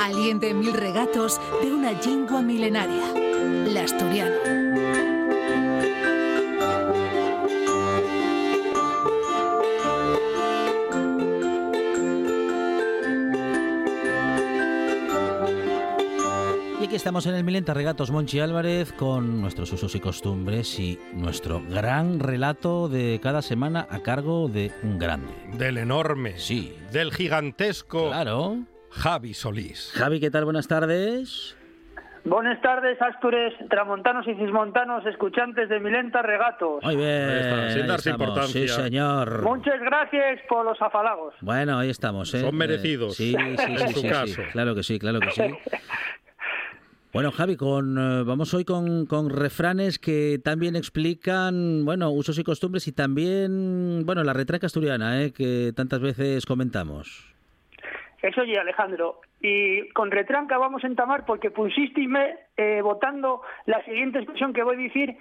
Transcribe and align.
Aliente 0.00 0.54
mil 0.54 0.72
regatos 0.72 1.38
de 1.62 1.70
una 1.70 1.92
lengua 1.92 2.40
milenaria, 2.40 3.04
la 3.66 3.82
asturiana. 3.82 4.34
Y 16.80 16.84
aquí 16.84 16.96
estamos 16.96 17.26
en 17.26 17.34
el 17.34 17.44
Milenta 17.44 17.74
Regatos 17.74 18.10
Monchi 18.10 18.40
Álvarez 18.40 18.94
con 18.94 19.42
nuestros 19.42 19.70
usos 19.74 19.94
y 19.94 20.00
costumbres 20.00 20.80
y 20.80 20.98
nuestro 21.12 21.62
gran 21.68 22.20
relato 22.20 22.88
de 22.88 23.20
cada 23.22 23.42
semana 23.42 23.86
a 23.90 24.00
cargo 24.00 24.48
de 24.48 24.72
un 24.82 24.98
grande. 24.98 25.34
Del 25.58 25.76
enorme. 25.76 26.38
Sí. 26.38 26.74
Del 26.90 27.12
gigantesco. 27.12 28.08
Claro. 28.08 28.64
Javi 28.90 29.34
Solís. 29.34 29.92
Javi, 29.94 30.20
¿qué 30.20 30.30
tal? 30.30 30.44
Buenas 30.44 30.68
tardes. 30.68 31.56
Buenas 32.22 32.60
tardes, 32.60 33.00
Astures, 33.00 33.54
tramontanos 33.70 34.26
y 34.28 34.34
cismontanos, 34.34 35.06
escuchantes 35.06 35.70
de 35.70 35.80
Milenta 35.80 36.20
Regatos. 36.20 36.84
Muy 36.84 36.96
bien. 36.96 37.08
Ahí 37.30 37.72
sin 37.72 37.86
darse 37.86 38.10
importancia. 38.10 38.52
Sí, 38.52 38.68
señor. 38.68 39.42
Muchas 39.42 39.80
gracias 39.80 40.40
por 40.46 40.66
los 40.66 40.80
afalagos. 40.82 41.32
Bueno, 41.40 41.78
ahí 41.78 41.88
estamos. 41.88 42.32
¿eh? 42.34 42.40
Son 42.42 42.54
merecidos, 42.54 43.18
Eh, 43.18 43.32
sí, 43.32 43.32
sí, 43.56 43.62
en 43.72 43.78
sí, 43.88 43.94
su 43.94 44.00
sí, 44.00 44.08
caso. 44.08 44.26
sí. 44.34 44.42
Claro 44.52 44.74
que 44.74 44.82
sí, 44.82 44.98
claro 44.98 45.20
que 45.20 45.30
sí. 45.30 45.42
Bueno, 47.12 47.32
Javi, 47.32 47.56
con, 47.56 47.98
eh, 47.98 48.22
vamos 48.22 48.54
hoy 48.54 48.64
con, 48.64 49.04
con 49.06 49.30
refranes 49.30 49.98
que 49.98 50.40
también 50.44 50.76
explican, 50.76 51.84
bueno, 51.84 52.10
usos 52.10 52.38
y 52.38 52.44
costumbres 52.44 52.86
y 52.86 52.92
también, 52.92 54.02
bueno, 54.06 54.22
la 54.22 54.32
retranca 54.32 54.66
asturiana, 54.66 55.20
¿eh? 55.20 55.32
que 55.32 55.72
tantas 55.74 55.98
veces 56.00 56.46
comentamos. 56.46 57.29
Eso 58.22 58.42
oye, 58.42 58.58
Alejandro. 58.58 59.20
Y 59.40 59.88
con 59.90 60.10
retranca 60.10 60.58
vamos 60.58 60.84
a 60.84 60.86
entamar 60.86 61.24
porque 61.24 61.50
pusistime 61.50 62.36
eh, 62.56 62.80
votando 62.82 63.42
la 63.66 63.82
siguiente 63.84 64.18
expresión 64.18 64.52
que 64.52 64.62
voy 64.62 64.76
a 64.76 64.78
decir 64.78 65.16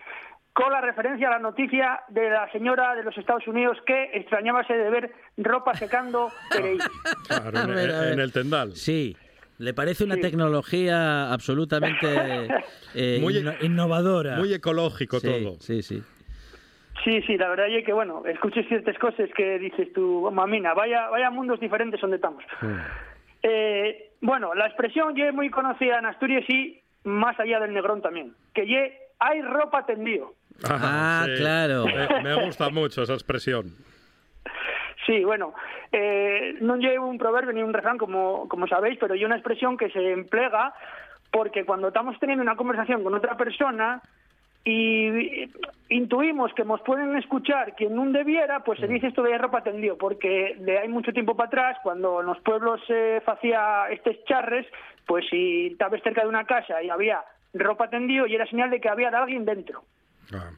con 0.53 0.71
la 0.73 0.81
referencia 0.81 1.27
a 1.27 1.31
la 1.31 1.39
noticia 1.39 2.01
de 2.09 2.29
la 2.29 2.51
señora 2.51 2.95
de 2.95 3.03
los 3.03 3.17
Estados 3.17 3.47
Unidos 3.47 3.77
que 3.85 4.09
extrañábase 4.13 4.73
de 4.73 4.89
ver 4.89 5.11
ropa 5.37 5.73
secando 5.75 6.29
Pereí. 6.51 6.77
Claro, 7.27 7.79
en, 7.79 8.19
el 8.19 8.31
tendal. 8.33 8.75
Sí. 8.75 9.15
¿Le 9.59 9.73
parece 9.73 10.03
una 10.05 10.15
Sí. 10.15 10.21
tecnología 10.21 11.31
absolutamente 11.31 12.07
eh, 12.95 13.19
Muy- 13.21 13.35
inno- 13.35 13.55
innovadora? 13.61 14.37
Muy 14.37 14.53
ecológico 14.53 15.19
sí, 15.19 15.27
todo. 15.27 15.55
Sí, 15.59 15.81
sí. 15.81 16.01
Sí, 17.03 17.21
sí, 17.21 17.37
la 17.37 17.49
verdad 17.49 17.67
es 17.69 17.85
que, 17.85 17.93
bueno, 17.93 18.23
escuches 18.25 18.67
ciertas 18.67 18.97
cosas 18.97 19.29
que 19.35 19.57
dices 19.59 19.91
tú, 19.93 20.29
mamina, 20.31 20.73
vaya, 20.73 21.09
vaya 21.09 21.29
mundos 21.29 21.59
diferentes 21.59 21.99
donde 22.01 22.17
estamos. 22.17 22.43
Eh, 23.41 24.11
bueno, 24.21 24.53
la 24.53 24.67
expresión 24.67 25.15
ya 25.15 25.27
es 25.27 25.33
muy 25.33 25.49
conocida 25.49 25.99
en 25.99 26.05
Asturias 26.05 26.43
y 26.49 26.81
más 27.05 27.39
allá 27.39 27.59
del 27.59 27.73
Negrón 27.73 28.01
también, 28.01 28.33
que 28.53 28.65
ye 28.67 28.97
hay 29.19 29.41
ropa 29.41 29.85
tendido. 29.85 30.33
Ah, 30.69 31.25
claro. 31.37 31.85
Me, 31.85 32.21
me 32.21 32.45
gusta 32.45 32.69
mucho 32.69 33.03
esa 33.03 33.13
expresión. 33.13 33.75
Sí, 35.05 35.23
bueno, 35.23 35.53
eh, 35.91 36.55
no 36.61 36.75
llevo 36.75 37.07
un 37.07 37.17
proverbio 37.17 37.53
ni 37.53 37.63
un 37.63 37.73
refrán, 37.73 37.97
como, 37.97 38.47
como 38.47 38.67
sabéis, 38.67 38.99
pero 38.99 39.13
hay 39.13 39.25
una 39.25 39.35
expresión 39.35 39.77
que 39.77 39.89
se 39.89 40.11
emplea 40.11 40.73
porque 41.31 41.65
cuando 41.65 41.87
estamos 41.87 42.19
teniendo 42.19 42.43
una 42.43 42.55
conversación 42.55 43.03
con 43.03 43.13
otra 43.13 43.37
persona 43.37 44.01
y 44.65 45.49
intuimos 45.89 46.53
que 46.53 46.63
nos 46.63 46.81
pueden 46.81 47.15
escuchar 47.17 47.75
quien 47.75 47.95
no 47.95 48.05
debiera, 48.11 48.63
pues 48.63 48.79
se 48.79 48.87
dice 48.87 49.07
esto 49.07 49.23
de 49.23 49.37
ropa 49.37 49.63
tendido, 49.63 49.97
porque 49.97 50.55
de 50.59 50.79
hay 50.79 50.87
mucho 50.89 51.11
tiempo 51.13 51.35
para 51.35 51.47
atrás, 51.47 51.77
cuando 51.81 52.19
en 52.21 52.27
los 52.27 52.39
pueblos 52.41 52.81
se 52.87 53.21
hacía 53.25 53.85
estos 53.89 54.15
charres, 54.25 54.67
pues 55.07 55.25
si 55.29 55.67
estabas 55.67 56.01
cerca 56.03 56.21
de 56.21 56.27
una 56.29 56.45
casa 56.45 56.83
y 56.83 56.89
había 56.89 57.21
ropa 57.53 57.89
tendido 57.89 58.27
y 58.27 58.35
era 58.35 58.45
señal 58.47 58.69
de 58.69 58.79
que 58.79 58.89
había 58.89 59.09
de 59.09 59.17
alguien 59.17 59.45
dentro. 59.45 59.83
Ah. 60.31 60.51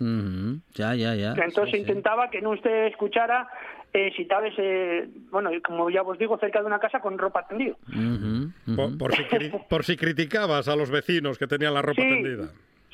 Ya, 0.74 0.94
ya, 0.96 1.16
ya. 1.16 1.30
Entonces 1.32 1.72
Sí, 1.72 1.72
sí. 1.72 1.78
intentaba 1.82 2.30
que 2.30 2.42
no 2.42 2.50
usted 2.50 2.88
escuchara 2.88 3.48
eh, 3.94 4.12
si 4.16 4.24
estabas, 4.24 4.54
eh, 4.58 5.08
bueno, 5.32 5.54
y 5.54 5.62
como 5.62 5.90
ya 5.90 6.02
os 6.02 6.18
digo, 6.18 6.38
cerca 6.38 6.60
de 6.60 6.66
una 6.66 6.80
casa 6.80 7.00
con 7.00 7.18
ropa 7.18 7.46
ujú. 7.50 8.76
Por, 8.76 8.98
por 8.98 9.14
si, 9.14 9.24
por 9.70 9.84
si 9.84 9.98
criticabas 9.98 10.68
a 10.68 10.76
los 10.76 10.90
vecinos 10.92 11.38
que 11.38 11.48
tenían 11.48 11.74
la 11.74 11.82
ropa 11.82 12.02
Sí. 12.02 12.08
tendida. 12.08 12.52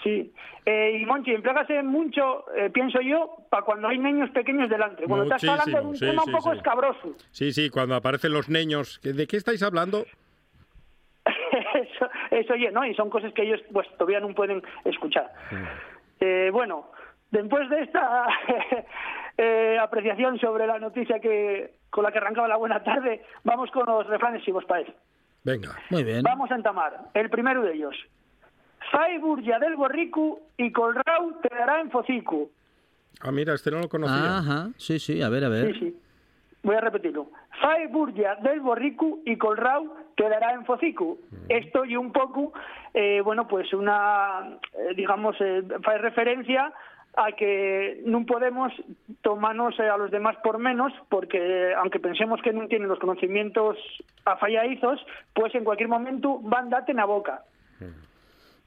Sí, 0.07 0.33
eh, 0.65 0.99
y 1.01 1.05
Monchi, 1.05 1.31
emplégase 1.31 1.83
mucho, 1.83 2.45
eh, 2.55 2.69
pienso 2.69 3.01
yo, 3.01 3.37
para 3.49 3.63
cuando 3.63 3.87
hay 3.89 3.97
niños 3.97 4.29
pequeños 4.31 4.69
delante. 4.69 5.03
Cuando 5.05 5.25
estás 5.25 5.43
hablando 5.49 5.71
de 5.77 5.81
un 5.83 5.87
Muchísimo, 5.87 6.11
sí, 6.11 6.15
tema 6.15 6.23
sí, 6.23 6.29
un 6.29 6.35
poco 6.37 6.51
sí. 6.51 6.57
escabroso. 6.57 7.15
Sí, 7.31 7.51
sí, 7.51 7.69
cuando 7.69 7.95
aparecen 7.95 8.31
los 8.31 8.47
niños. 8.49 8.99
¿que- 8.99 9.13
¿De 9.13 9.27
qué 9.27 9.37
estáis 9.37 9.61
hablando? 9.63 10.05
eso, 11.25 12.09
eso 12.31 12.53
oye, 12.53 12.71
¿no? 12.71 12.85
Y 12.85 12.93
son 12.95 13.09
cosas 13.09 13.33
que 13.33 13.43
ellos 13.43 13.59
pues 13.71 13.87
todavía 13.97 14.19
no 14.19 14.33
pueden 14.33 14.63
escuchar. 14.85 15.31
Eh, 16.19 16.49
bueno, 16.53 16.89
después 17.31 17.69
de 17.69 17.81
esta 17.81 18.27
eh, 19.37 19.77
apreciación 19.79 20.39
sobre 20.39 20.67
la 20.67 20.79
noticia 20.79 21.19
que 21.19 21.75
con 21.89 22.03
la 22.03 22.11
que 22.11 22.17
arrancaba 22.19 22.47
la 22.47 22.57
buena 22.57 22.83
tarde, 22.83 23.23
vamos 23.43 23.71
con 23.71 23.85
los 23.85 24.05
refranes, 24.07 24.43
si 24.43 24.51
vos 24.51 24.65
parece. 24.65 24.93
Venga. 25.43 25.69
Muy 25.89 26.03
bien. 26.03 26.23
Vamos 26.23 26.51
a 26.51 26.55
entamar. 26.55 26.93
El 27.13 27.29
primero 27.29 27.61
de 27.63 27.73
ellos. 27.73 27.95
Fai 28.91 29.17
burja 29.17 29.59
del 29.59 29.75
borrico 29.75 30.39
y 30.57 30.71
colrau 30.71 31.39
te 31.41 31.49
dará 31.53 31.81
en 31.81 31.91
focico. 31.91 32.49
Ah, 33.21 33.31
mira, 33.31 33.53
este 33.53 33.71
no 33.71 33.79
lo 33.79 33.89
conocía. 33.89 34.37
Ajá, 34.37 34.69
sí, 34.77 34.99
sí, 34.99 35.21
a 35.21 35.29
ver, 35.29 35.43
a 35.43 35.49
ver. 35.49 35.73
Sí, 35.73 35.79
sí. 35.79 35.99
Voy 36.63 36.75
a 36.75 36.81
repetirlo. 36.81 37.29
Fai 37.61 37.87
burja 37.87 38.35
del 38.35 38.61
borrico 38.61 39.19
y 39.25 39.37
colrau 39.37 39.93
te 40.15 40.29
dará 40.29 40.53
en 40.53 40.65
focico. 40.65 41.17
Esto 41.49 41.85
y 41.85 41.95
un 41.95 42.11
poco, 42.11 42.53
eh, 42.93 43.21
bueno, 43.21 43.47
pues 43.47 43.73
una, 43.73 44.57
eh, 44.73 44.93
digamos, 44.95 45.35
eh, 45.39 45.63
referencia 45.99 46.73
a 47.17 47.31
que 47.31 48.01
no 48.05 48.25
podemos 48.25 48.71
tomarnos 49.21 49.77
eh, 49.79 49.89
a 49.89 49.97
los 49.97 50.11
demás 50.11 50.37
por 50.43 50.59
menos, 50.59 50.93
porque 51.09 51.73
aunque 51.75 51.99
pensemos 51.99 52.39
que 52.43 52.53
no 52.53 52.67
tienen 52.67 52.87
los 52.87 52.99
conocimientos 52.99 53.75
afalladizos, 54.23 55.03
pues 55.33 55.53
en 55.55 55.63
cualquier 55.63 55.89
momento 55.89 56.39
van 56.43 56.69
date 56.69 56.91
en 56.91 56.99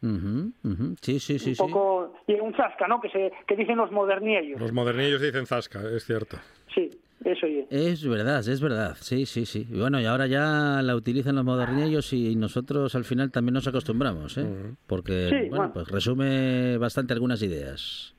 la 0.02 0.08
boca. 0.08 0.26
Ujú, 0.26 0.52
ujú. 0.64 0.96
Sí, 1.00 1.20
sí, 1.20 1.38
sí, 1.38 1.50
un 1.50 1.56
sí. 1.56 1.62
poco 1.62 2.14
y 2.26 2.34
un 2.34 2.54
zasca, 2.54 2.86
¿no? 2.88 3.00
Que 3.00 3.08
se 3.10 3.32
que 3.46 3.56
dicen 3.56 3.76
los 3.76 3.90
modernillos. 3.90 4.60
Los 4.60 4.72
modernillos 4.72 5.20
dicen 5.20 5.46
zasca, 5.46 5.80
es 5.94 6.04
cierto. 6.04 6.36
Sí, 6.74 6.90
eso 7.24 7.46
y 7.46 7.66
Es 7.70 8.06
verdad, 8.08 8.38
es 8.38 8.60
verdad, 8.60 8.96
sí, 8.98 9.26
sí, 9.26 9.44
sí. 9.44 9.66
Y 9.70 9.78
bueno, 9.78 10.00
y 10.00 10.06
ahora 10.06 10.26
ya 10.26 10.80
la 10.82 10.94
utilizan 10.96 11.36
los 11.36 11.44
modernillos 11.44 12.12
y 12.12 12.34
nosotros 12.36 12.94
al 12.94 13.04
final 13.04 13.30
también 13.30 13.54
nos 13.54 13.68
acostumbramos, 13.68 14.38
¿eh? 14.38 14.46
Porque, 14.86 15.28
Sí, 15.28 15.36
bueno, 15.48 15.56
bueno. 15.56 15.72
pues 15.74 15.88
resume 15.88 16.78
bastante 16.78 17.12
algunas 17.12 17.42
ideas. 17.42 18.14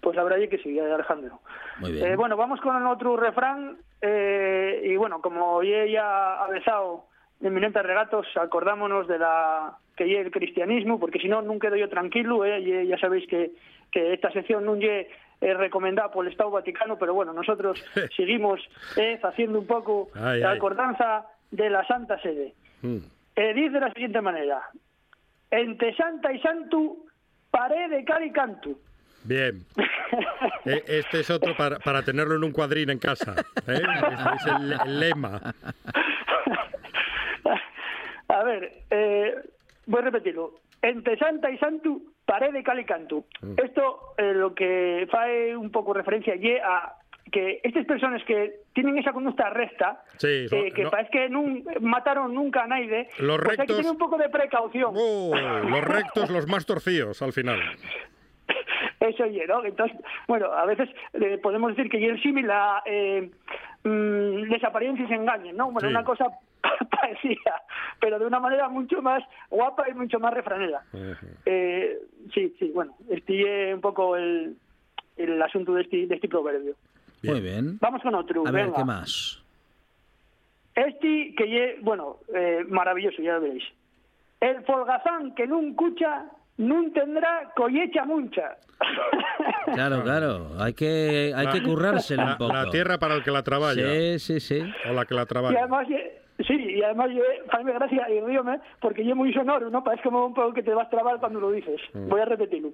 Pues 0.00 0.14
la 0.16 0.22
verdad 0.22 0.40
es 0.40 0.48
que 0.48 0.58
sí, 0.58 0.78
Alejandro. 0.78 1.40
Muy 1.80 1.92
bien. 1.92 2.06
Eh, 2.12 2.16
bueno, 2.16 2.36
vamos 2.36 2.60
con 2.60 2.86
otro 2.86 3.16
refrán. 3.16 3.78
eh, 4.00 4.80
y 4.84 4.96
bueno, 4.96 5.20
como 5.20 5.60
ya 5.64 5.84
ya 5.86 6.34
ha 6.44 6.48
besado 6.48 7.07
de 7.40 7.48
eminentes 7.48 7.82
regatos, 7.82 8.26
acordámonos 8.36 9.06
de 9.08 9.18
la 9.18 9.76
que 9.96 10.04
es 10.20 10.26
el 10.26 10.30
cristianismo, 10.32 10.98
porque 11.00 11.18
si 11.18 11.28
no, 11.28 11.42
nunca 11.42 11.68
quedo 11.68 11.76
yo 11.76 11.88
tranquilo. 11.88 12.44
eh, 12.44 12.86
ya 12.86 12.98
sabéis 12.98 13.26
que, 13.28 13.50
que 13.90 14.12
esta 14.14 14.30
sección 14.32 14.64
no 14.64 14.74
es 14.76 15.56
recomendada 15.56 16.10
por 16.10 16.24
el 16.24 16.32
Estado 16.32 16.50
Vaticano, 16.50 16.98
pero 16.98 17.14
bueno, 17.14 17.32
nosotros 17.32 17.84
seguimos 18.16 18.60
eh, 18.96 19.18
haciendo 19.22 19.58
un 19.60 19.66
poco 19.66 20.08
Ay, 20.14 20.40
la 20.40 20.50
ay. 20.52 20.56
acordanza 20.56 21.26
de 21.50 21.70
la 21.70 21.84
Santa 21.86 22.20
Sede. 22.20 22.54
Mm. 22.82 22.98
Eh, 23.36 23.54
dice 23.54 23.70
de 23.70 23.80
la 23.80 23.92
siguiente 23.92 24.20
manera: 24.20 24.62
Entre 25.50 25.94
Santa 25.96 26.32
y 26.32 26.40
Santo, 26.40 26.96
pared 27.50 27.90
de 27.90 28.04
cal 28.04 28.24
y 28.24 28.32
canto. 28.32 28.70
Bien. 29.24 29.64
Eh, 30.64 30.82
Este 30.86 31.20
es 31.20 31.30
otro 31.30 31.54
para, 31.56 31.78
para 31.78 32.02
tenerlo 32.02 32.34
en 32.36 32.44
un 32.44 32.50
cuadrín 32.52 32.88
en 32.90 32.98
casa. 32.98 33.34
¿eh? 33.66 33.82
Este 33.82 34.34
es 34.36 34.46
el 34.46 35.00
lema. 35.00 35.38
A 38.28 38.42
ver, 38.44 38.72
eh, 38.90 39.34
voy 39.86 40.00
a 40.00 40.04
repetirlo. 40.04 40.54
Entre 40.82 41.16
Santa 41.18 41.50
y 41.50 41.58
Santo, 41.58 41.98
pared 42.24 42.52
de 42.52 42.62
cal 42.62 42.78
y 42.78 42.84
canto. 42.84 43.24
Esto 43.56 44.14
eh, 44.18 44.32
lo 44.34 44.54
que 44.54 45.08
fae 45.10 45.56
un 45.56 45.70
poco 45.70 45.92
referencia 45.92 46.36
ye 46.36 46.60
a 46.60 46.94
que 47.32 47.60
estas 47.62 47.84
personas 47.84 48.22
que 48.24 48.60
tienen 48.72 48.96
esa 48.96 49.12
conducta 49.12 49.50
recta, 49.50 50.02
Sí, 50.16 50.46
eh, 50.50 50.72
que 50.74 50.84
no- 50.84 50.90
parece 50.90 51.10
que 51.10 51.28
nun, 51.28 51.62
mataron 51.80 52.32
nunca 52.32 52.64
a 52.64 52.66
nadie, 52.66 53.08
Los 53.18 53.38
pues 53.42 53.58
hay 53.58 53.66
que 53.66 53.74
tener 53.74 53.90
un 53.90 53.98
poco 53.98 54.16
de 54.16 54.28
precaución. 54.30 54.92
Oh, 54.96 55.34
los 55.34 55.84
rectos, 55.84 56.30
los 56.30 56.46
más 56.48 56.64
torcidos 56.64 57.20
al 57.22 57.32
final. 57.32 57.58
Eso 59.00 59.22
oye, 59.24 59.46
¿no? 59.46 59.64
Entonces, 59.64 59.96
bueno, 60.26 60.46
a 60.52 60.64
veces 60.66 60.88
eh, 61.14 61.38
podemos 61.38 61.74
decir 61.76 61.90
que 61.90 62.04
el 62.04 62.20
símil 62.20 62.50
a 62.50 62.82
eh, 62.84 63.30
mm, 63.84 64.50
las 64.50 64.64
apariencias 64.64 65.10
engañen, 65.10 65.56
¿no? 65.56 65.70
Bueno, 65.70 65.88
Sí. 65.88 65.94
una 65.94 66.04
cosa 66.04 66.26
parecida, 66.90 67.62
pero 68.00 68.18
de 68.18 68.26
una 68.26 68.40
manera 68.40 68.68
mucho 68.68 69.00
más 69.00 69.22
guapa 69.50 69.88
y 69.88 69.94
mucho 69.94 70.18
más 70.18 70.34
refranera. 70.34 70.82
Eh, 71.46 71.96
sí, 72.34 72.54
sí, 72.58 72.72
bueno, 72.74 72.94
este 73.08 73.68
es 73.70 73.74
un 73.74 73.80
poco 73.80 74.16
el, 74.16 74.56
el 75.16 75.40
asunto 75.42 75.74
de 75.74 75.82
este, 75.82 76.06
de 76.08 76.14
este 76.16 76.28
proverbio. 76.28 76.74
Muy 77.22 77.40
bien. 77.40 77.78
Vamos 77.80 78.02
con 78.02 78.14
otro. 78.14 78.46
A 78.46 78.50
ver, 78.50 78.64
venga. 78.66 78.78
¿qué 78.78 78.84
más? 78.84 79.42
Este 80.74 81.34
que 81.36 81.44
lle, 81.46 81.78
bueno, 81.82 82.18
eh, 82.34 82.64
maravilloso, 82.68 83.20
ya 83.22 83.34
lo 83.34 83.40
veréis. 83.42 83.64
El 84.40 84.62
folgazán 84.64 85.34
que 85.34 85.46
nun 85.46 85.74
cucha, 85.74 86.26
nun 86.58 86.92
tendrá 86.92 87.50
collecha 87.56 88.04
muncha. 88.04 88.56
Claro, 89.74 90.02
claro. 90.02 90.48
Hay 90.58 90.72
que, 90.72 91.32
hay 91.36 91.46
que 91.48 91.62
currárselo 91.62 92.24
La, 92.24 92.32
un 92.32 92.38
poco. 92.38 92.52
la 92.54 92.70
tierra 92.70 92.98
para 92.98 93.14
el 93.14 93.22
que 93.22 93.30
la 93.30 93.42
trabaja. 93.42 93.74
Sí, 93.74 94.18
sí, 94.18 94.40
sí. 94.40 94.62
O 94.88 94.92
la 94.94 95.04
que 95.04 95.14
la 95.14 95.22
Y 95.22 95.26
trabaja. 95.26 95.58
además, 95.58 95.86
eh, 95.90 96.20
sí, 96.46 96.54
y 96.54 96.82
además, 96.82 97.10
eh, 97.10 97.42
faime 97.50 97.72
gracia 97.74 98.08
y 98.10 98.20
ríome 98.20 98.58
porque 98.80 99.04
yo 99.04 99.14
muy 99.14 99.32
sonoro, 99.34 99.68
¿no? 99.70 99.84
Parece 99.84 100.02
como 100.04 100.24
un 100.26 100.34
poco 100.34 100.54
que 100.54 100.62
te 100.62 100.72
vas 100.72 100.86
a 100.86 100.90
trabar 100.90 101.18
cuando 101.20 101.38
lo 101.40 101.50
dices. 101.52 101.80
Mm. 101.92 102.08
Voy 102.08 102.20
a 102.20 102.24
repetirlo. 102.24 102.70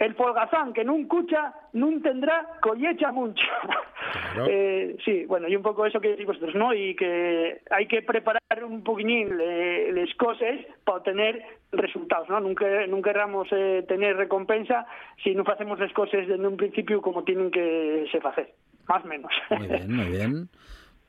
El 0.00 0.14
folgazán 0.14 0.72
que 0.72 0.80
nun 0.82 1.04
cucha, 1.04 1.52
nun 1.76 2.00
tendrá 2.00 2.56
collecha. 2.64 3.12
Claro. 3.12 4.48
Eh, 4.48 4.96
sí, 5.04 5.24
bueno, 5.26 5.46
y 5.46 5.54
un 5.54 5.62
poco 5.62 5.84
eso 5.84 6.00
que 6.00 6.08
decís 6.08 6.26
vosotros, 6.26 6.54
¿no? 6.54 6.72
Y 6.72 6.96
que 6.96 7.60
hay 7.70 7.86
que 7.86 8.02
preparar 8.02 8.40
un 8.64 8.82
poquillín 8.82 9.38
eh, 9.38 9.90
las 9.92 10.12
cosas 10.16 10.58
para 10.84 10.98
obtener 10.98 11.42
resultados, 11.70 12.28
¿no? 12.28 12.40
Nunca, 12.40 12.66
nunca 12.88 13.12
queramos 13.12 13.46
eh, 13.52 13.84
tener 13.86 14.16
recompensa 14.16 14.86
si 15.22 15.34
no 15.34 15.44
hacemos 15.46 15.78
las 15.78 15.92
cosas 15.92 16.26
desde 16.26 16.46
un 16.46 16.56
principio 16.56 17.02
como 17.02 17.22
tienen 17.22 17.50
que 17.50 18.06
se 18.10 18.18
hacer, 18.26 18.54
más 18.88 19.04
o 19.04 19.06
menos. 19.06 19.32
Muy 19.50 19.68
bien, 19.68 19.94
muy 19.94 20.06
bien. 20.06 20.48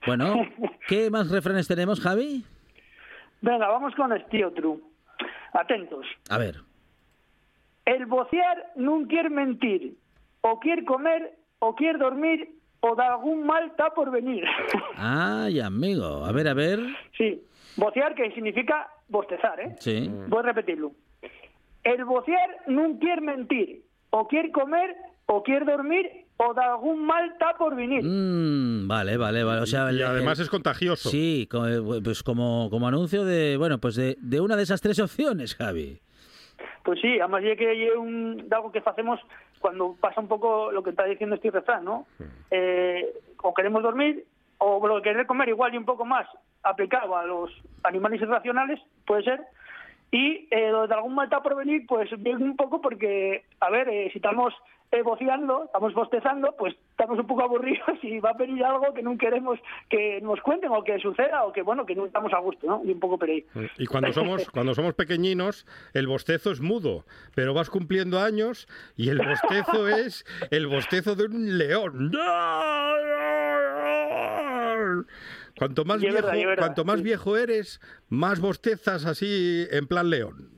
Bueno, 0.06 0.36
¿qué 0.88 1.10
más 1.10 1.32
refranes 1.32 1.68
tenemos, 1.68 2.02
Javi? 2.02 2.44
Venga, 3.42 3.68
vamos 3.68 3.96
con 3.96 4.12
este 4.12 4.46
otro. 4.46 4.78
Atentos. 5.54 6.06
A 6.30 6.38
ver. 6.38 6.71
El 7.86 8.06
vocear 8.06 8.74
non 8.78 9.06
quiere 9.10 9.30
mentir, 9.30 9.98
o 10.42 10.60
quiere 10.62 10.86
comer, 10.86 11.34
o 11.60 11.74
quiere 11.76 11.98
dormir, 11.98 12.50
o 12.82 12.96
de 12.96 13.04
algún 13.04 13.46
mal 13.46 13.68
está 13.74 13.90
por 13.94 14.10
venir. 14.12 14.44
Ay, 14.98 15.60
amigo. 15.60 16.26
A 16.26 16.32
ver, 16.32 16.48
a 16.48 16.54
ver. 16.54 16.80
sí, 17.18 17.42
vocear 17.78 18.14
que 18.16 18.32
significa 18.32 18.88
bostezar, 19.10 19.60
¿eh? 19.60 19.76
Sí. 19.80 20.10
Voy 20.30 20.40
a 20.40 20.54
repetirlo. 20.54 20.92
El 21.84 22.06
vocear 22.06 22.70
non 22.70 23.02
quiere 23.02 23.22
mentir, 23.26 23.82
o 24.14 24.28
quiere 24.30 24.52
comer, 24.54 24.94
o 25.26 25.42
quiere 25.42 25.66
dormir, 25.66 26.06
o 26.38 26.54
de 26.54 26.62
algún 26.62 27.06
mal 27.06 27.30
está 27.34 27.58
por 27.58 27.76
venir. 27.76 28.02
Mm, 28.06 28.88
vale, 28.88 29.18
vale, 29.18 29.44
vale. 29.44 29.62
O 29.62 29.66
sea, 29.66 29.92
Y 29.92 29.98
el- 29.98 30.06
además 30.06 30.38
el- 30.38 30.46
es 30.46 30.50
contagioso. 30.50 31.10
Sí, 31.10 31.50
eh, 31.50 32.02
pues 32.04 32.22
como, 32.22 32.70
como 32.70 32.88
anuncio 32.88 33.26
de, 33.26 33.58
bueno, 33.58 33.80
pues 33.80 33.96
de, 33.96 34.18
de 34.22 34.40
una 34.42 34.56
de 34.56 34.64
esas 34.64 34.82
tres 34.82 35.00
opciones, 35.00 35.56
Javi. 35.56 35.98
Pues 36.84 37.00
sí, 37.00 37.20
además 37.20 37.44
ya 37.44 37.56
que 37.56 37.70
hay 37.70 37.90
un, 37.90 38.48
algo 38.52 38.72
que 38.72 38.82
hacemos 38.86 39.20
cuando 39.60 39.96
pasa 40.00 40.22
un 40.22 40.28
poco 40.28 40.72
lo 40.72 40.84
que 40.84 40.90
está 40.92 41.06
diciendo 41.06 41.36
este 41.36 41.52
refrán, 41.52 41.86
¿no? 41.86 42.08
Eh, 42.50 43.06
o 43.42 43.54
queremos 43.54 43.84
dormir, 43.84 44.26
o 44.58 44.86
lo 44.88 44.98
que 44.98 45.10
querer 45.10 45.26
comer 45.26 45.50
igual 45.50 45.74
y 45.74 45.78
un 45.78 45.86
poco 45.86 46.06
más 46.06 46.28
aplicado 46.64 47.16
a 47.16 47.26
los 47.26 47.52
animales 47.84 48.22
irracionales, 48.22 48.80
puede 49.06 49.24
ser. 49.24 49.42
Y 50.12 50.48
eh, 50.52 50.72
de 50.72 50.94
algún 50.94 51.16
mal 51.16 51.26
está 51.26 51.42
por 51.42 51.56
venir, 51.56 51.86
pues 51.88 52.10
bien 52.22 52.44
un 52.44 52.56
poco 52.56 52.82
porque, 52.82 53.46
a 53.60 53.70
ver, 53.70 53.88
eh, 53.88 54.10
si 54.12 54.18
estamos 54.18 54.54
voceando, 55.02 55.64
estamos 55.66 55.94
bostezando, 55.94 56.54
pues 56.58 56.76
estamos 56.92 57.18
un 57.18 57.26
poco 57.26 57.44
aburridos 57.44 57.98
y 58.04 58.20
va 58.20 58.32
a 58.32 58.34
venir 58.34 58.64
algo 58.64 58.94
que 58.94 59.02
no 59.02 59.18
queremos 59.18 59.58
que 59.90 60.20
nos 60.22 60.42
cuenten 60.42 60.72
o 60.72 60.84
que 60.84 61.00
suceda 61.00 61.46
o 61.46 61.54
que, 61.54 61.62
bueno, 61.62 61.86
que 61.86 61.96
no 61.96 62.06
estamos 62.06 62.34
a 62.34 62.40
gusto, 62.40 62.68
¿no? 62.68 62.82
Y 62.84 62.92
un 62.92 63.00
poco 63.00 63.18
por 63.18 63.30
ahí. 63.30 63.46
Y 63.78 63.86
cuando 63.86 64.12
somos, 64.12 64.50
cuando 64.54 64.76
somos 64.76 64.94
pequeñinos, 64.94 65.66
el 65.94 66.08
bostezo 66.08 66.52
es 66.52 66.60
mudo, 66.60 67.06
pero 67.34 67.54
vas 67.54 67.70
cumpliendo 67.70 68.20
años 68.20 68.68
y 68.98 69.10
el 69.10 69.20
bostezo 69.20 69.88
es 69.88 70.26
el 70.52 70.68
bostezo 70.68 71.16
de 71.16 71.26
un 71.26 71.58
león. 71.58 72.12
Cuanto 75.58 75.86
más 75.86 76.02
viejo, 76.02 76.16
verdad, 76.16 76.34
verdad, 76.34 76.58
cuanto 76.58 76.86
más 76.86 76.98
sí. 76.98 77.04
viejo 77.04 77.38
eres, 77.38 77.80
más 78.10 78.42
bostezas 78.42 79.06
así 79.06 79.66
en 79.72 79.88
plan 79.88 80.10
león. 80.10 80.50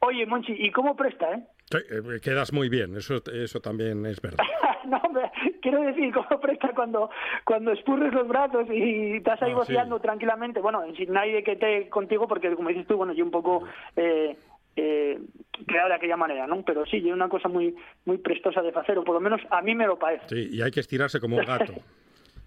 Oye, 0.00 0.24
Monchi, 0.26 0.54
¿y 0.58 0.72
cómo 0.72 0.96
presta, 0.96 1.30
eh? 1.32 1.46
Sí, 1.70 1.78
eh, 1.90 2.20
Quedas 2.20 2.52
muy 2.52 2.68
bien, 2.68 2.96
eso, 2.96 3.22
eso 3.32 3.60
también 3.60 4.04
es 4.06 4.20
verdad. 4.20 4.44
no, 4.86 4.98
hombre, 4.98 5.30
quiero 5.62 5.80
decir, 5.82 6.12
¿cómo 6.14 6.40
presta 6.40 6.70
cuando, 6.74 7.10
cuando 7.44 7.72
espurres 7.72 8.12
los 8.12 8.26
brazos 8.26 8.66
y 8.70 9.16
estás 9.16 9.40
ahí 9.42 9.52
Ah, 9.56 9.64
sí. 9.66 9.74
tranquilamente? 10.02 10.60
Bueno, 10.60 10.82
sin 10.96 11.12
nadie 11.12 11.42
que 11.44 11.52
esté 11.52 11.88
contigo, 11.88 12.26
porque 12.26 12.54
como 12.56 12.68
dices 12.70 12.86
tú, 12.86 12.96
bueno, 12.96 13.12
yo 13.12 13.24
un 13.24 13.30
poco 13.30 13.64
eh, 13.96 14.36
eh, 14.76 15.18
creado 15.66 15.88
de 15.90 15.94
aquella 15.94 16.16
manera, 16.16 16.46
¿no? 16.46 16.62
Pero 16.64 16.84
sí, 16.86 17.00
yo 17.02 17.12
una 17.14 17.28
cosa 17.28 17.48
muy 17.48 17.74
muy 18.04 18.18
prestosa 18.18 18.62
de 18.62 18.70
hacer, 18.70 18.98
o 18.98 19.04
por 19.04 19.14
lo 19.14 19.20
menos 19.20 19.40
a 19.50 19.62
mí 19.62 19.74
me 19.74 19.86
lo 19.86 19.98
parece. 19.98 20.24
Sí, 20.28 20.48
y 20.52 20.62
hay 20.62 20.70
que 20.70 20.80
estirarse 20.80 21.20
como 21.20 21.36
un 21.36 21.44
gato. 21.44 21.72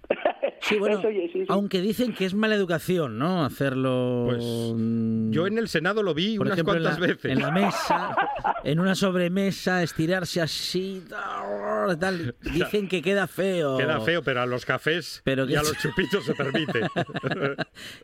Sí, 0.64 0.78
bueno, 0.80 1.00
Eso, 1.00 1.10
oye, 1.10 1.30
sí, 1.34 1.40
sí. 1.42 1.46
aunque 1.50 1.82
dicen 1.82 2.14
que 2.14 2.24
es 2.26 2.34
mala 2.34 2.56
educación, 2.56 3.18
¿no? 3.20 3.44
Hacerlo... 3.44 4.28
Pues, 4.30 4.44
mm, 4.76 5.32
Yo 5.32 5.46
en 5.46 5.58
el 5.58 5.68
Senado 5.68 6.02
lo 6.04 6.14
vi 6.14 6.38
por 6.38 6.48
unas 6.48 6.58
ejemplo, 6.58 6.76
en 6.76 6.84
cuantas 6.84 7.00
la, 7.02 7.08
veces. 7.08 7.32
en 7.32 7.42
la 7.42 7.52
mesa, 7.52 8.16
en 8.64 8.80
una 8.80 8.96
sobremesa, 8.96 9.84
estirarse 9.84 10.42
así, 10.42 11.04
tal. 12.00 12.36
Dicen 12.42 12.88
que 12.88 13.02
queda 13.02 13.28
feo. 13.28 13.78
Queda 13.78 14.00
feo, 14.00 14.24
pero 14.24 14.42
a 14.42 14.46
los 14.46 14.66
cafés 14.66 15.22
Pero 15.26 15.44
y 15.44 15.50
que- 15.50 15.58
a 15.58 15.62
los 15.64 15.78
chupitos 15.80 16.26
se 16.26 16.34
permite. 16.34 16.82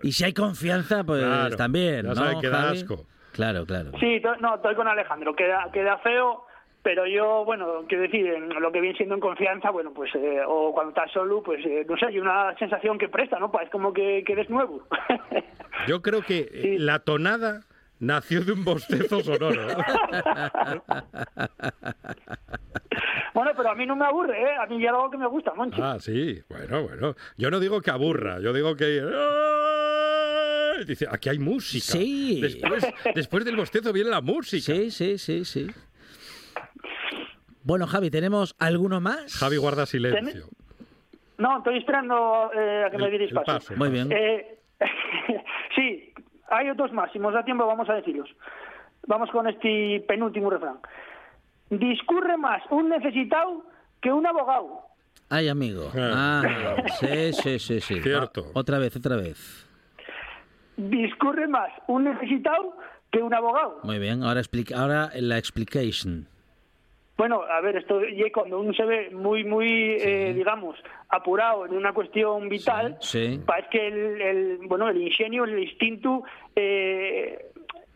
Y 0.03 0.11
si 0.11 0.23
hay 0.25 0.33
confianza, 0.33 1.03
pues 1.03 1.23
Claro, 1.23 1.55
también, 1.55 2.03
ya 2.03 2.09
¿no, 2.09 2.15
saben 2.15 2.41
que 2.41 2.49
da 2.49 2.61
Javi? 2.63 2.77
asco. 2.79 3.05
Claro, 3.31 3.65
claro. 3.65 3.91
Sí, 4.01 4.21
no, 4.41 4.55
estoy 4.55 4.75
con 4.75 4.87
Alejandro, 4.87 5.33
queda, 5.35 5.69
queda 5.71 5.97
feo, 5.99 6.43
pero 6.89 7.05
yo, 7.05 7.45
bueno, 7.45 7.85
quiero 7.87 8.01
decir, 8.01 8.25
en 8.25 8.49
lo 8.49 8.71
que 8.71 8.81
viene 8.81 8.97
siendo 8.97 9.13
en 9.13 9.21
confianza, 9.21 9.69
bueno, 9.69 9.93
pues, 9.93 10.09
eh, 10.15 10.39
o 10.47 10.73
cuando 10.73 10.89
estás 10.89 11.11
solo, 11.11 11.43
pues, 11.43 11.63
eh, 11.63 11.85
no 11.87 11.95
sé, 11.97 12.07
hay 12.07 12.17
una 12.17 12.57
sensación 12.57 12.97
que 12.97 13.07
presta, 13.07 13.37
¿no? 13.37 13.51
Es 13.63 13.69
como 13.69 13.93
que, 13.93 14.23
que 14.25 14.33
eres 14.33 14.49
nuevo. 14.49 14.81
Yo 15.87 16.01
creo 16.01 16.23
que 16.23 16.39
eh, 16.39 16.49
Sí. 16.63 16.77
la 16.79 16.97
tonada 16.97 17.61
nació 17.99 18.41
de 18.43 18.53
un 18.53 18.65
bostezo 18.65 19.19
sonoro. 19.19 19.67
bueno, 23.35 23.51
pero 23.55 23.69
a 23.69 23.75
mí 23.75 23.85
no 23.85 23.95
me 23.95 24.05
aburre, 24.05 24.41
¿eh? 24.41 24.55
A 24.59 24.65
mí 24.65 24.81
ya 24.81 24.89
algo 24.89 25.11
que 25.11 25.17
me 25.19 25.27
gusta, 25.27 25.53
Monchi. 25.53 25.79
Ah, 25.79 25.97
sí, 25.99 26.41
bueno, 26.49 26.87
bueno. 26.87 27.13
Yo 27.37 27.51
no 27.51 27.59
digo 27.59 27.81
que 27.81 27.91
aburra, 27.91 28.39
yo 28.39 28.51
digo 28.51 28.75
que... 28.75 29.05
Dice, 30.87 31.05
aquí 31.11 31.29
hay 31.29 31.37
música. 31.37 31.85
Sí. 31.85 32.39
Después, 32.41 32.87
después 33.13 33.45
del 33.45 33.57
bostezo 33.57 33.93
viene 33.93 34.09
la 34.09 34.21
música. 34.21 34.73
Sí, 34.73 34.89
sí, 34.89 35.19
sí, 35.19 35.45
sí. 35.45 35.67
Bueno, 37.63 37.87
Javi, 37.87 38.09
¿tenemos 38.09 38.55
alguno 38.59 39.01
más? 39.01 39.33
Javi 39.35 39.57
guarda 39.57 39.85
silencio. 39.85 40.45
No, 41.37 41.57
estoy 41.59 41.77
esperando 41.77 42.51
eh, 42.53 42.83
a 42.87 42.91
que 42.91 42.97
me 42.97 43.05
El- 43.05 43.11
diréis 43.11 43.31
el 43.31 43.35
paso. 43.35 43.45
paso. 43.59 43.73
Muy 43.77 43.89
bien. 43.89 44.09
Eh, 44.11 44.59
sí, 45.75 46.13
hay 46.49 46.69
otros 46.69 46.91
más. 46.91 47.11
Si 47.11 47.19
nos 47.19 47.33
da 47.33 47.43
tiempo, 47.43 47.65
vamos 47.65 47.89
a 47.89 47.93
decirlos. 47.93 48.29
Vamos 49.07 49.29
con 49.31 49.47
este 49.47 50.03
penúltimo 50.07 50.49
refrán. 50.49 50.79
Discurre 51.69 52.37
más 52.37 52.61
un 52.71 52.89
necesitado 52.89 53.63
que 54.01 54.11
un 54.11 54.25
abogado. 54.25 54.81
Ay, 55.29 55.47
amigo. 55.47 55.91
Ah. 55.95 56.41
Ah, 56.45 56.83
sí, 56.99 57.33
sí, 57.33 57.59
sí, 57.59 57.79
sí. 57.81 58.01
Cierto. 58.01 58.45
Ah, 58.47 58.51
otra 58.55 58.79
vez, 58.79 58.95
otra 58.95 59.15
vez. 59.15 59.67
Discurre 60.77 61.47
más 61.47 61.69
un 61.87 62.05
necesitado 62.05 62.75
que 63.11 63.19
un 63.19 63.33
abogado. 63.33 63.79
Muy 63.83 63.99
bien, 63.99 64.23
ahora, 64.23 64.39
explica, 64.39 64.79
ahora 64.79 65.09
la 65.15 65.37
explication. 65.37 66.27
Bueno, 67.19 67.41
a 67.43 67.59
ver, 67.59 67.75
esto 67.75 68.01
y 68.01 68.31
cuando 68.31 68.61
uno 68.61 68.73
se 68.73 68.85
ve 68.85 69.09
muy, 69.09 69.43
muy, 69.43 69.97
eh, 69.99 70.31
digamos, 70.33 70.77
apurado 71.09 71.65
en 71.65 71.75
una 71.75 71.91
cuestión 71.91 72.47
vital, 72.47 72.95
Sí, 73.01 73.35
sí. 73.35 73.41
parece 73.45 73.67
que 73.71 73.87
el, 73.87 74.21
el, 74.21 74.59
bueno, 74.69 74.87
el 74.87 75.01
ingenio, 75.01 75.43
el 75.43 75.59
instinto, 75.59 76.23
eh, 76.55 77.47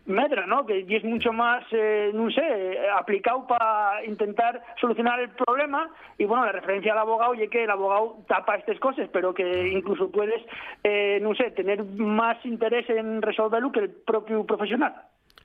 medra, 0.08 0.46
¿no? 0.46 0.66
Que 0.66 0.82
y 0.82 0.94
es 0.94 1.06
mucho 1.06 1.32
más, 1.32 1.64
eh, 1.72 2.12
no 2.14 2.30
sé, 2.32 2.78
aplicado 3.00 3.48
para 3.48 4.04
intentar 4.06 4.62
solucionar 4.82 5.22
el 5.22 5.30
problema. 5.30 5.90
Y 6.18 6.26
bueno, 6.26 6.44
la 6.46 6.52
referencia 6.52 6.92
al 6.92 7.00
abogado, 7.00 7.34
y 7.34 7.48
que 7.48 7.64
el 7.64 7.72
abogado 7.72 8.18
tapa 8.28 8.58
estas 8.58 8.78
cosas, 8.82 9.08
pero 9.14 9.34
que 9.34 9.70
incluso 9.70 10.12
puedes, 10.12 10.42
eh, 10.84 11.20
no 11.22 11.34
sé, 11.34 11.50
tener 11.52 11.82
más 11.86 12.46
interés 12.46 12.90
en 12.90 13.22
resolverlo 13.22 13.72
que 13.72 13.80
el 13.80 13.90
propio 13.90 14.46
profesional. 14.46 14.94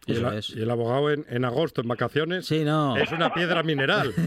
Y 0.08 0.16
el, 0.16 0.24
es. 0.38 0.50
y 0.50 0.62
el 0.62 0.70
abogado 0.70 1.10
en, 1.12 1.24
en 1.28 1.44
agosto, 1.44 1.80
en 1.82 1.88
vacaciones, 1.88 2.46
Sí, 2.46 2.64
no. 2.64 2.96
es 2.96 3.12
una 3.12 3.32
piedra 3.32 3.62
mineral. 3.62 4.12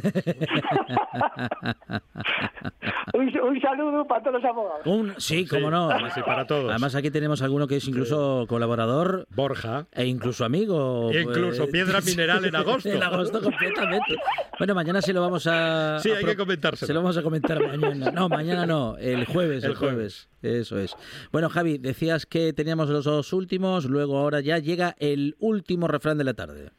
un, 3.13 3.61
saludo 3.61 4.05
para 4.05 4.21
todos 4.21 4.41
los 4.41 4.45
abogados. 4.45 5.15
sí, 5.17 5.45
cómo 5.45 5.69
no. 5.69 5.89
Sí, 6.11 6.21
para 6.25 6.45
todos. 6.45 6.69
Además 6.69 6.95
aquí 6.95 7.11
tenemos 7.11 7.41
alguno 7.41 7.67
que 7.67 7.77
es 7.77 7.87
incluso 7.87 8.45
colaborador. 8.47 9.27
Borja. 9.35 9.87
E 9.91 10.05
incluso 10.05 10.45
amigo. 10.45 11.09
E 11.11 11.21
incluso 11.21 11.63
pues. 11.63 11.71
piedra 11.71 11.99
mineral 12.05 12.45
en 12.45 12.55
agosto. 12.55 12.89
en 12.89 13.03
agosto 13.03 13.41
completamente. 13.41 14.15
Bueno, 14.57 14.75
mañana 14.75 15.01
sí 15.01 15.13
lo 15.13 15.21
vamos 15.21 15.47
a... 15.47 15.99
Sí, 15.99 16.11
hay 16.11 16.23
que 16.23 16.35
comentárselo. 16.35 16.87
Se 16.87 16.93
lo 16.93 17.01
vamos 17.01 17.17
a 17.17 17.23
comentar 17.23 17.59
mañana. 17.59 18.11
No, 18.11 18.29
mañana 18.29 18.65
no, 18.65 18.97
el 18.97 19.25
jueves, 19.25 19.63
el, 19.63 19.75
jueves. 19.75 20.29
Eso 20.41 20.79
es. 20.79 20.95
Bueno, 21.31 21.49
Javi, 21.49 21.77
decías 21.77 22.25
que 22.25 22.53
teníamos 22.53 22.89
los 22.89 23.05
dos 23.05 23.33
últimos, 23.33 23.85
luego 23.85 24.17
ahora 24.17 24.39
ya 24.39 24.57
llega 24.57 24.95
el 24.99 25.35
último 25.39 25.87
refrán 25.87 26.17
de 26.17 26.23
la 26.23 26.33
tarde. 26.33 26.69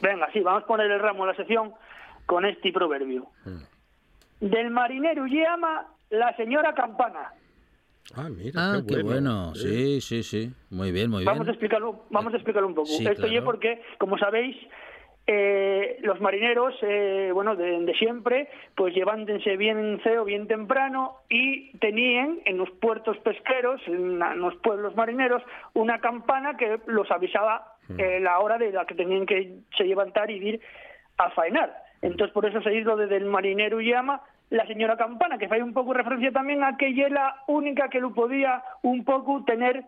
Venga, 0.00 0.28
sí, 0.32 0.40
vamos 0.40 0.64
a 0.64 0.66
poner 0.66 0.90
el 0.90 1.00
ramo 1.00 1.24
en 1.24 1.30
la 1.30 1.36
sección 1.36 1.72
con 2.26 2.44
este 2.44 2.72
proverbio. 2.72 3.26
Mm. 3.44 3.75
Del 4.40 4.70
marinero 4.70 5.26
llama 5.26 5.86
la 6.10 6.34
señora 6.36 6.74
Campana. 6.74 7.32
Ah, 8.14 8.28
mira, 8.28 8.52
ah, 8.56 8.82
qué, 8.86 9.02
bueno. 9.02 9.54
Sí, 9.54 10.00
sí, 10.00 10.22
sí. 10.22 10.52
Muy 10.70 10.92
bien, 10.92 11.10
muy 11.10 11.24
bien. 11.24 11.26
Vamos 11.26 11.48
a 11.48 11.50
explicarlo, 11.50 12.04
vamos 12.10 12.32
a 12.32 12.36
explicarlo 12.36 12.68
un 12.68 12.74
poco. 12.74 12.88
Esto 12.88 13.26
ya 13.26 13.42
porque, 13.42 13.82
como 13.98 14.16
sabéis, 14.16 14.56
eh, 15.28 15.98
los 16.02 16.20
marineros, 16.20 16.74
eh, 16.82 17.30
bueno, 17.34 17.56
de, 17.56 17.92
siempre, 17.98 18.48
pues 18.76 18.94
llevándense 18.94 19.56
bien 19.56 20.00
ceo, 20.04 20.24
bien 20.24 20.46
temprano 20.46 21.16
y 21.28 21.76
tenían 21.78 22.38
en 22.44 22.58
los 22.58 22.70
puertos 22.70 23.18
pesqueros, 23.18 23.80
en, 23.88 24.20
los 24.20 24.54
pueblos 24.58 24.94
marineros, 24.94 25.42
una 25.74 25.98
campana 25.98 26.56
que 26.56 26.78
los 26.86 27.10
avisaba 27.10 27.74
mm. 27.88 28.00
eh, 28.00 28.20
la 28.20 28.38
hora 28.38 28.56
de 28.56 28.70
la 28.70 28.84
que 28.84 28.94
tenían 28.94 29.26
que 29.26 29.62
se 29.76 29.82
levantar 29.82 30.30
y 30.30 30.34
ir 30.34 30.60
a 31.18 31.30
faenar. 31.30 31.85
Entonces, 32.02 32.32
por 32.32 32.46
eso 32.46 32.60
se 32.62 32.74
hizo 32.74 32.96
desde 32.96 33.16
el 33.16 33.24
marinero 33.24 33.80
llama 33.80 34.22
la 34.50 34.66
señora 34.66 34.96
Campana, 34.96 35.38
que 35.38 35.48
fue 35.48 35.62
un 35.62 35.72
poco 35.72 35.92
referencia 35.92 36.30
también 36.30 36.62
a 36.62 36.76
que 36.76 36.88
ella 36.88 37.08
la 37.08 37.42
única 37.48 37.88
que 37.88 38.00
lo 38.00 38.14
podía 38.14 38.62
un 38.82 39.04
poco 39.04 39.44
tener 39.44 39.84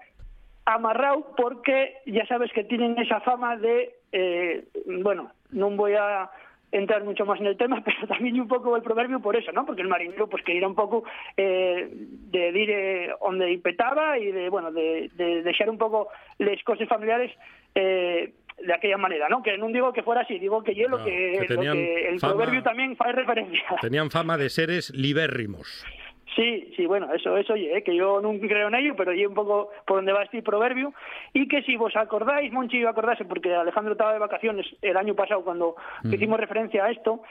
amarrado 0.65 1.35
porque 1.37 1.99
ya 2.07 2.27
sabes 2.27 2.53
que 2.53 2.65
tienen 2.65 2.99
esa 2.99 3.21
fama 3.21 3.57
de, 3.57 3.95
eh, 4.13 4.65
bueno, 5.03 5.31
no 5.51 5.71
voy 5.71 5.95
a 5.95 6.29
entrar 6.73 7.05
mucho 7.05 7.25
más 7.25 7.41
en 7.41 7.47
el 7.47 7.57
tema, 7.57 7.83
pero 7.85 8.07
también 8.07 8.41
un 8.41 8.49
poco 8.49 8.77
el 8.77 8.83
proverbio 8.83 9.21
por 9.21 9.37
eso, 9.37 9.53
¿no? 9.53 9.65
Porque 9.65 9.83
el 9.83 9.89
marinero 9.89 10.27
pues 10.29 10.45
quería 10.45 10.67
un 10.67 10.75
poco 10.75 11.05
eh, 11.37 11.89
de 11.91 12.49
ir 12.49 12.71
eh, 12.71 13.11
donde 13.21 13.59
petaba 13.63 14.19
y 14.19 14.31
de, 14.33 14.49
bueno, 14.51 14.73
de, 14.73 15.11
de 15.15 15.71
un 15.71 15.79
poco 15.79 16.09
las 16.39 16.63
cosas 16.65 16.89
familiares 16.89 17.33
eh, 17.75 18.33
de 18.65 18.75
aquella 18.75 18.97
manera, 18.97 19.29
¿no? 19.29 19.43
Que 19.43 19.57
no 19.57 19.69
digo 19.69 19.93
que 19.93 20.03
fuera 20.03 20.23
así, 20.23 20.39
digo 20.39 20.63
que 20.63 20.75
yo 20.75 20.89
lo, 20.89 21.05
que, 21.05 21.35
el 21.35 22.19
proverbio 22.21 22.63
también 22.63 22.97
hace 22.99 23.13
referencia. 23.13 23.63
Tenían 23.81 24.11
fama 24.11 24.37
de 24.37 24.51
seres 24.51 24.91
libérrimos. 24.91 25.85
Sí, 26.37 26.73
sí, 26.77 26.87
bueno, 26.87 27.13
eso, 27.13 27.37
eso, 27.37 27.55
oye, 27.55 27.83
que 27.83 27.97
yo 27.97 28.21
nunca 28.21 28.47
creo 28.47 28.69
en 28.69 28.77
ello, 28.77 28.95
pero 28.97 29.13
yo 29.13 29.29
un 29.29 29.35
poco 29.35 29.71
por 29.85 29.97
donde 29.97 30.13
va 30.13 30.23
este 30.23 30.41
proverbio, 30.41 30.93
y 31.33 31.49
que 31.49 31.63
si 31.63 31.77
vos 31.77 31.97
acordáis, 31.97 32.53
Monchi 32.53 32.85
acordarse, 32.85 33.25
porque 33.25 33.53
Alejandro 33.53 33.93
estaba 33.93 34.13
de 34.13 34.21
vacaciones 34.21 34.67
el 34.81 34.97
año 34.97 35.17
pasado 35.17 35.43
cuando 35.43 35.75
hicimos 36.05 36.39
referencia 36.39 36.85
a 36.85 36.91
esto, 36.93 37.23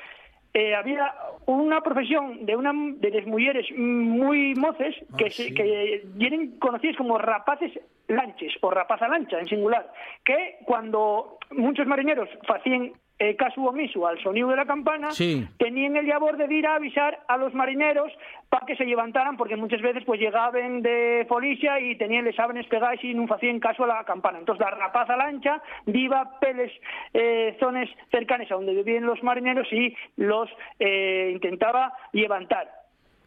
eh, 0.57 0.73
había 0.73 1.13
una 1.45 1.81
profesión 1.81 2.43
de 2.47 2.55
una 2.55 2.73
de 2.73 3.11
las 3.11 3.27
mujeres 3.27 3.67
muy 3.77 4.55
moces 4.55 4.95
que, 5.15 5.25
ah, 5.25 5.53
que 5.55 6.01
vienen 6.15 6.57
conocidas 6.57 6.97
como 6.97 7.19
rapaces 7.19 7.79
lanches 8.07 8.53
o 8.61 8.71
rapaza 8.71 9.07
lancha 9.07 9.37
en 9.37 9.45
singular, 9.45 9.93
que 10.25 10.57
cuando 10.65 11.37
muchos 11.51 11.85
marineros 11.85 12.27
hacían 12.49 12.91
eh, 13.19 13.35
caso 13.35 13.61
omiso 13.61 14.05
al 14.05 14.21
sonido 14.21 14.49
de 14.49 14.55
la 14.55 14.65
campana, 14.65 15.09
tenían 15.57 15.95
el 15.95 16.07
labor 16.07 16.37
de 16.37 16.53
ir 16.53 16.67
a 16.67 16.75
avisar 16.75 17.23
a 17.27 17.37
los 17.37 17.53
marineros 17.53 18.11
para 18.49 18.65
que 18.65 18.75
se 18.75 18.85
levantaran, 18.85 19.37
porque 19.37 19.55
muchas 19.55 19.81
veces 19.81 20.03
pues 20.05 20.19
llegaban 20.19 20.81
de 20.81 21.25
Folicia 21.27 21.79
y 21.79 21.97
tenían 21.97 22.25
les 22.25 22.35
sábanas 22.35 22.67
pegadas 22.67 23.03
y 23.03 23.13
no 23.13 23.25
hacían 23.33 23.59
caso 23.59 23.85
a 23.85 23.87
la 23.87 24.03
campana. 24.03 24.37
Entonces 24.37 24.63
la 24.63 24.71
rapaza 24.71 25.17
lancha 25.17 25.61
viva 25.85 26.39
peles 26.39 26.71
eh, 27.13 27.57
zonas 27.59 27.89
cercanas 28.11 28.51
a 28.51 28.55
donde 28.55 28.75
vivían 28.75 29.05
los 29.05 29.21
marineros 29.23 29.67
y 29.71 29.95
los 30.17 30.49
eh, 30.79 31.31
intentaba 31.33 31.93
levantar. 32.13 32.69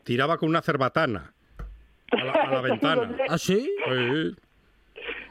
Tiraba 0.05 0.39
con 0.39 0.49
una 0.49 0.63
cerbatana 0.63 1.35
a 2.13 2.49
la, 2.49 2.61
ventana. 2.63 3.17
¿Ah, 3.29 3.39
sí? 3.39 3.69
sí. 3.85 4.37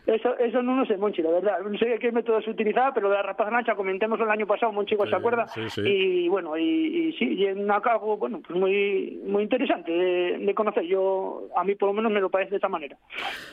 Eso, 0.09 0.35
eso 0.39 0.63
no 0.63 0.75
lo 0.75 0.85
sé, 0.87 0.97
Monchi, 0.97 1.21
la 1.21 1.29
verdad. 1.29 1.59
No 1.59 1.77
sé 1.77 1.97
qué 1.99 2.11
método 2.11 2.41
se 2.41 2.49
utilizaba, 2.49 2.91
pero 2.93 3.09
de 3.09 3.15
la 3.15 3.21
rapaza 3.21 3.51
lancha 3.51 3.75
comentemos 3.75 4.19
el 4.19 4.29
año 4.29 4.47
pasado, 4.47 4.71
Monchi 4.71 4.95
¿se 4.95 5.15
acuerda? 5.15 5.45
Y 5.77 6.27
bueno, 6.27 6.57
y, 6.57 7.13
sí, 7.19 7.35
y 7.35 7.45
en 7.45 7.69
algo, 7.69 8.17
bueno, 8.17 8.41
pues 8.45 8.59
muy, 8.59 9.21
muy 9.23 9.43
interesante 9.43 9.91
de, 9.91 10.53
conocer. 10.55 10.83
Yo, 10.85 11.47
a 11.55 11.63
mí 11.63 11.75
por 11.75 11.89
lo 11.89 11.93
menos 11.93 12.11
me 12.11 12.19
lo 12.19 12.29
parece 12.29 12.51
de 12.51 12.57
esa 12.57 12.67
manera. 12.67 12.97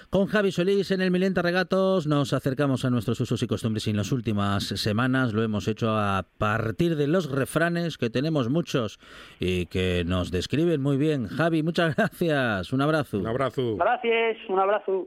Con 0.08 0.26
Javi 0.26 0.50
Solís 0.50 0.90
en 0.90 1.02
el 1.02 1.10
Milenta 1.10 1.42
Regatos 1.42 2.06
nos 2.06 2.32
acercamos 2.32 2.86
a 2.86 2.90
nuestros 2.90 3.20
usos 3.20 3.42
y 3.42 3.46
costumbres 3.46 3.86
y 3.86 3.90
en 3.90 3.98
las 3.98 4.10
últimas 4.10 4.64
semanas 4.64 5.34
lo 5.34 5.42
hemos 5.42 5.68
hecho 5.68 5.90
a 5.90 6.24
partir 6.38 6.96
de 6.96 7.06
los 7.06 7.30
refranes, 7.30 7.98
que 7.98 8.08
tenemos 8.08 8.48
muchos 8.48 8.98
y 9.38 9.66
que 9.66 10.04
nos 10.06 10.30
describen 10.30 10.82
muy 10.82 10.96
bien. 10.96 11.26
Javi, 11.26 11.62
muchas 11.62 11.94
gracias. 11.96 12.72
Un 12.72 12.80
abrazo. 12.80 13.18
Un 13.18 13.26
abrazo. 13.26 13.76
Gracias, 13.76 14.38
un 14.48 14.58
abrazo. 14.58 15.06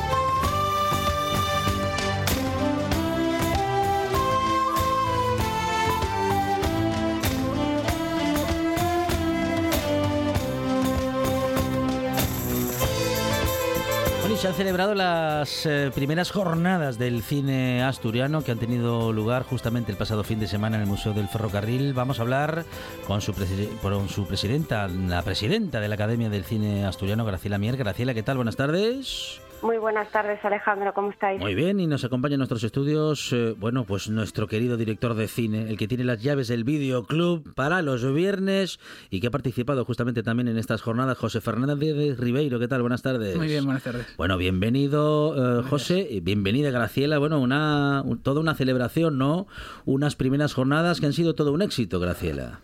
Se 14.41 14.47
han 14.47 14.53
celebrado 14.55 14.95
las 14.95 15.67
eh, 15.67 15.91
primeras 15.93 16.31
jornadas 16.31 16.97
del 16.97 17.21
cine 17.21 17.83
asturiano 17.83 18.43
que 18.43 18.51
han 18.51 18.57
tenido 18.57 19.13
lugar 19.13 19.43
justamente 19.43 19.91
el 19.91 19.99
pasado 19.99 20.23
fin 20.23 20.39
de 20.39 20.47
semana 20.47 20.77
en 20.77 20.81
el 20.81 20.87
Museo 20.87 21.13
del 21.13 21.27
Ferrocarril. 21.27 21.93
Vamos 21.93 22.17
a 22.17 22.23
hablar 22.23 22.65
con 23.05 23.21
su, 23.21 23.35
con 23.83 24.09
su 24.09 24.25
presidenta, 24.25 24.87
la 24.87 25.21
presidenta 25.21 25.79
de 25.79 25.87
la 25.87 25.93
Academia 25.93 26.31
del 26.31 26.43
Cine 26.43 26.85
Asturiano, 26.85 27.23
Graciela 27.23 27.59
Mier. 27.59 27.77
Graciela, 27.77 28.15
¿qué 28.15 28.23
tal? 28.23 28.37
Buenas 28.37 28.55
tardes. 28.55 29.39
Muy 29.61 29.77
buenas 29.77 30.09
tardes, 30.09 30.43
Alejandro, 30.43 30.91
¿cómo 30.93 31.11
estáis? 31.11 31.39
Muy 31.39 31.53
bien, 31.53 31.79
y 31.79 31.85
nos 31.85 32.03
acompaña 32.03 32.33
en 32.33 32.39
nuestros 32.39 32.63
estudios, 32.63 33.31
eh, 33.31 33.55
bueno, 33.57 33.83
pues 33.83 34.09
nuestro 34.09 34.47
querido 34.47 34.75
director 34.75 35.13
de 35.13 35.27
cine, 35.27 35.69
el 35.69 35.77
que 35.77 35.87
tiene 35.87 36.03
las 36.03 36.21
llaves 36.21 36.47
del 36.47 36.63
videoclub 36.63 37.53
para 37.53 37.83
los 37.83 38.11
viernes 38.13 38.79
y 39.11 39.19
que 39.19 39.27
ha 39.27 39.31
participado 39.31 39.85
justamente 39.85 40.23
también 40.23 40.47
en 40.47 40.57
estas 40.57 40.81
jornadas, 40.81 41.17
José 41.17 41.41
Fernández 41.41 42.17
Ribeiro. 42.19 42.59
¿Qué 42.59 42.67
tal? 42.67 42.81
Buenas 42.81 43.03
tardes. 43.03 43.37
Muy 43.37 43.47
bien, 43.47 43.65
buenas 43.65 43.83
tardes. 43.83 44.07
Bueno, 44.17 44.37
bienvenido, 44.37 45.59
eh, 45.59 45.63
José, 45.69 46.07
y 46.09 46.21
bienvenida, 46.21 46.71
Graciela. 46.71 47.19
Bueno, 47.19 47.39
una, 47.39 48.03
toda 48.23 48.41
una 48.41 48.55
celebración, 48.55 49.19
¿no? 49.19 49.47
Unas 49.85 50.15
primeras 50.15 50.55
jornadas 50.55 50.99
que 50.99 51.05
han 51.05 51.13
sido 51.13 51.35
todo 51.35 51.53
un 51.53 51.61
éxito, 51.61 51.99
Graciela 51.99 52.61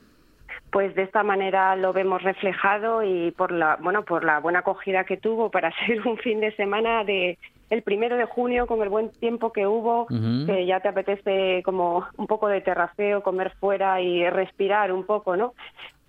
pues 0.78 0.94
de 0.94 1.02
esta 1.02 1.24
manera 1.24 1.76
lo 1.76 1.92
vemos 1.92 2.22
reflejado 2.22 3.02
y 3.02 3.32
por 3.32 3.52
la 3.52 3.78
bueno 3.82 4.04
por 4.04 4.24
la 4.24 4.40
buena 4.40 4.60
acogida 4.60 5.06
que 5.06 5.18
tuvo 5.18 5.50
para 5.50 5.72
ser 5.88 6.08
un 6.08 6.18
fin 6.20 6.40
de 6.40 6.56
semana 6.56 7.04
de 7.04 7.40
el 7.72 7.82
primero 7.82 8.16
de 8.16 8.26
junio 8.26 8.68
con 8.68 8.84
el 8.84 8.90
buen 8.90 9.10
tiempo 9.10 9.52
que 9.52 9.66
hubo, 9.66 10.06
que 10.06 10.68
ya 10.68 10.80
te 10.80 10.88
apetece 10.88 11.64
como 11.66 12.06
un 12.16 12.28
poco 12.28 12.48
de 12.48 12.62
terraceo, 12.62 13.24
comer 13.24 13.54
fuera 13.60 14.00
y 14.02 14.30
respirar 14.30 14.92
un 14.92 15.04
poco, 15.04 15.36
¿no? 15.36 15.56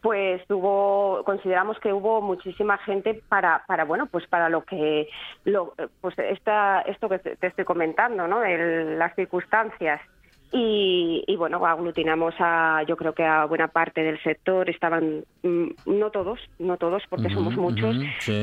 pues 0.02 0.42
hubo 0.50 1.25
consideramos 1.25 1.80
que 1.80 1.94
hubo 1.94 2.20
muchísima 2.20 2.76
gente 2.76 3.22
para 3.26 3.64
para 3.66 3.87
bueno 3.87 4.04
pues 4.04 4.26
para 4.26 4.50
lo 4.50 4.64
que 4.64 5.08
lo 5.44 5.72
pues 6.02 6.14
esta 6.18 6.82
esto 6.82 7.08
que 7.08 7.18
te 7.20 7.46
estoy 7.46 7.64
comentando 7.64 8.28
no 8.28 8.42
las 8.44 9.14
circunstancias 9.14 10.02
y, 10.50 11.37
bueno, 11.37 11.64
aglutinamos 11.64 12.35
a, 12.38 12.83
yo 12.87 12.97
creo 12.97 13.12
que 13.12 13.25
a 13.25 13.45
buena 13.45 13.69
parte 13.69 14.02
del 14.02 14.23
sector, 14.23 14.69
estaban, 14.71 15.25
mm, 15.43 15.69
no 15.87 16.11
todos, 16.11 16.40
no 16.59 16.76
todos, 16.76 17.02
porque 17.09 17.31
somos 17.31 17.57
muchos, 17.57 17.97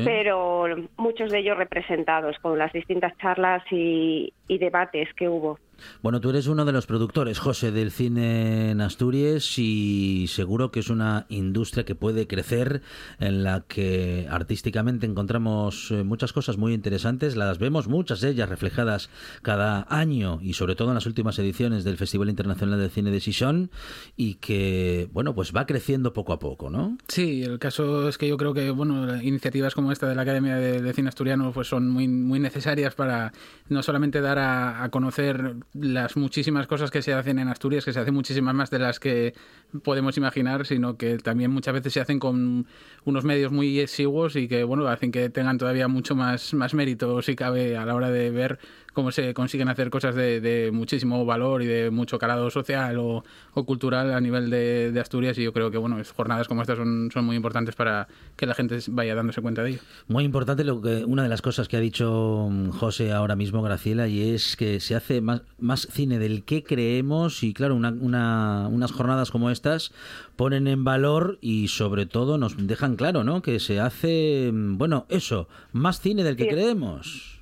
pero 0.04 0.66
muchos 0.96 1.30
de 1.30 1.38
ellos 1.40 1.58
representados 1.58 2.38
con 2.38 2.58
las 2.58 2.72
distintas 2.72 3.16
charlas 3.18 3.62
y 3.70 4.32
debates 4.48 5.12
que 5.14 5.28
hubo. 5.28 5.58
Bueno, 6.02 6.20
tú 6.20 6.30
eres 6.30 6.46
uno 6.46 6.64
de 6.64 6.72
los 6.72 6.86
productores, 6.86 7.38
José, 7.38 7.70
del 7.70 7.90
cine 7.90 8.70
en 8.70 8.80
Asturias 8.80 9.58
y 9.58 10.26
seguro 10.28 10.70
que 10.70 10.80
es 10.80 10.90
una 10.90 11.26
industria 11.28 11.84
que 11.84 11.94
puede 11.94 12.26
crecer, 12.26 12.82
en 13.18 13.44
la 13.44 13.64
que 13.66 14.26
artísticamente 14.30 15.06
encontramos 15.06 15.90
eh, 15.90 16.04
muchas 16.04 16.32
cosas 16.32 16.56
muy 16.56 16.74
interesantes, 16.74 17.36
las 17.36 17.58
vemos 17.58 17.88
muchas 17.88 18.20
de 18.20 18.30
ellas 18.30 18.48
reflejadas 18.48 19.10
cada 19.42 19.86
año 19.88 20.38
y 20.42 20.54
sobre 20.54 20.74
todo 20.74 20.88
en 20.88 20.94
las 20.94 21.06
últimas 21.06 21.38
ediciones 21.38 21.84
del 21.84 21.96
Festival 21.96 22.28
Internacional 22.28 22.78
de 22.78 22.88
Cine 22.88 23.10
de 23.10 23.20
Sison 23.20 23.70
y 24.16 24.34
que, 24.34 25.08
bueno, 25.12 25.34
pues 25.34 25.52
va 25.54 25.66
creciendo 25.66 26.12
poco 26.12 26.32
a 26.32 26.38
poco, 26.38 26.70
¿no? 26.70 26.96
Sí, 27.08 27.42
el 27.42 27.58
caso 27.58 28.08
es 28.08 28.18
que 28.18 28.28
yo 28.28 28.36
creo 28.36 28.54
que, 28.54 28.70
bueno, 28.70 29.20
iniciativas 29.22 29.74
como 29.74 29.92
esta 29.92 30.08
de 30.08 30.14
la 30.14 30.22
Academia 30.22 30.56
de, 30.56 30.92
Cine 30.92 31.08
Asturiano 31.08 31.52
pues 31.52 31.68
son 31.68 31.90
muy, 31.90 32.08
muy 32.08 32.38
necesarias 32.38 32.94
para 32.94 33.32
no 33.68 33.82
solamente 33.82 34.20
dar 34.20 34.38
a 34.38 34.88
conocer 34.90 35.56
las 35.74 36.16
muchísimas 36.16 36.66
cosas 36.66 36.90
que 36.90 37.02
se 37.02 37.12
hacen 37.12 37.38
en 37.38 37.48
Asturias, 37.48 37.84
que 37.84 37.92
se 37.92 38.00
hacen 38.00 38.14
muchísimas 38.14 38.54
más 38.54 38.70
de 38.70 38.78
las 38.78 39.00
que 39.00 39.34
podemos 39.82 40.16
imaginar, 40.16 40.66
sino 40.66 40.96
que 40.96 41.18
también 41.18 41.50
muchas 41.50 41.74
veces 41.74 41.92
se 41.92 42.00
hacen 42.00 42.18
con 42.18 42.66
unos 43.04 43.24
medios 43.24 43.52
muy 43.52 43.78
exiguos 43.80 44.36
y 44.36 44.48
que 44.48 44.64
bueno 44.64 44.86
hacen 44.88 45.12
que 45.12 45.30
tengan 45.30 45.58
todavía 45.58 45.88
mucho 45.88 46.14
más, 46.14 46.54
más 46.54 46.74
mérito, 46.74 47.22
si 47.22 47.36
cabe, 47.36 47.76
a 47.76 47.84
la 47.84 47.94
hora 47.94 48.10
de 48.10 48.30
ver 48.30 48.58
cómo 48.96 49.12
se 49.12 49.34
consiguen 49.34 49.68
hacer 49.68 49.90
cosas 49.90 50.14
de, 50.14 50.70
muchísimo 50.72 51.26
valor 51.26 51.62
y 51.62 51.66
de 51.66 51.90
mucho 51.90 52.18
calado 52.18 52.48
social 52.48 52.96
o, 52.98 53.22
cultural 53.66 54.14
a 54.14 54.20
nivel 54.22 54.48
de, 54.48 54.98
Asturias 54.98 55.36
y 55.36 55.42
yo 55.42 55.52
creo 55.52 55.70
que 55.70 55.76
bueno 55.76 55.98
jornadas 56.16 56.48
como 56.48 56.62
estas 56.62 56.78
son, 56.78 57.10
son 57.12 57.26
muy 57.26 57.36
importantes 57.36 57.74
para 57.74 58.08
que 58.36 58.46
la 58.46 58.54
gente 58.54 58.78
vaya 58.88 59.14
dándose 59.14 59.42
cuenta 59.42 59.62
de 59.62 59.70
ello. 59.70 59.80
Muy 60.08 60.24
importante 60.24 60.64
lo 60.64 60.80
que 60.80 61.04
una 61.04 61.22
de 61.22 61.28
las 61.28 61.42
cosas 61.42 61.68
que 61.68 61.76
ha 61.76 61.80
dicho 61.80 62.48
mm, 62.50 62.70
José 62.70 63.12
ahora 63.12 63.36
mismo 63.36 63.60
Graciela 63.60 64.08
y 64.08 64.30
es 64.30 64.56
que 64.56 64.80
se 64.80 64.94
hace 64.94 65.20
más, 65.20 65.42
más 65.58 65.86
cine 65.90 66.18
del 66.18 66.44
que 66.44 66.64
creemos 66.64 67.42
y 67.42 67.52
claro 67.52 67.74
una, 67.74 67.90
unas 67.90 68.92
jornadas 68.92 69.30
como 69.30 69.50
ponen 70.36 70.68
en 70.68 70.84
valor 70.84 71.38
y 71.40 71.68
sobre 71.68 72.06
todo 72.06 72.38
nos 72.38 72.56
dejan 72.56 72.96
claro 72.96 73.24
¿no? 73.24 73.42
que 73.42 73.60
se 73.60 73.80
hace 73.80 74.50
mm, 74.52 74.78
bueno 74.78 75.06
eso 75.08 75.48
más 75.72 76.00
cine 76.00 76.24
del 76.24 76.36
que 76.36 76.48
creemos. 76.48 77.35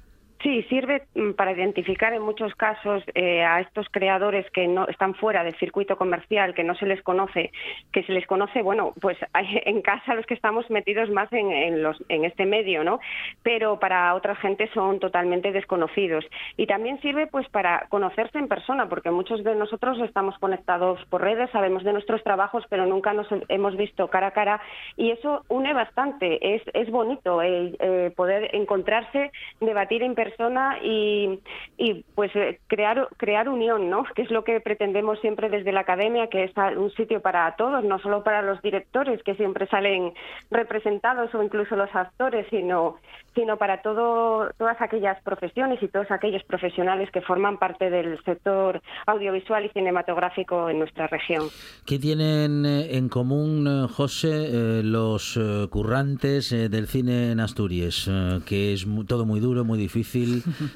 Sí, 0.44 0.62
sirve 0.64 1.04
mm, 1.14 1.32
para 1.32 1.52
identificar 1.52 2.12
en 2.12 2.20
muchos 2.20 2.54
casos 2.54 3.02
eh, 3.14 3.42
a 3.42 3.60
estos 3.60 3.88
creadores 3.90 4.44
que 4.50 4.68
no 4.68 4.86
están 4.88 5.14
fuera 5.14 5.42
del 5.42 5.56
circuito 5.56 5.96
comercial, 5.96 6.52
que 6.52 6.62
no 6.62 6.74
se 6.74 6.84
les 6.84 7.00
conoce, 7.00 7.50
que 7.94 8.02
se 8.02 8.12
les 8.12 8.26
conoce, 8.26 8.60
bueno, 8.60 8.92
pues 9.00 9.16
en 9.34 9.80
casa 9.80 10.14
los 10.14 10.26
que 10.26 10.34
estamos 10.34 10.68
metidos 10.68 11.08
más 11.08 11.32
en, 11.32 11.82
este 12.26 12.44
medio, 12.44 12.84
¿no? 12.84 13.00
Pero 13.42 13.78
para 13.80 14.14
otra 14.14 14.36
gente 14.36 14.68
son 14.74 15.00
totalmente 15.00 15.50
desconocidos. 15.50 16.26
Y 16.58 16.66
también 16.66 17.00
sirve 17.00 17.26
pues 17.26 17.48
para 17.48 17.86
conocerse 17.88 18.38
en 18.38 18.48
persona, 18.48 18.86
porque 18.86 19.10
muchos 19.10 19.42
de 19.44 19.54
nosotros 19.54 19.98
estamos 20.00 20.38
conectados 20.38 21.02
por 21.06 21.22
redes, 21.22 21.48
sabemos 21.52 21.84
de 21.84 21.94
nuestros 21.94 22.22
trabajos, 22.22 22.64
pero 22.68 22.84
nunca 22.84 23.14
nos 23.14 23.28
hemos 23.48 23.78
visto 23.78 24.08
cara 24.08 24.26
a 24.26 24.32
cara 24.32 24.60
y 24.98 25.10
eso 25.10 25.42
une 25.48 25.72
bastante. 25.72 26.54
Es, 26.54 26.90
bonito 26.90 27.40
eh, 27.42 28.12
poder 28.14 28.54
encontrarse, 28.54 29.32
debatir 29.60 30.02
en 30.02 30.14
persona 30.14 30.33
y, 30.82 31.40
y 31.76 32.04
pues 32.14 32.30
eh, 32.34 32.60
crear, 32.66 33.08
crear 33.16 33.48
unión, 33.48 33.90
¿no? 33.90 34.04
Que 34.14 34.22
es 34.22 34.30
lo 34.30 34.44
que 34.44 34.60
pretendemos 34.60 35.18
siempre 35.20 35.48
desde 35.48 35.72
la 35.72 35.80
academia, 35.80 36.28
que 36.28 36.44
es 36.44 36.52
un 36.76 36.90
sitio 36.92 37.20
para 37.20 37.54
todos, 37.56 37.84
no 37.84 37.98
solo 37.98 38.22
para 38.22 38.42
los 38.42 38.60
directores 38.62 39.22
que 39.22 39.34
siempre 39.34 39.66
salen 39.66 40.12
representados 40.50 41.34
o 41.34 41.42
incluso 41.42 41.76
los 41.76 41.94
actores, 41.94 42.46
sino, 42.50 42.96
sino 43.34 43.56
para 43.56 43.82
todo, 43.82 44.50
todas 44.58 44.80
aquellas 44.80 45.22
profesiones 45.22 45.82
y 45.82 45.88
todos 45.88 46.10
aquellos 46.10 46.42
profesionales 46.44 47.10
que 47.10 47.20
forman 47.20 47.58
parte 47.58 47.90
del 47.90 48.22
sector 48.24 48.80
audiovisual 49.06 49.66
y 49.66 49.68
cinematográfico 49.70 50.68
en 50.68 50.78
nuestra 50.78 51.06
región. 51.06 51.44
¿Qué 51.86 51.98
tienen 51.98 52.64
eh, 52.66 52.96
en 52.96 53.08
común, 53.08 53.66
eh, 53.66 53.88
José, 53.88 54.82
los 54.82 55.38
currantes 55.70 56.50
del 56.50 56.86
cine 56.86 57.32
en 57.32 57.40
Asturias? 57.40 58.10
que 58.46 58.72
es 58.72 58.86
todo 59.06 59.24
muy 59.24 59.40
duro, 59.40 59.64
muy 59.64 59.78
difícil 59.78 60.23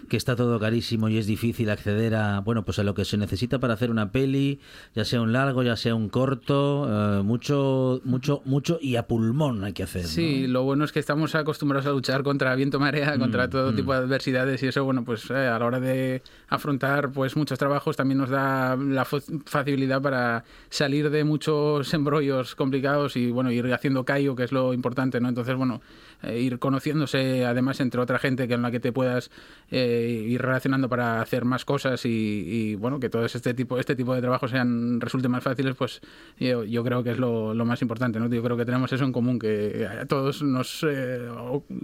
que 0.08 0.16
está 0.16 0.36
todo 0.36 0.58
carísimo 0.58 1.08
y 1.08 1.18
es 1.18 1.26
difícil 1.26 1.70
acceder 1.70 2.14
a, 2.14 2.40
bueno, 2.40 2.64
pues 2.64 2.78
a 2.78 2.82
lo 2.82 2.94
que 2.94 3.04
se 3.04 3.16
necesita 3.16 3.58
para 3.58 3.74
hacer 3.74 3.90
una 3.90 4.12
peli, 4.12 4.60
ya 4.94 5.04
sea 5.04 5.20
un 5.20 5.32
largo, 5.32 5.62
ya 5.62 5.76
sea 5.76 5.94
un 5.94 6.08
corto, 6.08 7.18
eh, 7.18 7.22
mucho, 7.22 8.00
mucho, 8.04 8.42
mucho 8.44 8.78
y 8.80 8.96
a 8.96 9.06
pulmón 9.06 9.64
hay 9.64 9.72
que 9.72 9.82
hacer. 9.82 10.04
Sí, 10.04 10.46
lo 10.46 10.62
bueno 10.62 10.84
es 10.84 10.92
que 10.92 11.00
estamos 11.00 11.34
acostumbrados 11.34 11.86
a 11.86 11.90
luchar 11.90 12.22
contra 12.22 12.54
viento, 12.54 12.80
marea, 12.80 13.16
mm, 13.16 13.20
contra 13.20 13.48
todo 13.48 13.74
tipo 13.74 13.92
de 13.92 14.00
mm. 14.00 14.04
adversidades 14.04 14.62
y 14.62 14.68
eso, 14.68 14.84
bueno, 14.84 15.04
pues 15.04 15.30
eh, 15.30 15.34
a 15.34 15.58
la 15.58 15.64
hora 15.64 15.80
de 15.80 16.22
afrontar 16.48 17.10
pues 17.10 17.36
muchos 17.36 17.58
trabajos 17.58 17.96
también 17.96 18.18
nos 18.18 18.30
da 18.30 18.76
la 18.76 19.04
facilidad 19.04 20.00
para 20.00 20.44
salir 20.70 21.10
de 21.10 21.24
muchos 21.24 21.92
embrollos 21.94 22.54
complicados 22.54 23.16
y 23.16 23.30
bueno, 23.30 23.50
ir 23.50 23.72
haciendo 23.72 24.04
callo, 24.04 24.34
que 24.36 24.44
es 24.44 24.52
lo 24.52 24.72
importante, 24.72 25.20
¿no? 25.20 25.28
Entonces, 25.28 25.56
bueno, 25.56 25.80
eh, 26.22 26.40
ir 26.40 26.58
conociéndose 26.58 27.46
además 27.46 27.78
entre 27.80 28.00
otra 28.00 28.18
gente 28.18 28.48
con 28.48 28.60
la 28.60 28.72
que 28.72 28.80
te 28.80 28.92
puedas 28.92 29.30
eh, 29.70 30.24
ir 30.28 30.42
relacionando 30.42 30.88
para 30.88 31.20
hacer 31.20 31.44
más 31.44 31.64
cosas 31.64 32.04
y, 32.04 32.74
bueno 32.74 32.98
que 32.98 33.08
todo 33.08 33.24
este 33.24 33.54
tipo 33.54 33.78
este 33.78 33.94
tipo 33.94 34.14
de 34.14 34.20
trabajos 34.20 34.50
sean 34.50 35.00
resulten 35.00 35.30
más 35.30 35.44
fáciles 35.44 35.76
pues 35.76 36.00
yo, 36.38 36.64
yo 36.64 36.82
creo 36.82 37.04
que 37.04 37.12
es 37.12 37.18
lo, 37.18 37.54
lo, 37.54 37.64
más 37.64 37.82
importante 37.82 38.18
no 38.18 38.28
yo 38.28 38.42
creo 38.42 38.56
que 38.56 38.64
tenemos 38.64 38.92
eso 38.92 39.04
en 39.04 39.12
común 39.12 39.38
que 39.38 39.86
a 39.86 40.06
todos 40.06 40.42
nos 40.42 40.84
eh, 40.88 41.28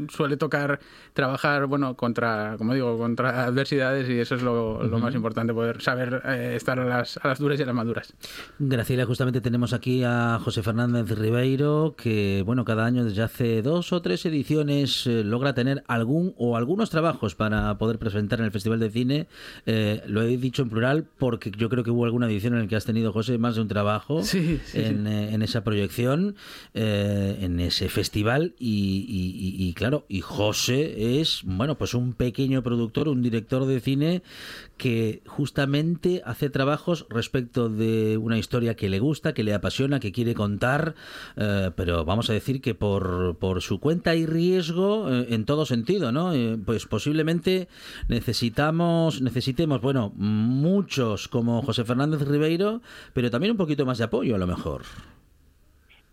suele 0.09 0.37
tocar 0.37 0.81
trabajar 1.13 1.67
bueno 1.67 1.95
contra 1.97 2.57
como 2.59 2.75
digo 2.75 2.99
contra 2.99 3.45
adversidades 3.45 4.09
y 4.09 4.19
eso 4.19 4.35
es 4.35 4.43
lo, 4.43 4.83
lo 4.83 4.99
más 4.99 5.15
importante 5.15 5.55
poder 5.55 5.81
saber 5.81 6.23
estar 6.55 6.81
a 6.81 6.85
las, 6.85 7.19
a 7.19 7.29
las 7.29 7.39
duras 7.39 7.61
y 7.61 7.63
a 7.63 7.67
las 7.67 7.75
maduras 7.75 8.13
Graciela 8.59 9.07
justamente 9.07 9.41
tenemos 9.41 9.73
aquí 9.73 10.03
a 10.03 10.41
José 10.43 10.65
Fernández 10.65 11.09
Ribeiro 11.17 11.95
que 11.97 12.43
bueno 12.45 12.65
cada 12.65 12.85
año 12.85 13.05
desde 13.05 13.23
hace 13.23 13.63
dos 13.63 13.93
o 13.93 14.03
tres 14.03 14.24
ediciones 14.27 15.07
eh, 15.07 15.25
logra 15.25 15.55
tener 15.55 15.85
algún 15.87 16.35
o 16.37 16.57
algunos 16.57 16.91
trabajos 16.91 17.35
para 17.35 17.77
poder 17.79 17.99
presentar 17.99 18.39
en 18.39 18.47
el 18.47 18.51
Festival 18.51 18.81
de 18.81 18.91
Cine. 18.91 19.27
Eh, 19.67 20.03
lo 20.07 20.23
he 20.23 20.37
dicho 20.37 20.63
en 20.63 20.71
plural 20.71 21.05
porque 21.19 21.51
yo 21.51 21.69
creo 21.69 21.85
que 21.85 21.91
hubo 21.91 22.05
alguna 22.05 22.27
edición 22.27 22.55
en 22.55 22.61
la 22.61 22.67
que 22.67 22.77
has 22.77 22.85
tenido, 22.85 23.13
José, 23.13 23.39
más 23.39 23.57
de 23.57 23.63
un 23.63 23.69
trabajo 23.69 24.23
eh, 24.33 24.61
en, 24.75 25.43
esa 25.43 25.65
proyección, 25.65 26.37
en 26.75 27.61
ese 27.61 27.89
festival. 27.89 28.55
Y, 28.59 29.73
claro, 29.75 30.05
y 30.09 30.21
José 30.21 31.21
es, 31.21 31.43
bueno, 31.45 31.77
pues 31.77 31.95
un 31.95 32.15
pequeño 32.15 32.63
productor, 32.63 33.09
un 33.09 33.23
director 33.23 33.67
de 33.67 33.81
cine 33.81 34.23
que 34.77 35.23
justamente 35.27 36.23
hace 36.25 36.51
trabajos 36.51 37.07
respecto 37.09 37.69
de 37.69 38.17
una 38.17 38.39
historia 38.39 38.75
que 38.75 38.89
le 38.89 38.99
gusta, 38.99 39.35
que 39.35 39.45
le 39.45 39.55
apasiona, 39.55 40.01
que 40.01 40.13
quiere 40.13 40.35
contar, 40.35 40.95
pero 41.35 42.05
vamos 42.05 42.31
a 42.31 42.33
decir 42.33 42.61
que 42.61 42.75
por, 42.75 43.37
por 43.39 43.63
su 43.63 43.79
cuenta 43.81 44.14
hay 44.15 44.27
riesgo 44.27 45.11
eh, 45.11 45.27
en 45.31 45.45
todo 45.45 45.67
sentido, 45.67 46.13
¿no? 46.13 46.33
Eh, 46.33 46.57
pues 46.65 46.87
posiblemente 46.87 47.69
necesitamos, 48.09 49.21
necesitemos, 49.21 49.81
bueno, 49.81 50.13
muchos 50.17 51.29
como 51.29 51.63
José 51.63 51.85
Fernández 51.85 52.27
Ribeiro, 52.27 52.81
pero 53.13 53.31
también 53.31 53.53
un 53.53 53.59
poquito 53.59 53.85
más 53.85 53.99
de 53.99 54.05
apoyo 54.05 54.35
a 54.35 54.39
lo 54.39 54.47
mejor. 54.47 54.83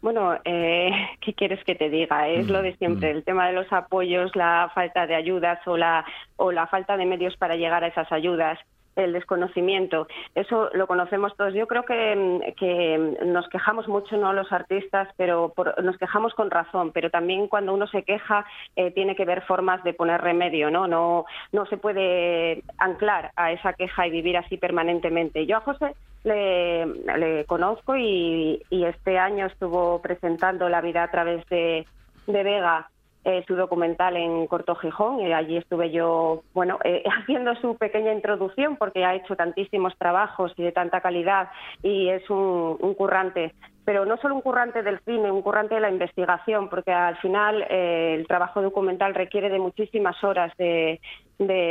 Bueno, 0.02 0.34
eh, 0.46 0.90
¿qué 1.22 1.34
quieres 1.34 1.64
que 1.64 1.76
te 1.76 1.90
diga? 1.90 2.28
Es 2.28 2.50
lo 2.50 2.62
de 2.64 2.76
siempre, 2.78 3.14
mm. 3.14 3.18
el 3.18 3.24
tema 3.24 3.48
de 3.48 3.54
los 3.54 3.72
apoyos, 3.72 4.36
la 4.36 4.72
falta 4.74 5.06
de 5.06 5.16
ayudas 5.16 5.60
o 5.68 5.78
la, 5.78 6.04
o 6.38 6.52
la 6.52 6.66
falta 6.68 6.98
de 6.98 7.06
medios 7.06 7.38
para 7.38 7.56
llegar 7.56 7.84
a 7.84 7.88
esas 7.88 8.12
ayudas 8.12 8.58
el 8.96 9.14
desconocimiento. 9.14 10.08
Eso 10.36 10.70
lo 10.74 10.88
conocemos 10.88 11.36
todos. 11.38 11.54
Yo 11.54 11.68
creo 11.68 11.84
que, 11.84 12.54
que 12.58 13.18
nos 13.26 13.48
quejamos 13.50 13.88
mucho, 13.88 14.18
no 14.18 14.34
los 14.34 14.52
artistas, 14.52 15.08
pero 15.18 15.54
nos 15.82 15.98
quejamos 15.98 16.34
con 16.34 16.52
razón. 16.52 16.92
Pero 16.92 17.10
también 17.10 17.48
cuando 17.48 17.74
uno 17.74 17.88
se 17.88 18.04
queja 18.04 18.46
eh, 18.76 18.92
tiene 18.92 19.16
que 19.16 19.26
ver 19.26 19.42
formas 19.44 19.84
de 19.84 19.94
poner 19.94 20.22
remedio, 20.22 20.70
¿no? 20.70 20.88
No, 20.88 21.26
no 21.52 21.66
se 21.66 21.78
puede 21.78 22.64
anclar 22.78 23.32
a 23.36 23.52
esa 23.52 23.74
queja 23.74 24.08
y 24.08 24.12
vivir 24.12 24.38
así 24.38 24.58
permanentemente. 24.58 25.46
Yo 25.46 25.58
a 25.58 25.62
José 25.62 25.96
le, 26.24 26.86
le 26.86 27.46
conozco 27.46 27.96
y, 27.96 28.62
y, 28.70 28.86
este 28.86 29.18
año 29.18 29.48
estuvo 29.48 30.02
presentando 30.02 30.70
La 30.70 30.82
vida 30.82 31.04
a 31.04 31.12
través 31.12 31.48
de, 31.50 31.88
de 32.28 32.44
Vega 32.44 32.90
eh, 33.24 33.44
su 33.48 33.56
documental 33.56 34.18
en 34.18 34.48
Corto 34.48 34.74
Gijón 34.74 35.20
y 35.20 35.32
allí 35.32 35.58
estuve 35.58 35.92
yo, 35.92 36.42
bueno, 36.56 36.80
eh, 36.84 37.04
haciendo 37.22 37.54
su 37.58 37.78
pequeña 37.78 38.12
introducción 38.14 38.78
porque 38.78 39.06
ha 39.06 39.14
hecho 39.14 39.36
tantísimos 39.36 39.96
trabajos 40.00 40.52
y 40.58 40.64
de 40.64 40.72
tanta 40.72 41.02
calidad 41.02 41.50
y 41.84 42.10
es 42.10 42.28
un, 42.32 42.78
currante 42.98 43.54
pero 43.86 44.06
no 44.06 44.18
solo 44.18 44.34
un 44.34 44.42
currante 44.42 44.82
del 44.82 45.00
cine, 45.02 45.32
un 45.32 45.44
currante 45.44 45.76
de 45.76 45.82
la 45.82 45.92
investigación, 45.92 46.70
porque 46.70 46.92
al 46.92 47.18
final 47.18 47.64
eh, 47.70 48.16
el 48.18 48.26
trabajo 48.26 48.62
documental 48.62 49.14
requiere 49.14 49.50
de 49.50 49.60
muchísimas 49.60 50.24
horas 50.24 50.52
de, 50.58 51.00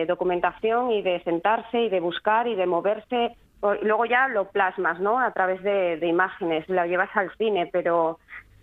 documentación 0.07 0.91
y 0.91 1.03
de 1.03 1.21
sentarse 1.23 1.83
y 1.83 1.89
de 1.89 2.01
buscar 2.01 2.49
y 2.49 2.57
de 2.57 2.67
moverse. 2.67 3.37
Luego 3.83 4.05
ya 4.07 4.27
lo 4.27 4.49
plasmas, 4.49 4.99
¿no? 4.99 5.21
A 5.21 5.31
través 5.33 5.63
de, 5.63 5.99
de 5.99 6.07
imágenes, 6.09 6.69
lo 6.69 6.85
llevas 6.85 7.11
al 7.15 7.31
cine, 7.37 7.69
pero 7.73 8.19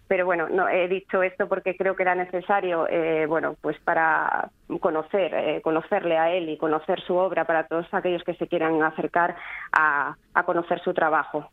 pero 0.08 0.26
bueno, 0.26 0.50
no 0.50 0.70
he 0.70 0.88
dicho 0.88 1.24
esto 1.24 1.48
porque 1.48 1.76
creo 1.76 1.96
que 1.96 2.04
era 2.04 2.16
necesario, 2.16 2.88
eh, 2.90 3.26
bueno, 3.28 3.56
pues 3.62 3.78
para 3.80 4.50
conocer, 4.80 5.34
eh, 5.34 5.62
conocerle 5.62 6.18
a 6.18 6.34
él 6.34 6.50
y 6.50 6.58
conocer 6.58 7.02
su 7.02 7.16
obra 7.16 7.46
para 7.46 7.68
todos 7.68 7.86
aquellos 7.92 8.24
que 8.24 8.36
se 8.36 8.48
quieran 8.48 8.84
acercar 8.84 9.36
a, 9.72 10.16
a 10.34 10.44
conocer 10.44 10.82
su 10.84 10.94
trabajo. 10.94 11.50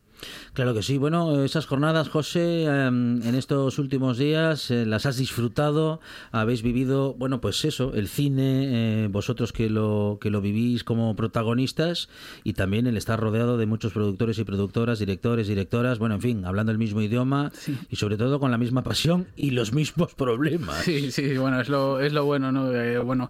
Claro 0.53 0.73
que 0.73 0.81
sí. 0.81 0.97
Bueno, 0.97 1.43
esas 1.43 1.65
jornadas, 1.65 2.09
José, 2.09 2.65
em, 2.65 3.21
en 3.23 3.35
estos 3.35 3.77
últimos 3.79 4.17
días 4.17 4.71
eh, 4.71 4.85
las 4.85 5.05
has 5.05 5.17
disfrutado, 5.17 5.99
habéis 6.31 6.63
vivido, 6.63 7.13
bueno, 7.15 7.41
pues 7.41 7.65
eso, 7.65 7.93
el 7.93 8.07
cine, 8.07 9.03
eh, 9.03 9.07
vosotros 9.09 9.51
que 9.51 9.69
lo 9.69 10.17
que 10.21 10.29
lo 10.29 10.41
vivís 10.41 10.83
como 10.83 11.15
protagonistas 11.15 12.09
y 12.43 12.53
también 12.53 12.87
el 12.87 12.97
estar 12.97 13.19
rodeado 13.19 13.57
de 13.57 13.65
muchos 13.65 13.93
productores 13.93 14.39
y 14.39 14.43
productoras, 14.43 14.99
directores, 14.99 15.47
directoras, 15.47 15.99
bueno, 15.99 16.15
en 16.15 16.21
fin, 16.21 16.45
hablando 16.45 16.71
el 16.71 16.77
mismo 16.77 17.01
idioma 17.01 17.51
y 17.89 17.97
sobre 17.97 18.17
todo 18.17 18.39
con 18.39 18.51
la 18.51 18.57
misma 18.57 18.83
pasión 18.83 19.27
y 19.35 19.51
los 19.51 19.73
mismos 19.73 20.15
problemas. 20.15 20.77
Sí, 20.85 21.11
sí, 21.11 21.37
bueno, 21.37 21.59
es 21.59 21.69
lo 21.69 21.99
es 21.99 22.13
lo 22.13 22.25
bueno, 22.25 22.51
¿no? 22.51 22.71
Eh, 22.71 22.99
bueno, 23.05 23.29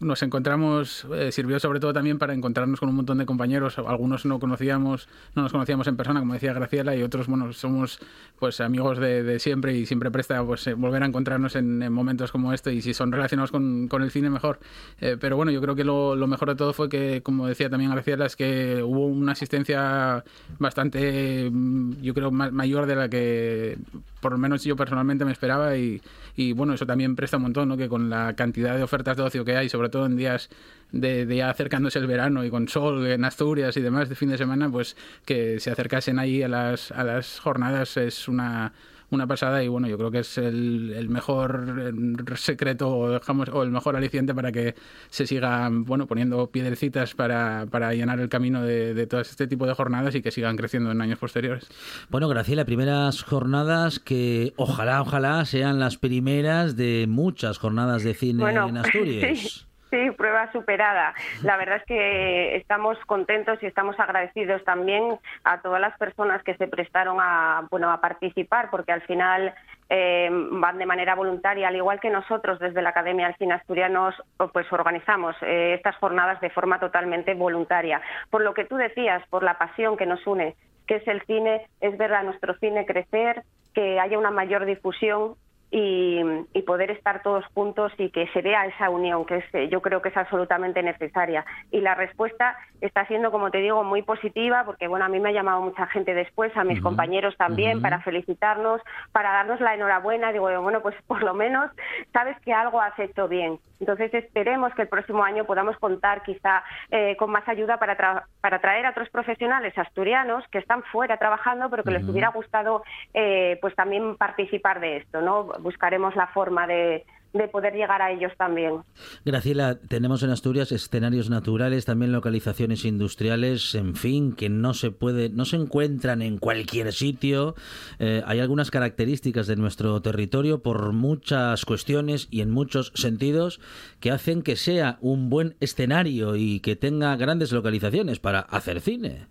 nos 0.00 0.22
encontramos 0.22 1.06
sirvió 1.30 1.58
sobre 1.60 1.80
todo 1.80 1.92
también 1.92 2.18
para 2.18 2.34
encontrarnos 2.34 2.80
con 2.80 2.88
un 2.88 2.96
montón 2.96 3.18
de 3.18 3.26
compañeros, 3.26 3.78
algunos 3.78 4.26
no 4.26 4.38
conocíamos, 4.38 5.08
no 5.34 5.42
nos 5.42 5.52
conocíamos 5.52 5.86
en 5.86 5.96
persona, 5.96 6.20
como 6.20 6.34
decía 6.34 6.52
Graciela, 6.52 6.96
y 6.96 7.02
otros, 7.02 7.26
bueno, 7.26 7.52
somos 7.52 7.98
pues 8.38 8.60
amigos 8.60 8.98
de, 8.98 9.38
siempre 9.38 9.74
y 9.74 9.86
siempre 9.86 10.10
presta 10.10 10.44
pues 10.44 10.66
eh, 10.66 10.74
volver 10.74 11.02
a 11.02 11.06
encontrarnos 11.06 11.56
en, 11.56 11.92
momentos 11.92 12.32
como 12.32 12.52
este 12.52 12.74
y 12.74 12.82
si 12.82 12.94
son 12.94 13.12
relacionados 13.12 13.50
con, 13.50 13.88
el 13.90 14.10
cine 14.10 14.30
mejor. 14.30 14.58
Eh, 15.00 15.16
pero 15.18 15.36
bueno, 15.36 15.50
yo 15.50 15.60
creo 15.60 15.74
que 15.74 15.84
lo, 15.84 16.14
mejor 16.26 16.48
de 16.48 16.56
todo 16.56 16.72
fue 16.72 16.88
que, 16.88 17.22
como 17.22 17.46
decía 17.46 17.70
también 17.70 17.90
Graciela, 17.90 18.26
es 18.26 18.36
que 18.36 18.82
hubo 18.82 19.06
una 19.06 19.32
asistencia 19.32 20.24
bastante, 20.58 21.48
mm, 21.50 22.02
yo 22.02 22.14
creo, 22.14 22.30
mayor 22.30 22.86
de 22.86 22.96
la 22.96 23.08
que 23.08 23.78
por 24.20 24.32
lo 24.32 24.38
menos 24.38 24.64
yo 24.64 24.76
personalmente 24.76 25.24
me 25.24 25.32
esperaba 25.32 25.76
y, 25.76 26.02
y 26.36 26.52
bueno, 26.52 26.74
eso 26.74 26.86
también 26.86 27.16
presta 27.16 27.38
un 27.38 27.44
montón, 27.44 27.68
¿no? 27.68 27.76
Que 27.76 27.88
con 27.88 28.10
la 28.10 28.36
cantidad 28.36 28.76
de 28.76 28.82
ofertas 28.82 29.16
de 29.16 29.22
ocio 29.22 29.44
que 29.44 29.56
hay, 29.56 29.68
sobre 29.70 29.88
todo 29.88 30.04
en 30.04 30.16
días 30.16 30.50
de, 30.92 31.26
ya 31.34 31.48
acercándose 31.48 31.98
el 31.98 32.06
verano 32.06 32.44
y 32.44 32.50
con 32.50 32.68
sol 32.68 33.06
en 33.06 33.24
Asturias 33.24 33.76
y 33.76 33.80
demás 33.80 34.08
de 34.08 34.14
fin 34.14 34.28
de 34.28 34.38
semana, 34.38 34.70
pues 34.70 34.96
que 35.24 35.58
se 35.60 35.70
acercasen 35.70 36.18
ahí 36.18 36.42
a 36.42 36.48
las, 36.48 36.92
a 36.92 37.04
las 37.04 37.40
jornadas 37.40 37.96
es 37.96 38.28
una 38.28 38.72
una 39.10 39.26
pasada 39.26 39.62
y 39.62 39.68
bueno, 39.68 39.88
yo 39.88 39.96
creo 39.96 40.10
que 40.10 40.20
es 40.20 40.38
el, 40.38 41.06
mejor 41.08 41.94
secreto 42.36 42.88
o, 42.88 43.18
o 43.18 43.62
el 43.62 43.70
mejor 43.70 43.96
aliciente 43.96 44.34
para 44.34 44.52
que 44.52 44.74
se 45.08 45.26
siga 45.26 45.68
bueno, 45.70 46.06
poniendo 46.06 46.50
piedrecitas 46.50 47.14
para, 47.14 47.66
para 47.70 47.94
llenar 47.94 48.20
el 48.20 48.28
camino 48.28 48.62
de, 48.62 48.94
de 48.94 49.06
todo 49.06 49.20
este 49.20 49.46
tipo 49.46 49.66
de 49.66 49.74
jornadas 49.74 50.14
y 50.14 50.22
que 50.22 50.30
sigan 50.30 50.56
creciendo 50.56 50.90
en 50.90 51.00
años 51.00 51.18
posteriores. 51.18 51.68
Bueno, 52.08 52.28
Graciela, 52.28 52.64
primeras 52.64 53.22
jornadas 53.22 53.98
que 53.98 54.52
ojalá, 54.56 55.00
ojalá 55.02 55.44
sean 55.44 55.78
las 55.78 55.96
primeras 55.96 56.76
de 56.76 57.06
muchas 57.08 57.58
jornadas 57.58 58.02
de 58.02 58.14
cine 58.14 58.44
en 58.50 58.76
Asturias. 58.76 59.66
Sí, 59.75 59.75
prueba 60.16 60.50
superada. 60.52 61.14
La 61.42 61.56
verdad 61.58 61.76
es 61.76 61.84
que 61.84 62.56
estamos 62.56 62.98
contentos 63.06 63.62
y 63.62 63.66
estamos 63.66 63.98
agradecidos 63.98 64.64
también 64.64 65.18
a 65.44 65.60
todas 65.60 65.80
las 65.80 65.96
personas 65.98 66.42
que 66.42 66.56
se 66.56 66.68
prestaron 66.68 67.18
a, 67.20 67.66
bueno, 67.70 67.90
a 67.90 68.00
participar, 68.00 68.70
porque 68.70 68.92
al 68.92 69.02
final 69.02 69.54
eh, 69.88 70.28
van 70.30 70.78
de 70.78 70.86
manera 70.86 71.14
voluntaria, 71.14 71.68
al 71.68 71.76
igual 71.76 72.00
que 72.00 72.10
nosotros 72.10 72.58
desde 72.58 72.82
la 72.82 72.90
Academia 72.90 73.26
del 73.26 73.36
Cine 73.36 73.54
Asturianos, 73.54 74.14
pues 74.52 74.70
organizamos 74.72 75.36
eh, 75.42 75.74
estas 75.74 75.96
jornadas 75.96 76.40
de 76.40 76.50
forma 76.50 76.80
totalmente 76.80 77.34
voluntaria. 77.34 78.00
Por 78.30 78.42
lo 78.42 78.54
que 78.54 78.64
tú 78.64 78.76
decías, 78.76 79.22
por 79.28 79.42
la 79.42 79.58
pasión 79.58 79.96
que 79.96 80.06
nos 80.06 80.26
une, 80.26 80.56
que 80.86 80.96
es 80.96 81.08
el 81.08 81.22
cine, 81.22 81.66
es 81.80 81.96
ver 81.98 82.14
a 82.14 82.22
nuestro 82.22 82.54
cine 82.58 82.86
crecer, 82.86 83.42
que 83.74 84.00
haya 84.00 84.18
una 84.18 84.30
mayor 84.30 84.64
difusión 84.64 85.34
y, 85.78 86.62
poder 86.62 86.90
estar 86.90 87.22
todos 87.22 87.44
juntos 87.54 87.92
y 87.96 88.10
que 88.10 88.26
se 88.32 88.42
vea 88.42 88.66
esa 88.66 88.90
unión 88.90 89.24
que 89.24 89.36
es, 89.36 89.70
yo 89.70 89.80
creo 89.80 90.02
que 90.02 90.08
es 90.08 90.16
absolutamente 90.16 90.82
necesaria. 90.82 91.44
Y 91.70 91.80
la 91.80 91.94
respuesta 91.94 92.56
está 92.80 93.06
siendo, 93.06 93.30
como 93.30 93.52
te 93.52 93.58
digo, 93.58 93.84
muy 93.84 94.02
positiva 94.02 94.64
porque 94.64 94.88
bueno, 94.88 95.04
a 95.04 95.08
mí 95.08 95.20
me 95.20 95.28
ha 95.28 95.32
llamado 95.32 95.60
mucha 95.60 95.86
gente 95.86 96.12
después, 96.12 96.54
a 96.56 96.64
mis 96.64 96.80
compañeros 96.80 97.36
también, 97.36 97.82
para 97.82 98.00
felicitarnos, 98.00 98.80
para 99.12 99.30
darnos 99.32 99.60
la 99.60 99.74
enhorabuena. 99.74 100.32
Digo, 100.32 100.50
bueno, 100.60 100.80
pues 100.80 100.96
por 101.06 101.22
lo 101.22 101.34
menos 101.34 101.70
sabes 102.12 102.36
que 102.40 102.52
algo 102.52 102.80
has 102.80 102.98
hecho 102.98 103.28
bien. 103.28 103.60
Entonces 103.80 104.12
esperemos 104.14 104.74
que 104.74 104.82
el 104.82 104.88
próximo 104.88 105.22
año 105.24 105.44
podamos 105.44 105.76
contar 105.78 106.22
quizá 106.22 106.62
eh, 106.90 107.16
con 107.16 107.30
más 107.30 107.46
ayuda 107.48 107.78
para, 107.78 108.26
para 108.40 108.58
traer 108.60 108.86
a 108.86 108.90
otros 108.90 109.10
profesionales 109.10 109.76
asturianos 109.76 110.44
que 110.48 110.58
están 110.58 110.82
fuera 110.84 111.16
trabajando, 111.18 111.68
pero 111.70 111.82
que 111.82 111.90
les 111.90 112.08
hubiera 112.08 112.28
gustado 112.28 112.82
eh, 113.14 113.58
pues 113.60 113.74
también 113.74 114.16
participar 114.16 114.80
de 114.80 114.98
esto, 114.98 115.20
¿no? 115.20 115.44
buscaremos 115.60 116.14
la 116.16 116.26
forma 116.28 116.66
de, 116.66 117.04
poder 117.48 117.74
llegar 117.74 118.02
a 118.02 118.10
ellos 118.10 118.32
también. 118.36 118.82
Graciela, 119.24 119.78
tenemos 119.88 120.22
en 120.22 120.30
Asturias 120.30 120.72
escenarios 120.72 121.30
naturales, 121.30 121.84
también 121.84 122.12
localizaciones 122.12 122.84
industriales, 122.84 123.74
en 123.74 123.94
fin, 123.94 124.34
que 124.34 124.48
no 124.48 124.74
se 124.74 124.90
puede, 124.90 125.28
no 125.30 125.44
se 125.44 125.56
encuentran 125.56 126.22
en 126.22 126.38
cualquier 126.38 126.92
sitio. 126.92 127.54
Eh, 127.98 128.22
hay 128.26 128.40
algunas 128.40 128.70
características 128.70 129.46
de 129.46 129.56
nuestro 129.56 130.00
territorio 130.02 130.62
por 130.62 130.92
muchas 130.92 131.64
cuestiones 131.64 132.28
y 132.30 132.40
en 132.40 132.50
muchos 132.50 132.92
sentidos 132.94 133.60
que 134.00 134.10
hacen 134.10 134.42
que 134.42 134.56
sea 134.56 134.98
un 135.00 135.30
buen 135.30 135.54
escenario 135.60 136.36
y 136.36 136.60
que 136.60 136.76
tenga 136.76 137.16
grandes 137.16 137.52
localizaciones 137.52 138.18
para 138.18 138.40
hacer 138.40 138.80
cine. 138.80 139.26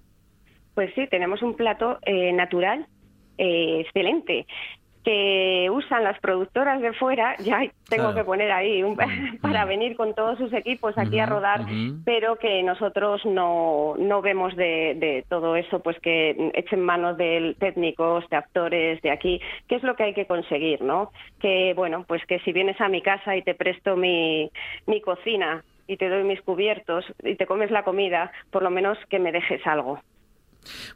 Pues 0.74 0.94
sí, 0.94 1.08
tenemos 1.10 1.42
un 1.42 1.56
plato 1.56 2.00
eh, 2.06 2.34
natural 2.34 2.88
eh, 3.38 3.82
excelente 3.82 4.46
que 5.06 5.70
usan 5.72 6.04
las 6.04 6.20
productoras 6.20 6.82
de 6.82 6.92
fuera, 6.94 7.38
ya 7.38 7.62
tengo 7.88 8.16
que 8.16 8.24
poner 8.24 8.52
ahí 8.52 8.84
para 9.42 9.64
venir 9.64 9.96
con 9.96 10.16
todos 10.16 10.40
sus 10.40 10.52
equipos 10.52 10.98
aquí 10.98 11.20
a 11.20 11.28
rodar, 11.28 11.62
pero 12.04 12.38
que 12.38 12.64
nosotros 12.64 13.24
no, 13.24 13.94
no 14.00 14.22
vemos 14.24 14.56
de, 14.56 15.24
todo 15.30 15.56
eso, 15.56 15.80
pues 15.80 16.00
que 16.00 16.52
echen 16.56 16.82
manos 16.82 17.18
de 17.18 17.56
técnicos, 17.60 18.28
de 18.30 18.38
actores 18.38 19.02
de 19.04 19.12
aquí, 19.12 19.40
qué 19.68 19.76
es 19.76 19.84
lo 19.84 19.96
que 19.96 20.04
hay 20.04 20.14
que 20.16 20.26
conseguir, 20.26 20.82
¿no? 20.82 21.12
Que 21.40 21.74
bueno, 21.76 22.04
pues 22.08 22.26
que 22.26 22.40
si 22.40 22.52
vienes 22.52 22.82
a 22.82 22.90
mi 22.90 23.04
casa 23.04 23.36
y 23.36 23.44
te 23.44 23.54
presto 23.54 23.96
mi, 23.96 24.50
mi 24.88 25.02
cocina 25.02 25.64
y 25.88 25.98
te 25.98 26.10
doy 26.10 26.24
mis 26.24 26.42
cubiertos 26.42 27.06
y 27.24 27.36
te 27.36 27.46
comes 27.46 27.70
la 27.70 27.84
comida, 27.84 28.32
por 28.50 28.64
lo 28.64 28.72
menos 28.72 28.98
que 29.08 29.20
me 29.20 29.32
dejes 29.32 29.66
algo. 29.68 30.00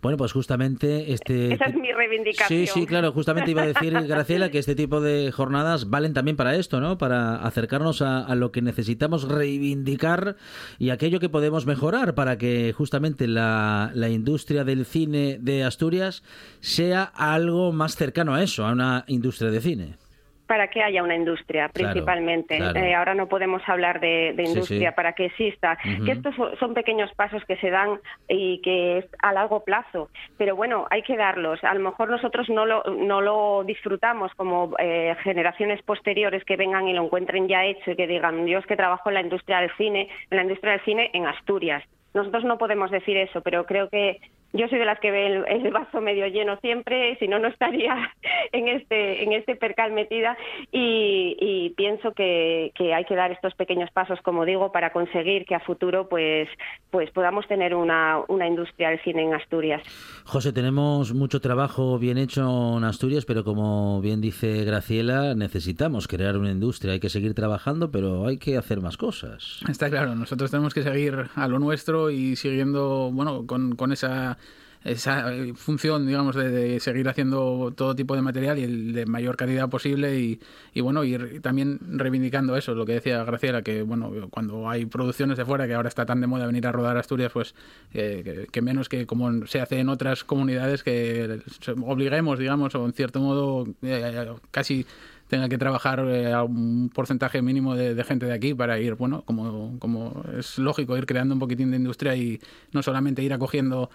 Bueno, 0.01 0.17
pues 0.17 0.32
justamente 0.32 1.13
este... 1.13 1.53
Esa 1.53 1.65
es 1.65 1.75
mi 1.75 1.91
reivindicación. 1.91 2.47
Sí, 2.47 2.67
sí, 2.67 2.86
claro, 2.86 3.12
justamente 3.12 3.51
iba 3.51 3.63
a 3.63 3.67
decir, 3.67 3.93
Graciela, 4.08 4.49
que 4.49 4.60
este 4.60 4.75
tipo 4.75 5.01
de 5.01 5.32
jornadas 5.32 5.89
valen 5.89 6.13
también 6.13 6.38
para 6.38 6.55
esto, 6.55 6.79
¿no? 6.79 6.97
Para 6.97 7.36
acercarnos 7.38 8.01
a, 8.01 8.34
lo 8.36 8.51
que 8.51 8.62
necesitamos 8.62 9.27
reivindicar 9.27 10.38
y 10.77 10.91
aquello 10.91 11.19
que 11.19 11.29
podemos 11.29 11.65
mejorar 11.65 12.15
para 12.15 12.38
que 12.38 12.73
justamente 12.75 13.27
la, 13.27 13.91
la 13.93 14.10
industria 14.10 14.63
del 14.63 14.86
cine 14.86 15.38
de 15.41 15.63
Asturias 15.63 16.23
sea 16.62 17.03
algo 17.03 17.71
más 17.71 17.95
cercano 17.95 18.36
a 18.36 18.43
eso, 18.43 18.65
a 18.65 18.71
una 18.71 19.03
industria 19.08 19.51
de 19.51 19.62
cine 19.62 20.09
para 20.49 20.67
que 20.69 20.81
haya 20.81 21.03
una 21.03 21.13
industria, 21.13 21.69
principalmente. 21.69 22.57
Eh, 22.57 22.95
ahora 22.95 23.13
no 23.13 23.27
podemos 23.27 23.62
hablar 23.67 23.99
de, 23.99 24.33
industria 24.35 24.95
para 24.95 25.13
que 25.13 25.25
exista. 25.25 25.77
Que 26.03 26.12
estos 26.12 26.33
son 26.59 26.73
pequeños 26.73 27.13
pasos 27.13 27.45
que 27.45 27.55
se 27.57 27.69
dan 27.69 27.99
y 28.27 28.59
que 28.63 28.97
es 28.97 29.05
a 29.21 29.31
largo 29.31 29.63
plazo. 29.63 30.09
Pero 30.39 30.55
bueno, 30.55 30.88
hay 30.89 31.03
que 31.03 31.15
darlos. 31.15 31.63
A 31.63 31.75
lo 31.75 31.81
mejor 31.81 32.09
nosotros 32.09 32.49
no 32.49 32.65
lo, 32.65 32.83
no 32.83 33.21
lo 33.21 33.63
disfrutamos 33.63 34.33
como 34.33 34.73
eh, 34.79 35.15
generaciones 35.21 35.83
posteriores 35.83 36.43
que 36.45 36.57
vengan 36.57 36.88
y 36.88 36.93
lo 36.93 37.03
encuentren 37.03 37.47
ya 37.47 37.65
hecho 37.65 37.91
y 37.91 37.95
que 37.95 38.07
digan, 38.07 38.43
Dios 38.45 38.65
que 38.65 38.75
trabajo 38.75 39.09
en 39.09 39.13
la 39.13 39.21
industria 39.21 39.59
del 39.59 39.71
cine, 39.77 40.09
en 40.31 40.35
la 40.35 40.41
industria 40.41 40.71
del 40.71 40.81
cine 40.81 41.12
en 41.13 41.27
Asturias. 41.27 41.83
Nosotros 42.15 42.43
no 42.43 42.57
podemos 42.57 42.89
decir 42.89 43.17
eso, 43.17 43.41
pero 43.41 43.67
creo 43.67 43.88
que 43.88 44.19
yo 44.51 44.67
soy 44.67 44.79
de 44.79 44.85
las 44.85 44.99
que 44.99 45.12
ve 45.12 45.43
el, 45.47 45.71
vaso 45.71 46.01
medio 46.01 46.25
lleno 46.27 46.57
siempre, 46.62 47.15
si 47.19 47.27
no, 47.27 47.38
no 47.38 47.49
estaría 47.49 47.95
en 48.51 48.67
este, 48.67 49.23
en 49.23 49.33
este 49.33 49.55
percal 49.55 49.91
metida 49.91 50.38
y, 50.71 51.73
pienso 51.77 52.13
que, 52.13 52.71
hay 52.93 53.05
que 53.05 53.15
dar 53.15 53.31
estos 53.31 53.53
pequeños 53.53 53.89
pasos, 53.91 54.19
como 54.23 54.45
digo, 54.45 54.71
para 54.71 54.91
conseguir 54.91 55.45
que 55.45 55.55
a 55.55 55.59
futuro 55.59 56.09
pues, 56.09 56.49
pues 56.89 57.12
podamos 57.12 57.47
tener 57.47 57.75
una, 57.75 58.19
una 58.27 58.47
industria 58.47 58.89
del 58.89 59.01
cine 59.01 59.23
en 59.23 59.33
Asturias. 59.33 59.81
José, 60.25 60.51
tenemos 60.51 61.13
mucho 61.13 61.39
trabajo 61.39 61.99
bien 61.99 62.17
hecho 62.17 62.77
en 62.77 62.83
Asturias, 62.83 63.25
pero 63.25 63.43
como 63.43 64.01
bien 64.01 64.19
dice 64.19 64.65
Graciela, 64.65 65.35
necesitamos 65.35 66.07
crear 66.07 66.38
una 66.38 66.51
industria, 66.51 66.93
hay 66.93 66.99
que 66.99 67.09
seguir 67.09 67.33
trabajando, 67.33 67.91
pero 67.91 68.27
hay 68.27 68.38
que 68.38 68.57
hacer 68.57 68.81
más 68.81 68.97
cosas. 68.97 69.62
Está 69.69 69.89
claro, 69.89 70.15
nosotros 70.15 70.49
tenemos 70.49 70.73
que 70.73 70.81
seguir 70.81 71.29
a 71.35 71.47
lo 71.47 71.59
nuestro 71.59 72.09
y 72.09 72.35
siguiendo, 72.35 73.12
bueno, 73.13 73.45
con, 73.45 73.75
con 73.75 73.91
esa 73.91 74.38
esa 74.83 75.33
eh, 75.33 75.53
función, 75.55 76.07
digamos, 76.07 76.35
de, 76.35 76.79
seguir 76.79 77.07
haciendo 77.09 77.73
todo 77.75 77.95
tipo 77.95 78.15
de 78.15 78.21
material 78.21 78.59
y 78.59 78.63
el 78.63 78.93
de 78.93 79.05
mayor 79.05 79.35
calidad 79.35 79.69
posible 79.69 80.19
y, 80.19 80.39
y 80.73 80.81
bueno, 80.81 81.03
ir 81.03 81.41
también 81.41 81.79
reivindicando 81.81 82.55
eso, 82.55 82.73
lo 82.75 82.85
que 82.85 82.93
decía 82.93 83.23
Graciela, 83.23 83.61
que 83.61 83.81
bueno, 83.81 84.11
cuando 84.29 84.69
hay 84.69 84.85
producciones 84.85 85.37
de 85.37 85.45
fuera, 85.45 85.67
que 85.67 85.73
ahora 85.73 85.89
está 85.89 86.05
tan 86.05 86.21
de 86.21 86.27
moda 86.27 86.45
venir 86.47 86.65
a 86.67 86.71
rodar 86.71 86.97
a 86.97 87.01
Asturias, 87.01 87.31
pues 87.33 87.55
que, 87.91 88.61
menos 88.61 88.89
que 88.89 89.05
como 89.05 89.45
se 89.47 89.61
hace 89.61 89.79
en 89.79 89.89
otras 89.89 90.23
comunidades, 90.23 90.83
que 90.83 91.41
obliguemos, 91.83 92.39
digamos, 92.39 92.75
o 92.75 92.85
en 92.85 92.93
cierto 92.93 93.19
modo 93.19 93.67
eh, 93.81 94.29
casi 94.51 94.85
tenga 95.27 95.47
que 95.47 95.57
trabajar 95.57 96.03
eh, 96.07 96.35
un 96.41 96.89
porcentaje 96.89 97.41
mínimo 97.41 97.75
de, 97.75 97.93
de, 97.93 98.03
gente 98.03 98.25
de 98.25 98.33
aquí 98.33 98.53
para 98.55 98.79
ir, 98.79 98.95
bueno, 98.95 99.21
como, 99.25 99.77
como 99.79 100.23
es 100.37 100.57
lógico, 100.57 100.97
ir 100.97 101.05
creando 101.05 101.35
un 101.35 101.39
poquitín 101.39 101.69
de 101.69 101.77
industria 101.77 102.15
y 102.15 102.41
no 102.71 102.81
solamente 102.81 103.21
ir 103.21 103.31
acogiendo 103.31 103.91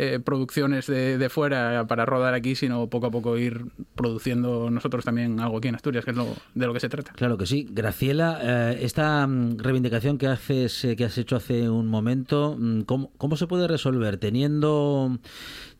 eh, 0.00 0.20
producciones 0.20 0.86
de, 0.86 1.28
fuera 1.28 1.84
para 1.88 2.06
rodar 2.06 2.32
aquí, 2.32 2.54
sino 2.54 2.86
poco 2.86 3.08
a 3.08 3.10
poco 3.10 3.36
ir 3.36 3.64
produciendo 3.96 4.70
nosotros 4.70 5.04
también 5.04 5.40
algo 5.40 5.58
aquí 5.58 5.66
en 5.66 5.74
Asturias, 5.74 6.04
que 6.04 6.12
es 6.12 6.16
lo, 6.16 6.36
de 6.54 6.66
lo 6.68 6.72
que 6.72 6.78
se 6.78 6.88
trata. 6.88 7.12
Claro 7.14 7.36
que 7.36 7.46
sí. 7.46 7.66
Graciela, 7.68 8.38
eh, 8.40 8.78
esta 8.82 9.26
mm, 9.26 9.58
reivindicación 9.58 10.16
que 10.16 10.28
haces, 10.28 10.84
eh, 10.84 10.94
que 10.94 11.04
has 11.04 11.18
hecho 11.18 11.34
hace 11.34 11.68
un 11.68 11.88
momento, 11.88 12.56
mm, 12.56 12.82
¿cómo, 12.82 13.10
¿cómo, 13.18 13.36
se 13.36 13.48
puede 13.48 13.66
resolver 13.66 14.18
teniendo 14.18 15.18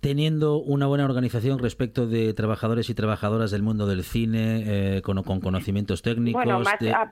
teniendo 0.01 0.59
una 0.59 0.87
buena 0.87 1.05
organización 1.05 1.59
respecto 1.59 2.07
de 2.07 2.33
trabajadores 2.35 2.89
y 2.91 2.95
trabajadoras 2.95 3.51
del 3.51 3.63
mundo 3.63 3.87
del 3.87 4.05
cine, 4.05 5.01
con, 5.03 5.23
conocimientos 5.23 6.03
técnicos. 6.03 6.45
Bueno, 6.45 6.63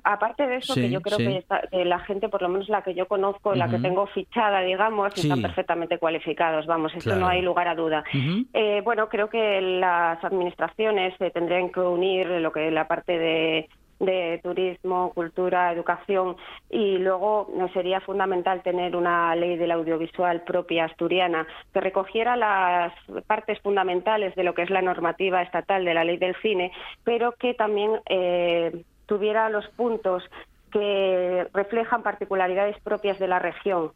aparte 0.05 0.47
de 0.47 0.57
eso, 0.57 0.75
que 0.75 0.91
yo 0.91 1.01
creo 1.01 1.19
que, 1.19 1.45
la 1.85 1.99
gente, 2.01 2.29
por 2.29 2.43
lo 2.43 2.49
menos 2.49 2.69
la 2.69 2.83
que 2.83 2.95
yo 2.95 3.07
conozco, 3.07 3.55
la 3.55 3.69
que 3.69 3.79
tengo 3.79 4.07
fichada, 4.09 4.61
digamos, 4.61 5.17
están 5.17 5.43
perfectamente 5.43 5.99
cualificados. 5.99 6.67
Vamos, 6.67 6.95
esto 6.95 7.17
no 7.17 7.29
hay 7.29 7.43
lugar 7.43 7.69
a 7.69 7.75
duda. 7.75 8.05
Eh, 8.53 8.81
bueno, 8.85 9.09
creo 9.09 9.29
que 9.29 9.61
las 9.61 10.23
administraciones 10.25 11.15
se 11.19 11.31
tendrían 11.31 11.71
que 11.71 11.81
unir 11.81 12.27
lo 12.27 12.53
que 12.53 12.71
la 12.71 12.89
parte 12.89 13.19
de 13.19 13.69
de 13.99 14.41
turismo, 14.43 15.13
cultura, 15.15 15.73
educación 15.73 16.37
y 16.71 16.99
luego 16.99 17.49
sería 17.73 18.01
fundamental 18.01 18.63
tener 18.63 18.95
una 18.95 19.35
ley 19.35 19.57
del 19.57 19.71
audiovisual 19.71 20.43
propia 20.43 20.85
asturiana 20.85 21.47
que 21.73 21.81
recogiera 21.81 22.37
las 22.37 22.93
partes 23.27 23.59
fundamentales 23.61 24.35
de 24.35 24.45
lo 24.45 24.55
que 24.55 24.63
es 24.63 24.71
la 24.71 24.83
normativa 24.83 25.43
estatal 25.43 25.85
de 25.85 25.95
la 25.95 26.05
ley 26.05 26.19
del 26.19 26.37
cine, 26.43 26.73
pero 27.05 27.33
que 27.33 27.55
también 27.55 28.01
eh, 28.09 28.85
tuviera 29.07 29.49
los 29.49 29.67
puntos 29.69 30.23
que 30.71 31.47
reflejan 31.55 32.03
particularidades 32.03 32.79
propias 32.81 33.19
de 33.19 33.29
la 33.29 33.39
región 33.39 33.93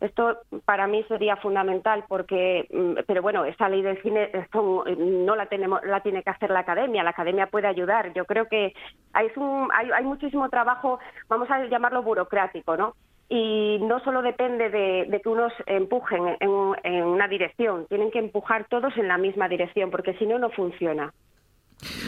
esto 0.00 0.38
para 0.64 0.86
mí 0.86 1.02
sería 1.08 1.36
fundamental 1.36 2.04
porque, 2.08 2.66
mm, 2.70 3.04
pero 3.06 3.22
bueno, 3.22 3.44
esa 3.44 3.68
ley 3.68 3.82
del 3.82 4.00
cine 4.02 4.30
no 4.98 5.36
la 5.36 5.46
tenemos, 5.46 5.82
la 5.84 6.00
tiene 6.00 6.22
que 6.22 6.30
hacer 6.30 6.50
la 6.50 6.60
academia. 6.60 7.02
La 7.02 7.10
academia 7.10 7.46
puede 7.46 7.66
ayudar. 7.66 8.12
Yo 8.12 8.24
creo 8.24 8.46
que 8.46 8.74
hay, 9.12 9.28
hay, 9.72 9.90
hay 9.90 10.04
muchísimo 10.04 10.48
trabajo, 10.50 10.98
vamos 11.28 11.50
a 11.50 11.64
llamarlo 11.64 12.02
burocrático, 12.02 12.76
¿no? 12.76 12.94
y 13.28 13.78
no 13.80 13.98
solo 14.00 14.22
depende 14.22 14.70
de, 14.70 15.20
que 15.20 15.28
unos 15.28 15.52
empujen 15.66 16.36
en, 16.38 16.50
en, 16.84 17.04
una 17.04 17.26
dirección, 17.26 17.86
tienen 17.88 18.10
que 18.10 18.20
empujar 18.20 18.66
todos 18.68 18.96
en 18.96 19.08
la 19.08 19.18
misma 19.18 19.48
dirección, 19.48 19.90
porque 19.90 20.14
si 20.14 20.26
no, 20.26 20.38
no 20.38 20.50
funciona. 20.50 21.12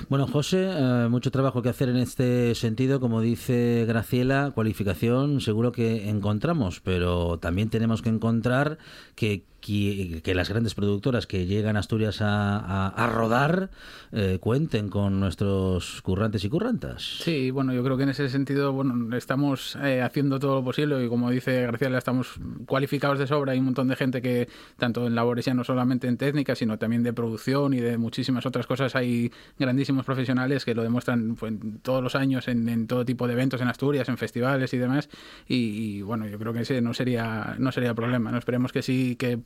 Bueno, 0.08 0.26
José, 0.26 0.70
eh, 0.70 1.08
mucho 1.10 1.30
trabajo 1.30 1.62
que 1.62 1.68
hacer 1.68 1.88
en 1.88 1.96
este 1.96 2.54
sentido. 2.54 3.00
Como 3.00 3.20
dice 3.20 3.84
Graciela, 3.86 4.52
cualificación 4.54 5.40
seguro 5.40 5.72
que 5.72 6.08
encontramos, 6.08 6.80
pero 6.80 7.38
también 7.38 7.68
tenemos 7.68 8.02
que 8.02 8.08
encontrar 8.08 8.78
que 9.14 9.44
que, 9.60 10.34
las 10.34 10.48
grandes 10.48 10.74
productoras 10.74 11.26
que 11.26 11.46
llegan 11.46 11.76
a 11.76 11.80
Asturias 11.80 12.18
a, 12.20 13.10
rodar 13.12 13.70
eh, 14.12 14.38
cuenten 14.40 14.88
con 14.88 15.20
nuestros 15.20 16.02
currantes 16.02 16.44
y 16.44 16.48
currantas. 16.48 17.02
Sí, 17.22 17.50
bueno, 17.50 17.72
yo 17.72 17.82
creo 17.82 17.96
que 17.96 18.04
en 18.04 18.10
ese 18.10 18.28
sentido 18.28 18.72
bueno, 18.72 19.16
estamos 19.16 19.76
eh, 19.82 20.02
haciendo 20.02 20.38
todo 20.38 20.56
lo 20.56 20.64
posible 20.64 21.04
y 21.04 21.08
como 21.08 21.30
dice 21.30 21.62
Graciela, 21.62 21.98
estamos 21.98 22.34
cualificados 22.66 23.18
de 23.18 23.26
sobra. 23.26 23.52
Hay 23.52 23.58
un 23.58 23.66
montón 23.66 23.88
de 23.88 23.96
gente 23.96 24.22
que, 24.22 24.48
tanto 24.76 25.06
en 25.06 25.14
labores 25.14 25.44
ya 25.44 25.54
no 25.54 25.64
solamente 25.64 26.08
en 26.08 26.16
técnica, 26.16 26.54
sino 26.54 26.78
también 26.78 27.02
de 27.02 27.12
producción 27.12 27.74
y 27.74 27.80
de 27.80 27.98
muchísimas 27.98 28.46
otras 28.46 28.66
cosas, 28.66 28.94
hay 28.94 29.32
grandísimos 29.58 30.04
profesionales 30.04 30.64
que 30.64 30.74
lo 30.74 30.82
demuestran 30.82 31.36
pues, 31.36 31.54
todos 31.82 32.02
los 32.02 32.14
años 32.14 32.48
en, 32.48 32.86
todo 32.86 33.04
tipo 33.04 33.26
de 33.26 33.32
eventos 33.32 33.60
en 33.60 33.68
Asturias, 33.68 34.08
en 34.08 34.18
festivales 34.18 34.72
y 34.72 34.78
demás. 34.78 35.08
Y, 35.46 36.02
bueno, 36.02 36.26
yo 36.26 36.38
creo 36.38 36.52
que 36.52 36.60
ese 36.60 36.80
no 36.80 36.94
sería, 36.94 37.56
no 37.58 37.72
sería 37.72 37.94
problema. 37.94 38.30
¿no? 38.30 38.38
Esperemos 38.38 38.72
que 38.72 38.82
sí, 38.82 39.16
que 39.16 39.40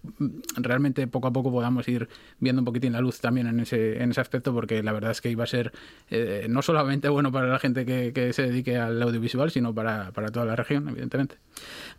realmente 0.57 1.07
poco 1.07 1.29
a 1.29 1.33
poco 1.33 1.51
podamos 1.51 1.87
ir 1.89 2.09
viendo 2.41 2.61
un 2.61 2.65
poquitín 2.65 2.93
la 2.93 3.01
luz 3.01 3.21
también 3.21 3.47
en 3.47 3.61
ese, 3.61 4.03
en 4.03 4.11
ese 4.11 4.21
aspecto, 4.21 4.53
porque 4.53 4.83
la 4.83 4.93
verdad 4.93 5.13
es 5.13 5.21
que 5.21 5.31
iba 5.31 5.45
a 5.45 5.47
ser 5.47 5.73
eh, 6.11 6.47
no 6.49 6.63
solamente 6.63 7.09
bueno 7.09 7.31
para 7.31 7.49
la 7.49 7.59
gente 7.59 7.85
que, 7.85 8.33
se 8.33 8.43
dedique 8.43 8.77
al 8.77 9.01
audiovisual, 9.03 9.51
sino 9.51 9.75
para, 9.75 10.11
para, 10.13 10.29
toda 10.29 10.47
la 10.47 10.57
región, 10.57 10.89
evidentemente. 10.89 11.37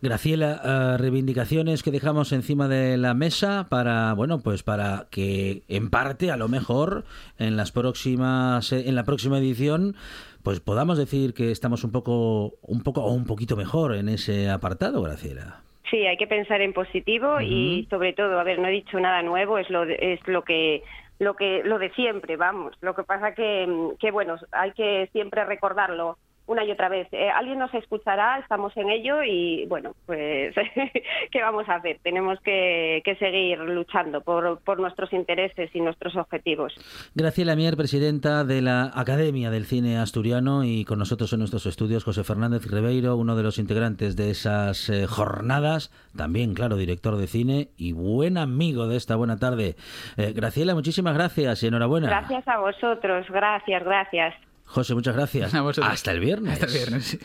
Graciela, 0.02 0.60
eh, 0.64 0.98
reivindicaciones 0.98 1.82
que 1.82 1.90
dejamos 1.90 2.32
encima 2.32 2.68
de 2.68 2.96
la 2.96 3.14
mesa 3.14 3.66
para, 3.68 4.12
bueno, 4.14 4.40
pues 4.40 4.62
para 4.62 5.06
que 5.10 5.62
en 5.68 5.90
parte, 5.90 6.30
a 6.30 6.36
lo 6.36 6.48
mejor, 6.48 7.04
en 7.38 7.56
las 7.56 7.72
próximas, 7.72 8.72
en 8.72 8.94
la 8.94 9.04
próxima 9.04 9.38
edición, 9.38 9.96
pues 10.42 10.60
podamos 10.60 10.98
decir 10.98 11.32
que 11.32 11.50
estamos 11.50 11.84
un 11.84 11.90
poco, 11.90 12.58
un 12.62 12.82
poco 12.82 13.02
o 13.02 13.12
un 13.12 13.24
poquito 13.24 13.56
mejor 13.56 13.94
en 13.94 14.08
ese 14.08 14.50
apartado, 14.50 15.02
Graciela. 15.02 15.62
Sí, 15.94 16.08
hay 16.08 16.16
que 16.16 16.26
pensar 16.26 16.60
en 16.60 16.72
positivo 16.72 17.40
y 17.40 17.86
sobre 17.88 18.14
todo, 18.14 18.40
a 18.40 18.42
ver, 18.42 18.58
no 18.58 18.66
he 18.66 18.72
dicho 18.72 18.98
nada 18.98 19.22
nuevo, 19.22 19.58
es 19.58 19.70
lo 19.70 19.84
es 19.84 20.18
lo 20.26 20.42
que 20.42 20.82
lo 21.20 21.36
que 21.36 21.62
lo 21.62 21.78
de 21.78 21.90
siempre, 21.90 22.36
vamos. 22.36 22.76
Lo 22.80 22.96
que 22.96 23.04
pasa 23.04 23.32
que 23.32 23.92
que 24.00 24.10
bueno, 24.10 24.34
hay 24.50 24.72
que 24.72 25.08
siempre 25.12 25.44
recordarlo 25.44 26.18
una 26.46 26.64
y 26.64 26.70
otra 26.70 26.88
vez. 26.88 27.08
Eh, 27.12 27.30
alguien 27.30 27.58
nos 27.58 27.72
escuchará, 27.74 28.38
estamos 28.38 28.76
en 28.76 28.90
ello 28.90 29.22
y 29.22 29.66
bueno, 29.66 29.94
pues 30.06 30.54
¿qué 31.30 31.42
vamos 31.42 31.68
a 31.68 31.76
hacer? 31.76 31.98
Tenemos 32.02 32.38
que, 32.40 33.02
seguir 33.18 33.58
luchando 33.60 34.20
por, 34.20 34.60
por, 34.60 34.80
nuestros 34.80 35.12
intereses 35.12 35.70
y 35.74 35.80
nuestros 35.80 36.16
objetivos. 36.16 36.74
Graciela 37.14 37.56
Mier, 37.56 37.76
presidenta 37.76 38.44
de 38.44 38.60
la 38.60 38.90
Academia 38.94 39.50
del 39.50 39.64
Cine 39.64 39.98
Asturiano 39.98 40.64
y 40.64 40.84
con 40.84 40.98
nosotros 40.98 41.32
en 41.32 41.38
nuestros 41.38 41.66
estudios 41.66 42.04
José 42.04 42.24
Fernández 42.24 42.66
Ribeiro, 42.66 43.16
uno 43.16 43.36
de 43.36 43.42
los 43.42 43.58
integrantes 43.58 44.16
de 44.16 44.30
esas 44.30 44.90
eh, 44.90 45.06
jornadas, 45.06 45.90
también, 46.16 46.54
claro, 46.54 46.76
director 46.76 47.16
de 47.16 47.26
cine 47.26 47.68
y 47.76 47.92
buen 47.92 48.36
amigo 48.36 48.88
de 48.88 48.96
esta 48.96 49.16
buena 49.16 49.38
tarde. 49.38 49.76
Eh, 50.16 50.32
Graciela, 50.34 50.74
muchísimas 50.74 51.14
gracias 51.14 51.62
y 51.62 51.68
enhorabuena. 51.68 52.08
Gracias 52.08 52.46
a 52.48 52.58
vosotros, 52.58 53.26
gracias, 53.30 53.84
gracias. 53.84 54.34
José, 54.64 54.94
muchas 54.94 55.14
gracias. 55.14 55.52
Hasta 55.54 56.10
el 56.10 56.20
viernes. 56.20 56.54
Hasta 56.54 56.66
el 56.66 56.72
viernes. 56.72 57.18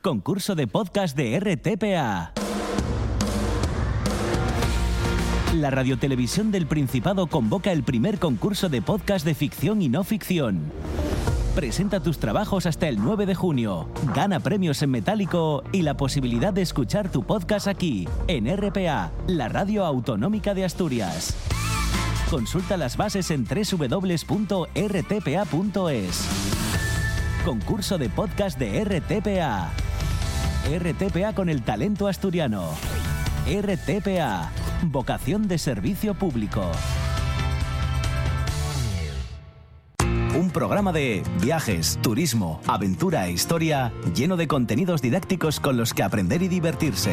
Concurso 0.00 0.54
de 0.54 0.66
podcast 0.66 1.16
de 1.16 1.38
RTPA. 1.38 2.32
La 5.54 5.70
Radiotelevisión 5.70 6.50
del 6.50 6.66
Principado 6.66 7.26
convoca 7.26 7.72
el 7.72 7.82
primer 7.82 8.18
concurso 8.18 8.68
de 8.70 8.80
podcast 8.80 9.24
de 9.26 9.34
ficción 9.34 9.82
y 9.82 9.88
no 9.88 10.02
ficción. 10.02 10.72
Presenta 11.54 12.00
tus 12.00 12.18
trabajos 12.18 12.64
hasta 12.64 12.88
el 12.88 12.98
9 12.98 13.26
de 13.26 13.34
junio. 13.34 13.86
Gana 14.14 14.40
premios 14.40 14.80
en 14.80 14.90
metálico 14.90 15.62
y 15.70 15.82
la 15.82 15.98
posibilidad 15.98 16.54
de 16.54 16.62
escuchar 16.62 17.12
tu 17.12 17.24
podcast 17.24 17.68
aquí, 17.68 18.08
en 18.26 18.46
RPA, 18.56 19.12
la 19.26 19.50
radio 19.50 19.84
autonómica 19.84 20.54
de 20.54 20.64
Asturias. 20.64 21.36
Consulta 22.32 22.78
las 22.78 22.96
bases 22.96 23.30
en 23.30 23.44
www.rtpa.es. 23.44 24.64
Concurso 27.44 27.98
de 27.98 28.08
podcast 28.08 28.58
de 28.58 28.82
RTPA. 28.82 29.68
RTPA 30.66 31.34
con 31.34 31.50
el 31.50 31.62
talento 31.62 32.08
asturiano. 32.08 32.70
RTPA. 33.46 34.50
Vocación 34.84 35.46
de 35.46 35.58
servicio 35.58 36.14
público. 36.14 36.72
Un 40.34 40.50
programa 40.50 40.90
de 40.92 41.22
viajes, 41.42 41.98
turismo, 42.00 42.62
aventura 42.66 43.26
e 43.26 43.32
historia 43.32 43.92
lleno 44.14 44.38
de 44.38 44.48
contenidos 44.48 45.02
didácticos 45.02 45.60
con 45.60 45.76
los 45.76 45.92
que 45.92 46.02
aprender 46.02 46.40
y 46.40 46.48
divertirse. 46.48 47.12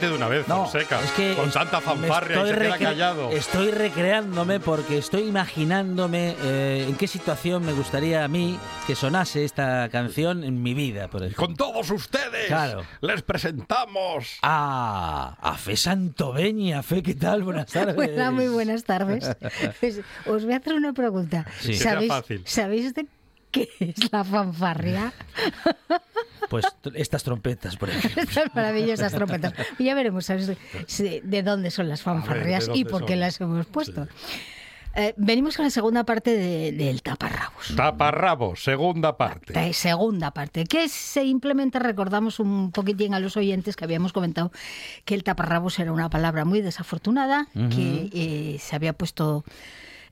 Presente 0.00 0.08
de 0.08 0.14
una 0.16 0.28
vez, 0.28 0.48
No, 0.48 0.64
Fonseca. 0.66 1.00
es 1.02 1.10
que 1.12 1.34
con 1.34 1.50
tanta 1.50 1.80
fanfarria 1.80 2.36
y 2.36 2.40
estoy 2.40 2.54
se 2.54 2.60
queda 2.60 2.78
callado. 2.78 3.30
Estoy 3.30 3.70
recreándome 3.70 4.60
porque 4.60 4.98
estoy 4.98 5.22
imaginándome 5.22 6.34
eh, 6.42 6.86
en 6.88 6.96
qué 6.96 7.06
situación 7.06 7.64
me 7.64 7.72
gustaría 7.72 8.24
a 8.24 8.28
mí 8.28 8.58
que 8.86 8.94
sonase 8.94 9.44
esta 9.44 9.88
canción 9.90 10.44
en 10.44 10.62
mi 10.62 10.74
vida, 10.74 11.08
por 11.08 11.22
ejemplo. 11.22 11.46
Con 11.46 11.56
todos 11.56 11.90
ustedes 11.90 12.46
Claro. 12.48 12.82
les 13.00 13.22
presentamos 13.22 14.38
Ah, 14.42 15.36
a 15.40 15.54
Fe 15.56 15.76
Santoveñi, 15.76 16.72
a 16.72 16.82
Fe, 16.82 17.02
¿qué 17.02 17.14
tal? 17.14 17.42
Buenas 17.42 17.66
tardes. 17.72 17.96
Hola, 17.96 18.30
muy 18.30 18.48
buenas 18.48 18.84
tardes. 18.84 19.30
Pues, 19.80 20.00
os 20.26 20.44
voy 20.44 20.54
a 20.54 20.56
hacer 20.58 20.74
una 20.74 20.92
pregunta. 20.92 21.46
Sí. 21.60 21.74
¿Sabéis, 21.74 22.08
fácil. 22.08 22.42
¿Sabéis 22.46 22.94
de 22.94 23.06
qué 23.52 23.68
es 23.80 24.12
la 24.12 24.24
fanfarria? 24.24 25.12
Pues 26.48 26.64
estas 26.94 27.22
trompetas, 27.22 27.76
por 27.76 27.90
ejemplo. 27.90 28.22
Estas 28.28 28.54
maravillosas 28.54 29.12
trompetas. 29.12 29.52
Ya 29.78 29.94
veremos 29.94 30.26
de 31.24 31.42
dónde 31.42 31.70
son 31.70 31.88
las 31.88 32.02
fanfarrias 32.02 32.66
¿de 32.66 32.78
y 32.78 32.84
por 32.84 33.04
qué 33.04 33.12
son? 33.12 33.20
las 33.20 33.40
hemos 33.40 33.66
puesto. 33.66 34.08
Eh, 34.96 35.14
venimos 35.16 35.54
con 35.56 35.64
la 35.64 35.70
segunda 35.70 36.02
parte 36.02 36.36
de- 36.36 36.72
del 36.72 37.02
taparrabos. 37.02 37.72
Taparrabos, 37.76 38.64
segunda 38.64 39.16
parte. 39.16 39.52
Ta- 39.52 39.72
Segunda 39.72 40.32
parte, 40.32 40.64
que 40.64 40.88
se 40.88 41.22
implementa, 41.22 41.78
recordamos 41.78 42.40
un 42.40 42.72
poquitín 42.72 43.14
a 43.14 43.20
los 43.20 43.36
oyentes 43.36 43.76
que 43.76 43.84
habíamos 43.84 44.12
comentado 44.12 44.50
que 45.04 45.14
el 45.14 45.22
taparrabos 45.22 45.78
era 45.78 45.92
una 45.92 46.10
palabra 46.10 46.44
muy 46.44 46.60
desafortunada, 46.60 47.46
que 47.52 48.10
eh, 48.12 48.58
se 48.58 48.74
había 48.74 48.92
puesto 48.92 49.44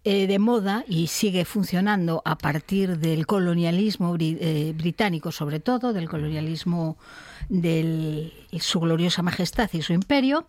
eh, 0.04 0.26
de 0.26 0.38
moda 0.38 0.84
y 0.88 1.08
sigue 1.08 1.44
funcionando 1.44 2.22
a 2.24 2.38
partir 2.38 2.98
del 2.98 3.26
colonialismo 3.26 4.14
bri- 4.16 4.38
eh, 4.40 4.72
británico, 4.76 5.32
sobre 5.32 5.60
todo, 5.60 5.92
del 5.92 6.08
colonialismo 6.08 6.96
de 7.48 8.32
su 8.60 8.80
gloriosa 8.80 9.22
majestad 9.22 9.70
y 9.72 9.82
su 9.82 9.92
imperio, 9.92 10.46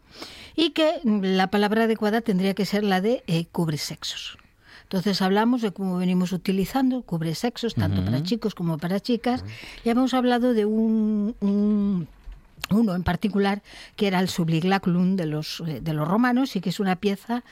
y 0.55 0.71
que 0.71 0.99
la 1.03 1.47
palabra 1.47 1.83
adecuada 1.85 2.21
tendría 2.21 2.53
que 2.53 2.65
ser 2.65 2.83
la 2.83 3.01
de 3.01 3.23
eh, 3.27 3.45
cubresexos. 3.51 4.37
Entonces 4.83 5.21
hablamos 5.21 5.61
de 5.61 5.71
cómo 5.71 5.97
venimos 5.97 6.31
utilizando 6.31 7.03
cubresexos, 7.03 7.75
tanto 7.75 8.03
para 8.03 8.23
chicos 8.23 8.55
como 8.55 8.77
para 8.77 8.99
chicas, 8.99 9.43
y 9.85 9.89
hemos 9.89 10.13
hablado 10.13 10.53
de 10.53 10.65
un- 10.65 11.35
un 11.41 12.07
uno 12.69 12.95
en 12.95 13.03
particular 13.03 13.61
que 13.95 14.07
era 14.07 14.19
el 14.19 14.29
Subliglaclum 14.29 15.15
de 15.15 15.25
los 15.25 15.63
eh, 15.67 15.81
de 15.81 15.93
los 15.93 16.07
romanos 16.07 16.55
y 16.55 16.61
que 16.61 16.69
es 16.69 16.79
una 16.79 16.95
pieza 16.95 17.43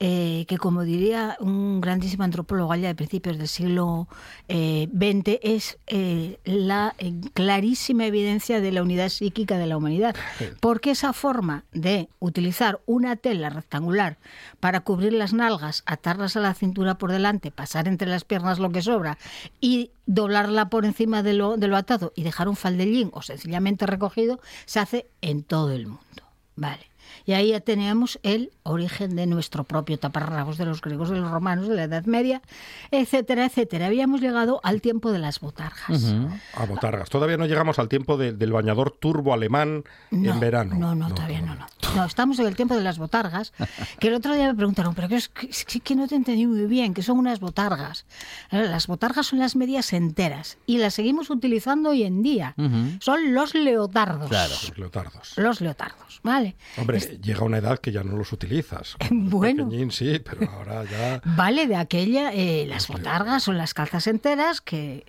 eh, 0.00 0.44
que 0.48 0.58
como 0.58 0.82
diría 0.82 1.36
un 1.40 1.80
grandísimo 1.80 2.24
antropólogo 2.24 2.72
allá 2.72 2.88
de 2.88 2.94
principios 2.94 3.38
del 3.38 3.48
siglo 3.48 4.08
eh, 4.48 4.88
XX 4.92 5.38
es 5.42 5.78
eh, 5.86 6.38
la 6.44 6.94
eh, 6.98 7.12
clarísima 7.34 8.06
evidencia 8.06 8.60
de 8.60 8.72
la 8.72 8.82
unidad 8.82 9.08
psíquica 9.08 9.58
de 9.58 9.66
la 9.66 9.76
humanidad. 9.76 10.16
Porque 10.60 10.90
esa 10.90 11.12
forma 11.12 11.64
de 11.72 12.08
utilizar 12.18 12.80
una 12.86 13.16
tela 13.16 13.50
rectangular 13.50 14.18
para 14.60 14.80
cubrir 14.80 15.12
las 15.12 15.32
nalgas 15.32 15.82
atarlas 15.86 16.36
a 16.36 16.40
la 16.40 16.54
cintura 16.54 16.96
por 16.96 17.12
delante 17.12 17.50
pasar 17.50 17.88
entre 17.88 18.08
las 18.08 18.24
piernas 18.24 18.58
lo 18.58 18.70
que 18.70 18.82
sobra 18.82 19.18
y 19.60 19.90
doblarla 20.06 20.68
por 20.68 20.84
encima 20.84 21.22
de 21.22 21.34
lo, 21.34 21.56
de 21.56 21.68
lo 21.68 21.76
atado 21.76 22.12
y 22.14 22.22
dejar 22.22 22.48
un 22.48 22.56
faldellín 22.56 23.10
o 23.12 23.22
sencillamente 23.22 23.86
recogido, 23.86 24.40
se 24.66 24.80
hace 24.80 25.10
en 25.20 25.42
todo 25.44 25.70
el 25.72 25.86
mundo. 25.86 26.22
Vale. 26.56 26.91
Y 27.24 27.32
ahí 27.32 27.48
ya 27.50 27.60
teníamos 27.60 28.18
el 28.22 28.50
origen 28.64 29.16
de 29.16 29.26
nuestro 29.26 29.64
propio 29.64 29.98
taparrabos 29.98 30.58
de 30.58 30.64
los 30.66 30.80
griegos, 30.80 31.10
de 31.10 31.18
los 31.18 31.30
romanos, 31.30 31.68
de 31.68 31.76
la 31.76 31.84
Edad 31.84 32.04
Media, 32.04 32.42
etcétera, 32.90 33.46
etcétera. 33.46 33.86
Habíamos 33.86 34.20
llegado 34.20 34.60
al 34.62 34.80
tiempo 34.80 35.12
de 35.12 35.18
las 35.18 35.40
botargas. 35.40 36.14
A 36.54 36.66
botargas. 36.66 37.08
Todavía 37.10 37.36
no 37.36 37.46
llegamos 37.46 37.78
al 37.78 37.88
tiempo 37.88 38.16
de- 38.16 38.32
del 38.32 38.52
bañador 38.52 38.90
turbo 38.90 39.32
alemán 39.34 39.84
No, 40.10 40.32
en 40.32 40.40
verano. 40.40 40.76
No, 40.76 40.94
no, 40.94 41.12
todavía 41.14 41.40
no, 41.42 41.54
no. 41.54 41.66
No, 41.96 42.04
estamos 42.06 42.38
en 42.38 42.46
el 42.46 42.56
tiempo 42.56 42.74
de 42.74 42.82
las 42.82 42.98
botargas, 42.98 43.52
que 43.98 44.08
el 44.08 44.14
otro 44.14 44.34
día 44.34 44.46
me 44.46 44.54
preguntaron, 44.54 44.94
pero 44.94 45.08
que 45.08 45.16
es 45.16 45.28
que, 45.28 45.80
que 45.80 45.94
no 45.94 46.08
te 46.08 46.14
entendí 46.14 46.46
muy 46.46 46.64
bien, 46.66 46.94
que 46.94 47.02
son 47.02 47.18
unas 47.18 47.38
botargas. 47.40 48.06
Las 48.50 48.86
botargas 48.86 49.26
son 49.26 49.38
las 49.40 49.56
medias 49.56 49.92
enteras 49.92 50.56
y 50.66 50.78
las 50.78 50.94
seguimos 50.94 51.28
utilizando 51.30 51.90
hoy 51.90 52.04
en 52.04 52.22
día. 52.22 52.54
Son 53.00 53.34
los 53.34 53.54
leotardos. 53.54 54.28
Claro. 54.30 54.50
Los 54.52 54.78
leotardos. 54.78 55.32
Los 55.36 55.60
leotardos, 55.60 56.20
¿vale? 56.22 56.56
Hombre, 56.78 56.96
Es- 56.98 57.11
llega 57.20 57.44
una 57.44 57.58
edad 57.58 57.78
que 57.78 57.92
ya 57.92 58.02
no 58.04 58.16
los 58.16 58.32
utilizas. 58.32 58.96
Bueno. 59.10 59.64
Pequeñín, 59.68 59.90
sí, 59.90 60.18
pero 60.18 60.50
ahora 60.50 60.84
ya... 60.84 61.20
Vale, 61.36 61.66
de 61.66 61.76
aquella, 61.76 62.32
eh, 62.32 62.66
las 62.66 62.88
botargas 62.88 63.42
son 63.42 63.56
las 63.58 63.74
calzas 63.74 64.06
enteras 64.06 64.60
que, 64.60 65.04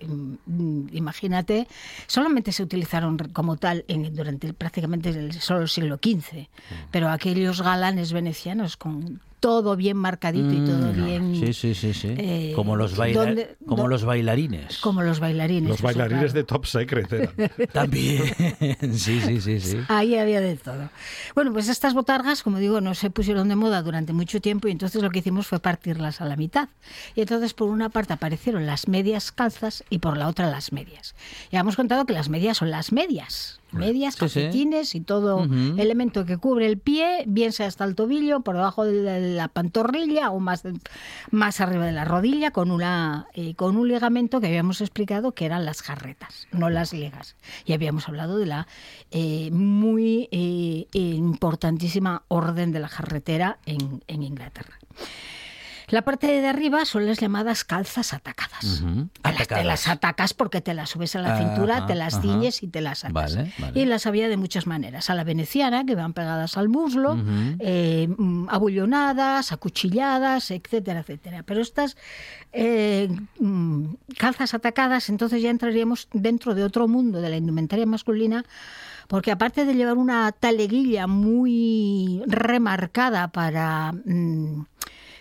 mm, 0.46 0.88
imagínate, 0.92 1.66
solamente 2.06 2.52
se 2.52 2.62
utilizaron 2.62 3.16
como 3.32 3.56
tal 3.56 3.84
en- 3.88 4.14
durante 4.14 4.46
el- 4.46 4.54
prácticamente 4.54 5.10
el, 5.10 5.32
solo 5.40 5.62
el 5.62 5.68
siglo 5.68 5.96
XV, 6.02 6.48
pero 6.90 7.08
aquellos 7.10 7.60
galanes 7.62 8.12
venecianos 8.12 8.76
con 8.76 9.20
todo 9.44 9.76
bien 9.76 9.98
marcadito 9.98 10.50
y 10.54 10.64
todo 10.64 10.90
bien... 10.90 11.32
Mm, 11.32 11.34
Sí, 11.34 11.52
sí, 11.52 11.74
sí, 11.74 11.92
sí. 11.92 12.14
Eh, 12.16 12.52
como 12.56 12.76
los, 12.76 12.96
baila- 12.96 13.24
¿dónde- 13.26 13.56
como 13.66 13.82
dó- 13.82 13.88
los 13.88 14.02
bailarines. 14.06 14.78
Como 14.78 15.02
los 15.02 15.20
bailarines. 15.20 15.68
Los 15.68 15.78
eso, 15.80 15.84
bailarines 15.84 16.32
claro. 16.32 16.32
de 16.32 16.44
Top 16.44 16.64
Secret 16.64 17.12
eran. 17.12 17.34
También. 17.72 18.22
sí, 18.94 19.20
sí, 19.20 19.42
sí, 19.42 19.60
sí. 19.60 19.78
Ahí 19.88 20.16
había 20.16 20.40
de 20.40 20.56
todo. 20.56 20.88
Bueno, 21.34 21.52
pues 21.52 21.68
estas 21.68 21.92
botargas, 21.92 22.42
como 22.42 22.58
digo, 22.58 22.80
no 22.80 22.94
se 22.94 23.10
pusieron 23.10 23.50
de 23.50 23.56
moda 23.56 23.82
durante 23.82 24.14
mucho 24.14 24.40
tiempo 24.40 24.68
y 24.68 24.70
entonces 24.70 25.02
lo 25.02 25.10
que 25.10 25.18
hicimos 25.18 25.46
fue 25.46 25.60
partirlas 25.60 26.22
a 26.22 26.24
la 26.24 26.36
mitad. 26.36 26.70
Y 27.14 27.20
entonces 27.20 27.52
por 27.52 27.68
una 27.68 27.90
parte 27.90 28.14
aparecieron 28.14 28.64
las 28.64 28.88
medias 28.88 29.30
calzas 29.30 29.84
y 29.90 29.98
por 29.98 30.16
la 30.16 30.28
otra 30.28 30.48
las 30.48 30.72
medias. 30.72 31.14
Ya 31.52 31.60
hemos 31.60 31.76
contado 31.76 32.06
que 32.06 32.14
las 32.14 32.30
medias 32.30 32.56
son 32.56 32.70
las 32.70 32.92
medias. 32.92 33.60
Medias, 33.74 34.14
Sí, 34.14 34.28
sí. 34.28 34.40
calcetines 34.40 34.94
y 34.94 35.00
todo 35.00 35.44
elemento 35.76 36.24
que 36.24 36.38
cubre 36.38 36.66
el 36.66 36.78
pie, 36.78 37.24
bien 37.26 37.52
sea 37.52 37.66
hasta 37.66 37.84
el 37.84 37.94
tobillo, 37.94 38.40
por 38.40 38.54
debajo 38.56 38.84
de 38.84 39.02
la, 39.02 39.18
la 39.18 39.48
pantorrilla 39.48 40.30
o 40.30 40.40
más, 40.40 40.62
más 41.30 41.60
arriba 41.60 41.84
de 41.86 41.92
la 41.92 42.04
rodilla, 42.04 42.50
con, 42.50 42.70
una, 42.70 43.26
eh, 43.34 43.54
con 43.54 43.76
un 43.76 43.88
ligamento 43.88 44.40
que 44.40 44.46
habíamos 44.46 44.80
explicado 44.80 45.32
que 45.32 45.44
eran 45.46 45.64
las 45.64 45.82
jarretas, 45.82 46.46
no 46.52 46.70
las 46.70 46.92
ligas. 46.92 47.36
Y 47.64 47.72
habíamos 47.72 48.08
hablado 48.08 48.38
de 48.38 48.46
la 48.46 48.66
eh, 49.10 49.50
muy 49.52 50.28
eh, 50.30 50.86
importantísima 50.92 52.22
orden 52.28 52.72
de 52.72 52.80
la 52.80 52.88
jarretera 52.88 53.58
en, 53.66 54.02
en 54.06 54.22
Inglaterra. 54.22 54.78
La 55.88 56.02
parte 56.02 56.26
de 56.26 56.46
arriba 56.48 56.84
son 56.84 57.06
las 57.06 57.18
llamadas 57.20 57.62
calzas 57.64 58.14
atacadas. 58.14 58.60
Te 58.60 58.64
las- 58.64 59.12
Te 59.22 59.28
Atacadas. 59.28 59.66
las 59.66 59.88
atacas 59.88 60.32
porque 60.34 60.60
te 60.60 60.72
las 60.74 60.90
subes 60.90 61.14
a 61.16 61.20
la 61.20 61.38
cintura, 61.38 61.86
te 61.86 61.94
las 61.94 62.20
ciñes 62.20 62.62
y 62.62 62.68
te 62.68 62.80
las. 62.80 63.04
Vale, 63.12 63.52
vale. 63.58 63.80
Y 63.80 63.84
las 63.84 64.06
había 64.06 64.28
de 64.28 64.36
muchas 64.36 64.66
maneras. 64.66 65.10
A 65.10 65.14
la 65.14 65.24
veneciana, 65.24 65.84
que 65.84 65.94
van 65.94 66.12
pegadas 66.14 66.56
al 66.56 66.68
muslo, 66.68 67.16
eh, 67.58 68.08
mm, 68.16 68.48
abullonadas, 68.48 69.52
acuchilladas, 69.52 70.50
etcétera, 70.50 71.00
etcétera. 71.00 71.42
Pero 71.42 71.60
estas 71.60 71.96
eh, 72.52 73.08
mm, 73.40 73.84
calzas 74.16 74.54
atacadas, 74.54 75.08
entonces 75.08 75.42
ya 75.42 75.50
entraríamos 75.50 76.08
dentro 76.12 76.54
de 76.54 76.64
otro 76.64 76.88
mundo 76.88 77.20
de 77.20 77.28
la 77.28 77.36
indumentaria 77.36 77.84
masculina, 77.86 78.44
porque 79.08 79.30
aparte 79.32 79.64
de 79.66 79.74
llevar 79.74 79.98
una 79.98 80.32
taleguilla 80.32 81.06
muy 81.06 82.22
remarcada 82.26 83.28
para 83.28 83.92
mm, 83.92 84.64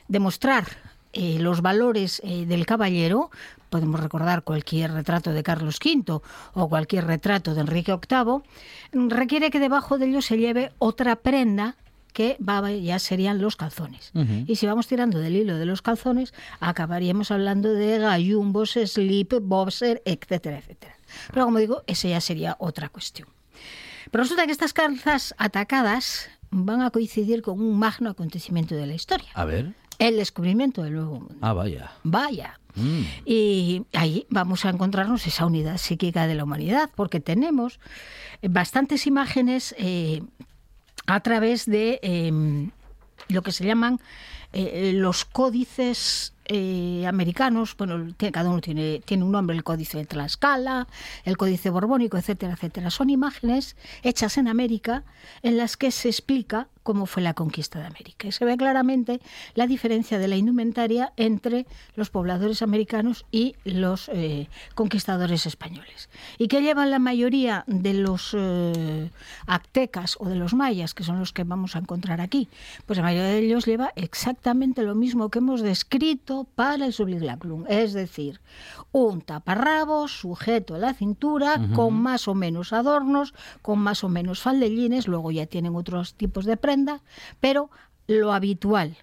demostrar 0.08 0.66
eh, 1.14 1.38
los 1.40 1.62
valores 1.62 2.22
eh, 2.24 2.46
del 2.46 2.66
caballero, 2.66 3.30
podemos 3.70 4.00
recordar 4.00 4.44
cualquier 4.44 4.92
retrato 4.92 5.32
de 5.32 5.44
Carlos 5.44 5.80
V 5.84 6.22
o 6.54 6.70
cualquier 6.70 7.06
retrato 7.06 7.54
de 7.54 7.62
Enrique 7.62 7.94
VIII, 7.94 9.10
requiere 9.10 9.52
que 9.52 9.60
debajo 9.60 9.98
de 9.98 10.08
ello 10.08 10.22
se 10.22 10.38
lleve 10.38 10.72
otra 10.80 11.16
prenda 11.18 11.76
que 12.14 12.38
va, 12.38 12.72
ya 12.72 13.00
serían 13.00 13.42
los 13.42 13.56
calzones. 13.56 14.12
Y 14.48 14.56
si 14.56 14.68
vamos 14.68 14.88
tirando 14.88 15.20
del 15.20 15.36
hilo 15.36 15.58
de 15.58 15.66
los 15.66 15.82
calzones, 15.82 16.34
acabaríamos 16.60 17.32
hablando 17.32 17.74
de 17.74 17.98
gallumbos, 17.98 18.78
slip, 18.86 19.34
boxer, 19.42 20.02
etcétera, 20.06 20.60
etcétera. 20.60 20.96
Pero 21.34 21.46
como 21.46 21.58
digo, 21.58 21.84
esa 21.88 22.08
ya 22.08 22.22
sería 22.22 22.56
otra 22.60 22.90
cuestión. 22.90 23.28
Pero 24.12 24.24
resulta 24.24 24.46
que 24.46 24.52
estas 24.52 24.74
calzas 24.74 25.34
atacadas 25.40 26.30
van 26.52 26.82
a 26.82 26.92
coincidir 26.92 27.42
con 27.42 27.60
un 27.60 27.78
magno 27.78 28.12
acontecimiento 28.12 28.76
de 28.76 28.86
la 28.86 28.94
historia. 28.94 29.30
A 29.34 29.46
ver. 29.46 29.74
El 30.00 30.18
descubrimiento 30.18 30.84
del 30.84 30.94
Nuevo 30.94 31.20
Mundo. 31.20 31.36
Ah, 31.42 31.54
vaya. 31.54 31.92
Vaya. 32.04 32.60
Mm. 32.76 33.02
Y 33.26 33.86
ahí 33.94 34.26
vamos 34.30 34.66
a 34.66 34.70
encontrarnos 34.70 35.28
esa 35.28 35.46
unidad 35.46 35.78
psíquica 35.78 36.28
de 36.28 36.36
la 36.36 36.44
humanidad, 36.44 36.90
porque 36.96 37.20
tenemos 37.20 37.80
bastantes 38.42 39.08
imágenes 39.08 39.76
eh, 39.78 40.24
a 41.06 41.20
través 41.20 41.66
de 41.66 42.00
eh, 42.02 42.70
lo 43.30 43.42
que 43.42 43.52
se 43.52 43.66
llaman 43.66 44.00
eh, 44.54 44.92
los 44.94 45.26
códices 45.26 46.33
eh, 46.46 47.06
americanos, 47.08 47.76
bueno, 47.78 48.14
cada 48.32 48.50
uno 48.50 48.62
tiene, 48.62 49.02
tiene 49.06 49.24
un 49.24 49.32
nombre, 49.32 49.56
el 49.56 49.64
códice 49.64 49.98
de 49.98 50.06
Tlaxcala, 50.06 50.88
el 51.24 51.38
códice 51.38 51.70
borbónico, 51.70 52.18
etcétera, 52.18 52.54
etcétera. 52.54 52.90
Son 52.90 53.10
imágenes 53.10 53.76
hechas 54.04 54.38
en 54.38 54.48
América 54.48 55.04
en 55.42 55.58
las 55.58 55.78
que 55.78 55.92
se 55.92 56.10
explica 56.10 56.68
cómo 56.84 57.06
fue 57.06 57.24
la 57.24 57.34
conquista 57.34 57.80
de 57.80 57.86
América. 57.86 58.28
Y 58.28 58.32
se 58.32 58.44
ve 58.46 58.58
claramente 58.58 59.22
la 59.56 59.68
diferencia 59.68 60.20
de 60.20 60.28
la 60.28 60.36
indumentaria 60.36 61.14
entre 61.16 61.66
los 61.96 62.10
pobladores 62.10 62.62
americanos 62.62 63.26
y 63.32 63.56
los 63.64 64.10
eh, 64.10 64.50
conquistadores 64.76 65.46
españoles. 65.46 66.10
¿Y 66.38 66.50
qué 66.50 66.62
llevan 66.62 66.92
la 66.92 67.00
mayoría 67.00 67.64
de 67.68 67.94
los 67.94 68.36
eh, 68.38 69.10
aztecas 69.48 70.18
o 70.20 70.28
de 70.28 70.36
los 70.36 70.54
mayas, 70.54 70.94
que 70.94 71.04
son 71.04 71.20
los 71.20 71.32
que 71.32 71.46
vamos 71.46 71.76
a 71.76 71.80
encontrar 71.80 72.20
aquí? 72.20 72.50
Pues 72.86 72.98
la 72.98 73.04
mayoría 73.04 73.30
de 73.30 73.40
ellos 73.40 73.66
lleva 73.66 73.94
exactamente 73.96 74.84
lo 74.84 74.94
mismo 74.94 75.30
que 75.30 75.40
hemos 75.40 75.62
descrito 75.62 76.33
para 76.44 76.86
el 76.86 76.94
subliglaclum, 76.94 77.66
es 77.68 77.94
decir, 77.94 78.42
un 78.92 79.22
taparrabos 79.22 80.12
sujeto 80.20 80.76
a 80.76 80.80
la 80.80 80.94
cintura 80.94 81.60
con 81.76 81.94
más 81.94 82.28
o 82.28 82.34
menos 82.34 82.74
adornos, 82.74 83.34
con 83.62 83.80
más 83.80 84.04
o 84.04 84.10
menos 84.10 84.42
faldellines, 84.42 85.08
luego 85.08 85.32
ya 85.32 85.46
tienen 85.46 85.76
otros 85.76 86.16
tipos 86.16 86.46
de 86.46 86.58
prenda, 86.58 87.02
pero 87.40 87.70
lo 88.08 88.34
habitual 88.34 88.98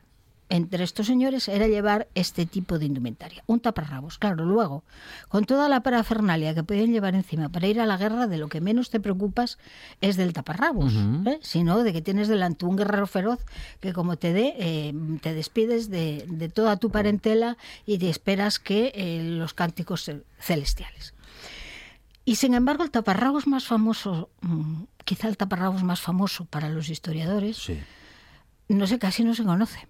entre 0.50 0.84
estos 0.84 1.06
señores 1.06 1.48
era 1.48 1.66
llevar 1.68 2.08
este 2.14 2.44
tipo 2.44 2.78
de 2.78 2.84
indumentaria, 2.86 3.42
un 3.46 3.60
taparrabos. 3.60 4.18
Claro, 4.18 4.44
luego, 4.44 4.82
con 5.28 5.44
toda 5.44 5.68
la 5.68 5.82
parafernalia 5.82 6.54
que 6.54 6.62
pueden 6.64 6.92
llevar 6.92 7.14
encima 7.14 7.48
para 7.48 7.66
ir 7.68 7.80
a 7.80 7.86
la 7.86 7.96
guerra, 7.96 8.26
de 8.26 8.36
lo 8.36 8.48
que 8.48 8.60
menos 8.60 8.90
te 8.90 9.00
preocupas 9.00 9.58
es 10.00 10.16
del 10.16 10.32
taparrabos. 10.32 10.92
¿eh? 11.26 11.38
sino 11.40 11.82
de 11.82 11.92
que 11.92 12.02
tienes 12.02 12.28
delante 12.28 12.66
un 12.66 12.76
guerrero 12.76 13.06
feroz 13.06 13.38
que 13.80 13.92
como 13.92 14.16
te 14.16 14.32
dé, 14.32 14.54
eh, 14.58 14.92
te 15.22 15.32
despides 15.34 15.88
de, 15.88 16.24
de 16.28 16.48
toda 16.48 16.76
tu 16.76 16.90
parentela 16.90 17.56
y 17.86 17.98
te 17.98 18.10
esperas 18.10 18.58
que 18.58 18.92
eh, 18.94 19.22
los 19.24 19.54
cánticos 19.54 20.04
ce- 20.04 20.22
celestiales. 20.40 21.14
Y 22.24 22.36
sin 22.36 22.54
embargo, 22.54 22.84
el 22.84 22.90
taparrabos 22.90 23.46
más 23.46 23.64
famoso, 23.66 24.30
mm, 24.42 24.82
quizá 25.04 25.28
el 25.28 25.36
taparrabos 25.36 25.82
más 25.82 26.00
famoso 26.00 26.44
para 26.44 26.68
los 26.68 26.88
historiadores, 26.88 27.56
no 28.68 28.86
sé, 28.86 28.98
casi 28.98 29.24
no 29.24 29.34
se 29.34 29.44
conoce. 29.44 29.86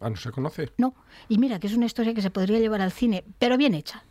Ah, 0.00 0.10
no 0.10 0.16
se 0.16 0.30
conoce. 0.30 0.72
No. 0.78 0.94
Y 1.28 1.38
mira, 1.38 1.58
que 1.58 1.66
es 1.68 1.74
una 1.74 1.86
historia 1.86 2.12
que 2.14 2.22
se 2.22 2.30
podría 2.30 2.58
llevar 2.58 2.80
al 2.82 2.92
cine, 2.92 3.24
pero 3.38 3.56
bien 3.56 3.74
hecha. 3.74 4.04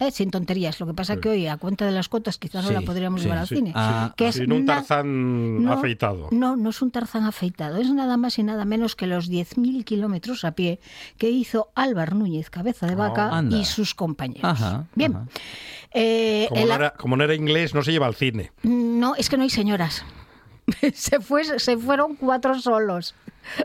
¿eh? 0.00 0.10
Sin 0.12 0.30
tonterías. 0.30 0.78
Lo 0.78 0.86
que 0.86 0.94
pasa 0.94 1.14
Sí. 1.14 1.20
que 1.20 1.28
hoy, 1.30 1.46
a 1.48 1.56
cuenta 1.56 1.84
de 1.84 1.90
las 1.90 2.08
cotas, 2.08 2.38
quizás 2.38 2.64
no 2.64 2.70
la 2.70 2.82
podríamos 2.82 3.20
sí, 3.20 3.24
llevar 3.24 3.38
al 3.40 3.48
cine. 3.48 3.72
Ah, 3.74 4.14
que 4.16 4.28
es 4.28 4.36
sin 4.36 4.52
un 4.52 4.64
tarzán 4.64 5.64
no, 5.64 5.72
afeitado. 5.72 6.28
No, 6.30 6.54
no 6.56 6.70
es 6.70 6.80
un 6.82 6.92
tarzán 6.92 7.24
afeitado. 7.24 7.78
Es 7.78 7.90
nada 7.92 8.16
más 8.16 8.38
y 8.38 8.44
nada 8.44 8.64
menos 8.64 8.94
que 8.94 9.08
los 9.08 9.28
10.000 9.28 9.84
kilómetros 9.84 10.44
a 10.44 10.52
pie 10.52 10.78
que 11.16 11.30
hizo 11.30 11.70
Álvar 11.74 12.14
Núñez, 12.14 12.48
cabeza 12.48 12.86
de 12.86 12.94
vaca, 12.94 13.30
anda. 13.36 13.56
y 13.56 13.64
sus 13.64 13.94
compañeros. 13.96 14.44
Ajá, 14.44 14.84
Bien. 14.94 15.16
Eh, 15.92 16.46
Como 16.50 16.60
el- 16.60 16.68
no, 16.68 16.74
era, 16.74 16.90
como 16.90 17.16
no 17.16 17.24
era 17.24 17.34
inglés, 17.34 17.74
no 17.74 17.82
se 17.82 17.90
lleva 17.92 18.06
al 18.06 18.14
cine. 18.14 18.52
no, 18.62 19.14
es 19.16 19.28
que 19.28 19.36
no 19.36 19.42
hay 19.42 19.50
señoras. 19.50 20.04
se, 20.94 21.18
fue, 21.20 21.58
se 21.58 21.76
fueron 21.76 22.14
cuatro 22.14 22.54
solos. 22.60 23.14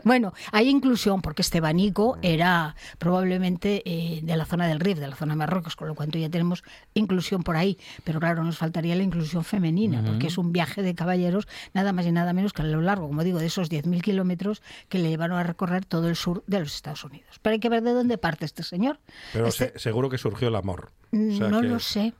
Bueno, 0.04 0.32
hay 0.52 0.68
inclusión, 0.68 1.22
porque 1.22 1.42
este 1.42 1.58
abanico 1.58 2.18
era 2.22 2.74
probablemente 2.98 3.82
eh, 3.84 4.20
de 4.22 4.36
la 4.36 4.44
zona 4.44 4.66
del 4.66 4.80
Rif, 4.80 4.98
de 4.98 5.08
la 5.08 5.16
zona 5.16 5.34
de 5.34 5.38
Marruecos, 5.38 5.76
con 5.76 5.88
lo 5.88 5.94
cual 5.94 6.10
ya 6.10 6.28
tenemos 6.28 6.64
inclusión 6.94 7.42
por 7.42 7.56
ahí. 7.56 7.78
Pero 8.04 8.20
claro, 8.20 8.42
nos 8.44 8.58
faltaría 8.58 8.94
la 8.96 9.02
inclusión 9.02 9.44
femenina, 9.44 10.02
porque 10.04 10.26
es 10.28 10.38
un 10.38 10.52
viaje 10.52 10.82
de 10.82 10.94
caballeros, 10.94 11.46
nada 11.72 11.92
más 11.92 12.06
y 12.06 12.12
nada 12.12 12.32
menos 12.32 12.52
que 12.52 12.62
a 12.62 12.64
lo 12.64 12.80
largo, 12.80 13.06
como 13.08 13.22
digo, 13.24 13.38
de 13.38 13.46
esos 13.46 13.70
10.000 13.70 14.00
kilómetros 14.02 14.62
que 14.88 14.98
le 14.98 15.08
llevaron 15.08 15.38
a 15.38 15.42
recorrer 15.42 15.84
todo 15.84 16.08
el 16.08 16.16
sur 16.16 16.42
de 16.46 16.60
los 16.60 16.74
Estados 16.74 17.04
Unidos. 17.04 17.38
Pero 17.42 17.54
hay 17.54 17.60
que 17.60 17.68
ver 17.68 17.82
de 17.82 17.92
dónde 17.92 18.18
parte 18.18 18.44
este 18.44 18.62
señor. 18.62 18.98
Pero 19.32 19.46
Este- 19.46 19.72
se- 19.72 19.78
seguro 19.78 20.08
que 20.10 20.18
surgió 20.18 20.48
el 20.48 20.56
amor. 20.56 20.90
O 21.12 21.16
sea 21.36 21.48
no 21.48 21.60
que- 21.60 21.68
lo 21.68 21.78
sé. 21.80 22.12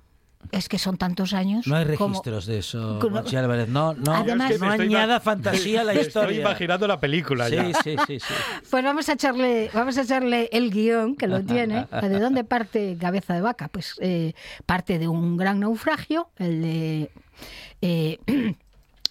Es 0.53 0.69
que 0.69 0.79
son 0.79 0.97
tantos 0.97 1.33
años. 1.33 1.67
No 1.67 1.77
hay 1.77 1.85
como- 1.97 2.09
registros 2.15 2.47
de 2.47 2.59
eso, 2.59 2.99
Conchi 3.01 3.37
Álvarez. 3.37 3.69
No, 3.69 3.95
no, 3.95 4.15
Además- 4.15 4.59
no 4.61 4.71
añada 4.71 5.21
fantasía 5.21 5.81
a 5.81 5.85
la 5.85 5.95
historia. 5.95 6.31
Estoy 6.31 6.41
imaginando 6.41 6.87
la 6.87 7.01
película 7.01 7.49
Sí, 7.49 7.55
ya. 7.57 7.65
sí, 7.83 7.97
sí, 8.07 8.21
sí. 8.21 8.35
Pues 8.71 8.85
vamos 8.85 9.09
a 9.09 9.13
echarle, 9.15 9.71
vamos 9.75 9.99
a 9.99 10.03
echarle 10.03 10.49
el 10.53 10.71
guion 10.71 11.17
que 11.17 11.27
lo 11.27 11.43
tiene. 11.43 11.87
¿De 12.03 12.21
dónde 12.21 12.45
parte 12.45 12.97
Cabeza 13.01 13.35
de 13.35 13.41
Vaca? 13.41 13.69
Pues 13.69 13.95
eh, 14.01 14.35
parte 14.67 14.99
de 14.99 15.09
un 15.09 15.37
gran 15.37 15.61
naufragio, 15.61 16.29
el 16.39 16.63
de 16.63 17.11
eh, 17.83 18.19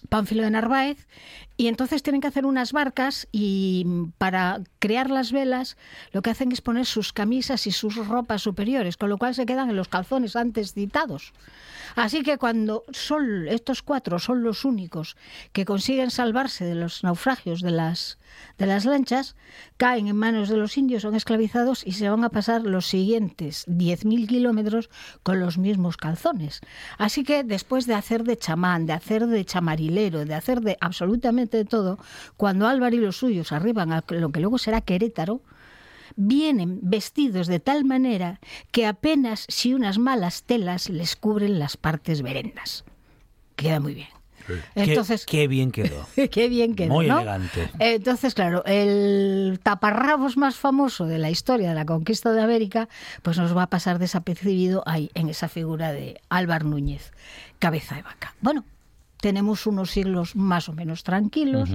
Pánfilo 0.08 0.42
de 0.42 0.50
Narváez, 0.50 1.06
y 1.56 1.68
entonces 1.68 2.02
tienen 2.02 2.20
que 2.20 2.26
hacer 2.26 2.46
unas 2.46 2.72
barcas 2.72 3.28
y 3.30 3.86
para 4.18 4.60
crear 4.80 5.10
las 5.10 5.30
velas 5.30 5.76
lo 6.12 6.20
que 6.20 6.30
hacen 6.30 6.50
es 6.50 6.60
poner 6.60 6.84
sus 6.84 7.12
camisas 7.12 7.66
y 7.66 7.70
sus 7.70 7.94
ropas 8.08 8.42
superiores, 8.42 8.96
con 8.96 9.08
lo 9.08 9.18
cual 9.18 9.34
se 9.34 9.46
quedan 9.46 9.70
en 9.70 9.76
los 9.76 9.88
calzones 9.88 10.34
antes 10.34 10.74
citados. 10.74 11.32
Así 11.94 12.22
que 12.22 12.38
cuando 12.38 12.82
son 12.92 13.46
estos 13.46 13.82
cuatro 13.82 14.18
son 14.18 14.42
los 14.42 14.64
únicos 14.64 15.16
que 15.52 15.64
consiguen 15.64 16.10
salvarse 16.10 16.64
de 16.64 16.74
los 16.74 17.04
naufragios 17.04 17.60
de 17.60 17.70
las, 17.70 18.18
de 18.58 18.66
las 18.66 18.84
lanchas, 18.84 19.36
caen 19.76 20.08
en 20.08 20.16
manos 20.16 20.48
de 20.48 20.56
los 20.56 20.76
indios, 20.76 21.02
son 21.02 21.14
esclavizados 21.14 21.86
y 21.86 21.92
se 21.92 22.08
van 22.08 22.24
a 22.24 22.30
pasar 22.30 22.62
los 22.62 22.86
siguientes 22.86 23.64
10.000 23.68 24.26
kilómetros 24.26 24.90
con 25.22 25.38
los 25.38 25.56
mismos 25.56 25.96
calzones. 25.96 26.60
Así 26.98 27.22
que 27.22 27.44
después 27.44 27.86
de 27.86 27.94
hacer 27.94 28.24
de 28.24 28.36
chamán, 28.36 28.86
de 28.86 28.94
hacer 28.94 29.28
de 29.28 29.44
chamarilero, 29.44 30.24
de 30.24 30.34
hacer 30.34 30.62
de 30.62 30.76
absolutamente 30.80 31.43
de 31.50 31.64
todo, 31.64 31.98
cuando 32.36 32.66
Álvaro 32.66 32.94
y 32.96 33.00
los 33.00 33.16
suyos 33.16 33.52
arriban 33.52 33.92
a 33.92 34.04
lo 34.08 34.30
que 34.30 34.40
luego 34.40 34.58
será 34.58 34.80
Querétaro, 34.80 35.40
vienen 36.16 36.78
vestidos 36.82 37.46
de 37.46 37.60
tal 37.60 37.84
manera 37.84 38.40
que 38.70 38.86
apenas 38.86 39.46
si 39.48 39.74
unas 39.74 39.98
malas 39.98 40.44
telas 40.44 40.88
les 40.88 41.16
cubren 41.16 41.58
las 41.58 41.76
partes 41.76 42.22
verendas. 42.22 42.84
Queda 43.56 43.80
muy 43.80 43.94
bien. 43.94 44.08
Entonces, 44.74 45.24
qué, 45.24 45.38
qué 45.38 45.48
bien 45.48 45.70
quedó. 45.70 46.06
qué 46.30 46.48
bien 46.48 46.74
quedó, 46.74 46.92
Muy 46.92 47.06
¿no? 47.06 47.18
elegante. 47.18 47.70
Entonces, 47.78 48.34
claro, 48.34 48.62
el 48.66 49.58
taparrabos 49.62 50.36
más 50.36 50.56
famoso 50.56 51.06
de 51.06 51.18
la 51.18 51.30
historia 51.30 51.70
de 51.70 51.74
la 51.74 51.86
conquista 51.86 52.32
de 52.32 52.42
América, 52.42 52.88
pues 53.22 53.38
nos 53.38 53.56
va 53.56 53.64
a 53.64 53.70
pasar 53.70 53.98
desapercibido 53.98 54.82
ahí, 54.86 55.10
en 55.14 55.28
esa 55.28 55.48
figura 55.48 55.92
de 55.92 56.20
Álvar 56.28 56.64
Núñez, 56.64 57.12
cabeza 57.58 57.94
de 57.94 58.02
vaca. 58.02 58.34
Bueno, 58.40 58.64
tenemos 59.24 59.66
unos 59.66 59.90
siglos 59.90 60.36
más 60.36 60.68
o 60.68 60.74
menos 60.74 61.02
tranquilos, 61.02 61.70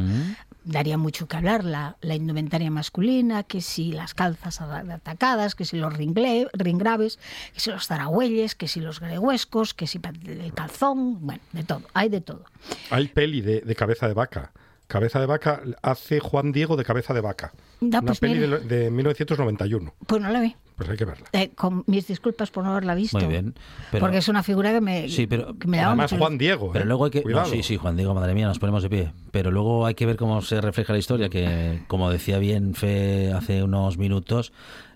daría 0.64 1.00
mucho 1.00 1.28
que 1.28 1.36
hablar 1.36 1.64
la, 1.64 1.98
la 2.02 2.14
indumentaria 2.14 2.70
masculina, 2.70 3.42
que 3.42 3.60
si 3.62 3.92
las 3.92 4.14
calzas 4.14 4.62
atacadas, 4.62 5.56
que 5.56 5.66
si 5.66 5.78
los 5.78 5.92
ringle- 5.96 6.48
ringraves, 6.54 7.18
que 7.52 7.60
si 7.60 7.72
los 7.72 7.88
zaragüelles, 7.88 8.54
que 8.54 8.68
si 8.68 8.82
los 8.82 9.00
gregüescos, 9.00 9.74
que 9.74 9.88
si 9.88 10.00
el 10.28 10.54
calzón, 10.54 11.26
bueno, 11.26 11.42
de 11.54 11.64
todo, 11.64 11.82
hay 11.96 12.10
de 12.10 12.22
todo. 12.22 12.44
Hay 12.92 13.08
peli 13.08 13.42
de, 13.42 13.62
de 13.62 13.76
cabeza 13.76 14.08
de 14.08 14.14
vaca. 14.14 14.52
Cabeza 14.90 15.20
de 15.20 15.28
vaca 15.28 15.62
hace 15.84 16.20
Juan 16.20 16.52
Diego 16.52 16.76
de 16.76 16.84
cabeza 16.84 17.14
de 17.14 17.22
vaca. 17.22 17.54
Da, 17.80 18.00
Una 18.00 18.08
pues 18.08 18.20
peli 18.20 18.40
mira. 18.40 18.58
de, 18.58 18.84
de 18.86 18.92
1991. 18.92 19.94
Pues 20.08 20.20
no 20.22 20.30
la 20.32 20.42
vi. 20.42 20.56
Pues 20.76 20.90
hay 20.90 20.98
que 20.98 21.06
verla. 21.06 21.28
Eh, 21.32 21.52
con 21.56 21.84
mis 21.86 22.08
disculpas 22.08 22.50
por 22.50 22.64
no 22.64 22.72
haberla 22.72 22.96
visto. 22.96 23.20
Muy 23.20 23.28
bien. 23.28 23.54
Pero- 23.92 24.02
porque 24.02 24.18
es 24.18 24.28
una 24.30 24.42
figura 24.42 24.72
que 24.72 24.82
me, 24.82 25.08
Sí, 25.08 25.28
pero 25.28 25.56
que 25.60 25.68
me 25.68 25.78
daba 25.78 25.94
mucho- 25.96 26.18
Diego. 26.40 26.72
Pero 26.74 26.86
luego 26.86 27.06
hay 27.06 27.12
que. 27.12 27.20
no, 27.20 27.24
Cuidado. 27.24 27.46
sí, 27.52 27.62
sí, 27.62 27.78
Juan 27.78 27.96
Diego, 27.98 28.16
madre 28.16 28.34
mía, 28.34 28.48
nos 28.48 28.58
ponemos 28.58 28.82
de 28.82 28.90
pie. 28.90 29.12
Pero 29.32 29.52
luego 29.52 29.86
hay 29.86 29.94
que 29.94 30.06
ver 30.08 30.16
cómo 30.18 30.42
se 30.42 30.60
refleja 30.60 30.92
la 30.94 31.00
historia, 31.00 31.30
que 31.30 31.82
como 31.88 32.10
decía 32.10 32.40
bien 32.40 32.74
Fe 32.74 33.32
hace 33.32 33.62
unos 33.62 33.98
minutos, 34.00 34.52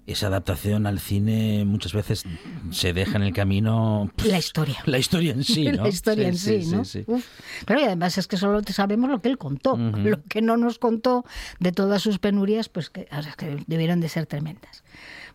esa 0.06 0.28
adaptación 0.28 0.86
al 0.86 1.00
cine 1.00 1.64
muchas 1.66 1.94
veces 1.94 2.24
se 2.72 2.94
deja 2.94 3.16
en 3.18 3.24
el 3.24 3.34
camino. 3.34 4.12
pff, 4.16 4.26
La 4.28 4.38
historia. 4.38 4.78
La 4.86 4.98
historia 5.00 5.32
en 5.34 5.44
sí, 5.44 5.66
¿no? 5.72 5.84
La 5.84 5.90
historia 5.90 6.28
en 6.28 6.38
sí, 6.38 6.66
¿no? 6.72 6.82
Uf. 6.82 7.26
Claro, 7.66 7.82
y 7.82 7.86
además 7.86 8.18
es 8.18 8.28
que 8.28 8.38
solo 8.38 8.62
sabemos 8.68 9.10
lo 9.10 9.22
que 9.22 9.30
él 9.30 9.38
contó. 9.38 9.78
Lo 10.04 10.22
que 10.24 10.42
no 10.42 10.58
nos 10.58 10.80
contó 10.80 11.24
de 11.60 11.72
todas 11.72 12.02
sus 12.02 12.20
penurias, 12.20 12.68
pues 12.70 12.90
que, 12.90 13.08
o 13.18 13.22
sea, 13.22 13.34
que 13.34 13.64
debieron 13.68 14.00
de 14.02 14.10
ser 14.10 14.26
tremendas. 14.26 14.84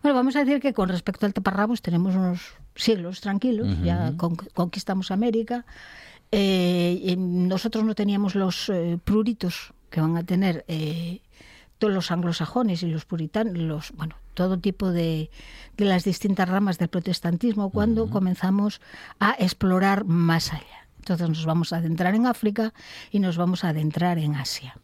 Bueno, 0.03 0.15
vamos 0.15 0.35
a 0.35 0.43
decir 0.45 0.61
que 0.61 0.73
con 0.73 0.89
respecto 0.89 1.25
al 1.25 1.33
taparrabos 1.33 1.81
tenemos 1.81 2.15
unos 2.15 2.39
siglos 2.75 3.19
tranquilos, 3.21 3.67
ya 3.83 4.13
con- 4.17 4.35
conquistamos 4.35 5.11
América. 5.11 5.65
Eh, 6.31 7.15
nosotros 7.17 7.83
no 7.83 7.95
teníamos 7.95 8.35
los 8.35 8.69
eh, 8.69 8.97
pruritos 9.03 9.73
que 9.89 9.99
van 9.99 10.15
a 10.15 10.23
tener 10.23 10.63
eh, 10.67 11.21
todos 11.79 11.93
los 11.93 12.11
anglosajones 12.11 12.83
y 12.83 12.87
los 12.87 13.05
puritanos, 13.05 13.57
los, 13.57 13.91
bueno, 13.93 14.15
todo 14.39 14.57
tipo 14.57 14.93
de, 14.93 15.31
de 15.75 15.83
las 15.83 16.05
distintas 16.05 16.47
ramas 16.47 16.77
del 16.77 16.87
protestantismo 16.87 17.71
cuando 17.71 18.09
comenzamos 18.09 18.79
a 19.19 19.35
explorar 19.37 20.05
más 20.05 20.53
allá. 20.53 20.87
Entonces 20.99 21.27
nos 21.27 21.45
vamos 21.45 21.73
a 21.73 21.77
adentrar 21.77 22.15
en 22.15 22.25
África 22.25 22.73
y 23.11 23.19
nos 23.19 23.35
vamos 23.35 23.65
a 23.65 23.69
adentrar 23.69 24.17
en 24.17 24.35
Asia. 24.35 24.77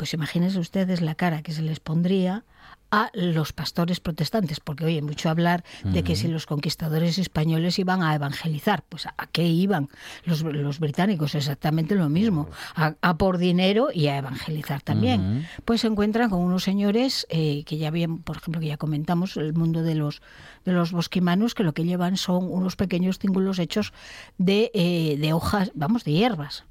Pues 0.00 0.14
imagínense 0.14 0.58
ustedes 0.58 1.02
la 1.02 1.14
cara 1.14 1.42
que 1.42 1.52
se 1.52 1.60
les 1.60 1.78
pondría 1.78 2.42
a 2.90 3.10
los 3.12 3.52
pastores 3.52 4.00
protestantes, 4.00 4.58
porque 4.58 4.86
oye, 4.86 5.02
mucho 5.02 5.28
hablar 5.28 5.62
de 5.84 6.02
que 6.02 6.16
si 6.16 6.26
los 6.26 6.46
conquistadores 6.46 7.18
españoles 7.18 7.78
iban 7.78 8.02
a 8.02 8.14
evangelizar, 8.14 8.82
pues 8.88 9.04
¿a 9.04 9.26
qué 9.30 9.46
iban 9.46 9.90
los, 10.24 10.40
los 10.42 10.80
británicos? 10.80 11.34
Exactamente 11.34 11.96
lo 11.96 12.08
mismo, 12.08 12.48
a, 12.74 12.94
a 13.02 13.18
por 13.18 13.36
dinero 13.36 13.90
y 13.92 14.06
a 14.06 14.16
evangelizar 14.16 14.80
también. 14.80 15.46
Pues 15.66 15.82
se 15.82 15.88
encuentran 15.88 16.30
con 16.30 16.40
unos 16.40 16.64
señores 16.64 17.26
eh, 17.28 17.62
que 17.64 17.76
ya 17.76 17.90
bien, 17.90 18.22
por 18.22 18.38
ejemplo, 18.38 18.58
que 18.58 18.68
ya 18.68 18.78
comentamos, 18.78 19.36
el 19.36 19.52
mundo 19.52 19.82
de 19.82 19.96
los 19.96 20.22
de 20.64 20.72
los 20.72 20.92
bosquimanos, 20.92 21.54
que 21.54 21.62
lo 21.62 21.74
que 21.74 21.84
llevan 21.84 22.16
son 22.16 22.50
unos 22.50 22.74
pequeños 22.74 23.18
cíngulos 23.18 23.58
hechos 23.58 23.92
de, 24.38 24.70
eh, 24.72 25.18
de 25.18 25.34
hojas, 25.34 25.72
vamos, 25.74 26.04
de 26.04 26.12
hierbas, 26.12 26.64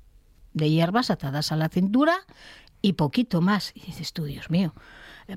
de 0.60 0.70
hierbas 0.70 1.10
atadas 1.10 1.51
a 1.51 1.55
la 1.55 1.70
cintura 1.70 2.18
y 2.82 2.93
poquito 2.93 3.41
más. 3.41 3.72
Y 3.76 3.82
dices 3.82 4.14
tú, 4.14 4.26
Dios 4.26 4.49
mío, 4.49 4.74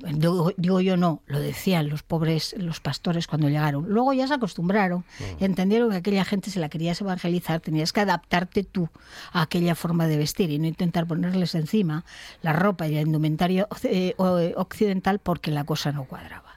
Digo, 0.01 0.53
digo, 0.57 0.81
yo 0.81 0.97
no, 0.97 1.21
lo 1.27 1.39
decían 1.39 1.91
los 1.91 2.03
pobres, 2.03 2.55
los 2.57 2.81
pastores 2.81 3.27
cuando 3.27 3.51
llegaron. 3.51 3.85
Luego 3.89 4.15
ya 4.15 4.27
se 4.27 4.35
acostumbraron, 4.35 5.05
entendieron 5.39 5.91
que 5.91 5.97
aquella 5.97 6.25
gente 6.25 6.51
se 6.51 6.61
la 6.61 6.71
querías 6.71 7.01
evangelizar, 7.01 7.61
tenías 7.61 7.93
que 7.93 8.01
adaptarte 8.01 8.65
tú 8.65 8.89
a 9.33 9.43
aquella 9.43 9.75
forma 9.75 10.07
de 10.07 10.17
vestir 10.17 10.51
y 10.51 10.59
no 10.59 10.67
intentar 10.67 11.07
ponerles 11.07 11.55
encima 11.55 12.07
la 12.41 12.55
ropa 12.55 12.89
y 12.89 12.97
el 12.97 13.07
indumentario 13.07 13.69
eh, 13.85 14.15
occidental 14.57 15.19
porque 15.19 15.51
la 15.51 15.65
cosa 15.65 15.93
no 15.93 16.05
cuadraba. 16.05 16.52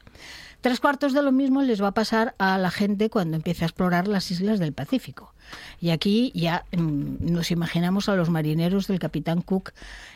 Tres 0.65 0.79
cuartos 0.79 1.13
de 1.13 1.21
lo 1.21 1.31
mismo 1.31 1.61
les 1.61 1.79
va 1.79 1.89
a 1.89 1.93
pasar 1.93 2.33
a 2.39 2.57
la 2.57 2.71
gente 2.71 3.11
cuando 3.11 3.35
empiece 3.35 3.63
a 3.63 3.67
explorar 3.67 4.07
las 4.07 4.31
islas 4.31 4.57
del 4.57 4.73
Pacífico. 4.73 5.31
Y 5.79 5.91
aquí 5.91 6.31
ya 6.33 6.65
mm, 6.75 7.31
nos 7.31 7.51
imaginamos 7.51 8.09
a 8.09 8.15
los 8.15 8.31
marineros 8.31 8.87
del 8.87 8.97
capitán 8.97 9.43
Cook 9.43 9.73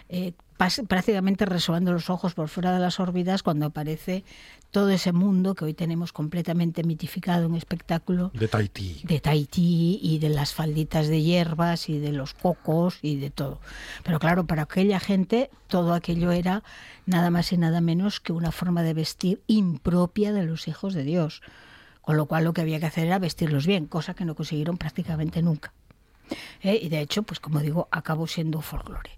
eh, 0.10 0.34
prácticamente 0.88 1.46
resolando 1.46 1.94
los 1.94 2.10
ojos 2.10 2.34
por 2.34 2.50
fuera 2.50 2.74
de 2.74 2.80
las 2.80 3.00
órbitas 3.00 3.44
cuando 3.44 3.68
aparece 3.68 4.26
todo 4.72 4.90
ese 4.90 5.14
mundo 5.14 5.56
que 5.56 5.64
hoy 5.64 5.74
tenemos 5.74 6.12
completamente 6.12 6.84
mitificado 6.84 7.46
en 7.46 7.56
espectáculo 7.56 8.30
de 8.34 8.50
Tahití. 8.50 9.02
De 9.06 9.22
Tahití 9.22 10.00
y 10.04 10.20
de 10.20 10.30
las 10.30 10.54
falditas 10.54 11.08
de 11.08 11.22
hierbas 11.22 11.88
y 11.88 11.98
de 11.98 12.12
los 12.12 12.34
cocos 12.34 13.00
y 13.02 13.16
de 13.16 13.30
todo. 13.30 13.62
Pero 14.04 14.20
claro, 14.20 14.46
para 14.46 14.64
aquella 14.64 15.00
gente 15.00 15.50
todo 15.68 15.94
aquello 15.94 16.32
era 16.32 16.64
nada 17.06 17.30
más 17.30 17.54
y 17.54 17.58
nada 17.58 17.80
menos 17.80 18.20
que 18.20 18.34
una 18.34 18.52
forma 18.52 18.84
de 18.84 18.94
vestir 18.94 19.42
impropia 19.48 20.34
de 20.34 20.44
los 20.44 20.68
hijos 20.68 20.94
de 20.94 21.04
Dios. 21.04 21.42
Con 22.02 22.18
lo 22.18 22.26
cual 22.26 22.44
lo 22.44 22.54
que 22.54 22.62
había 22.62 22.80
que 22.80 22.88
hacer 22.88 23.06
era 23.06 23.18
vestirlos 23.18 23.66
bien, 23.66 23.86
cosa 23.86 24.14
que 24.14 24.26
no 24.26 24.36
consiguieron 24.36 24.78
prácticamente 24.78 25.42
nunca. 25.42 25.74
¿Eh? 26.62 26.80
y 26.82 26.90
de 26.90 27.02
hecho, 27.02 27.24
pues 27.24 27.40
como 27.40 27.60
digo, 27.60 27.88
acabó 27.92 28.28
siendo 28.28 28.62
folclore. 28.62 29.12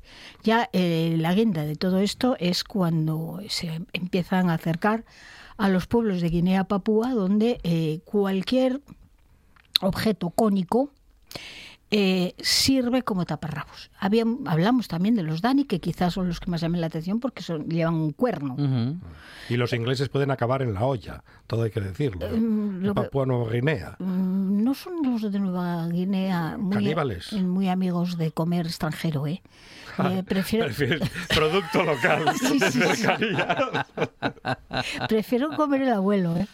Ya 0.43 0.69
eh, 0.73 1.15
la 1.17 1.33
guinda 1.33 1.63
de 1.63 1.75
todo 1.75 1.99
esto 1.99 2.35
es 2.39 2.63
cuando 2.63 3.39
se 3.49 3.81
empiezan 3.93 4.49
a 4.49 4.55
acercar 4.55 5.03
a 5.57 5.69
los 5.69 5.87
pueblos 5.87 6.21
de 6.21 6.29
Guinea-Papúa, 6.29 7.13
donde 7.13 7.59
eh, 7.63 7.99
cualquier 8.05 8.81
objeto 9.81 10.29
cónico 10.29 10.91
eh, 11.93 12.35
sirve 12.39 13.03
como 13.03 13.25
taparrabos. 13.25 13.91
hablamos 13.99 14.87
también 14.87 15.13
de 15.13 15.23
los 15.23 15.41
Dani, 15.41 15.65
que 15.65 15.81
quizás 15.81 16.13
son 16.13 16.29
los 16.29 16.39
que 16.39 16.49
más 16.49 16.61
llaman 16.61 16.79
la 16.79 16.87
atención 16.87 17.19
porque 17.19 17.43
son, 17.43 17.67
llevan 17.69 17.95
un 17.95 18.13
cuerno. 18.13 18.55
Y 19.49 19.57
los 19.57 19.73
ingleses 19.73 20.07
pueden 20.07 20.31
acabar 20.31 20.61
en 20.61 20.73
la 20.73 20.85
olla, 20.85 21.21
todo 21.47 21.63
hay 21.63 21.71
que 21.71 21.81
decirlo. 21.81 22.27
Eh, 22.27 22.93
Papua 22.95 23.25
Nueva 23.25 23.51
Guinea. 23.51 23.97
Mm, 23.99 24.63
no 24.63 24.73
son 24.73 25.03
los 25.03 25.29
de 25.29 25.37
Nueva 25.37 25.85
Guinea 25.89 26.57
muy, 26.57 26.95
muy 27.43 27.67
amigos 27.67 28.17
de 28.17 28.31
comer 28.31 28.67
extranjero, 28.67 29.27
¿eh? 29.27 29.41
Eh 29.99 30.23
prefiero... 30.25 30.67
producto 31.29 31.83
local. 31.83 32.25
prefiero 35.09 35.49
comer 35.55 35.83
el 35.83 35.93
abuelo, 35.93 36.37
¿eh? 36.37 36.47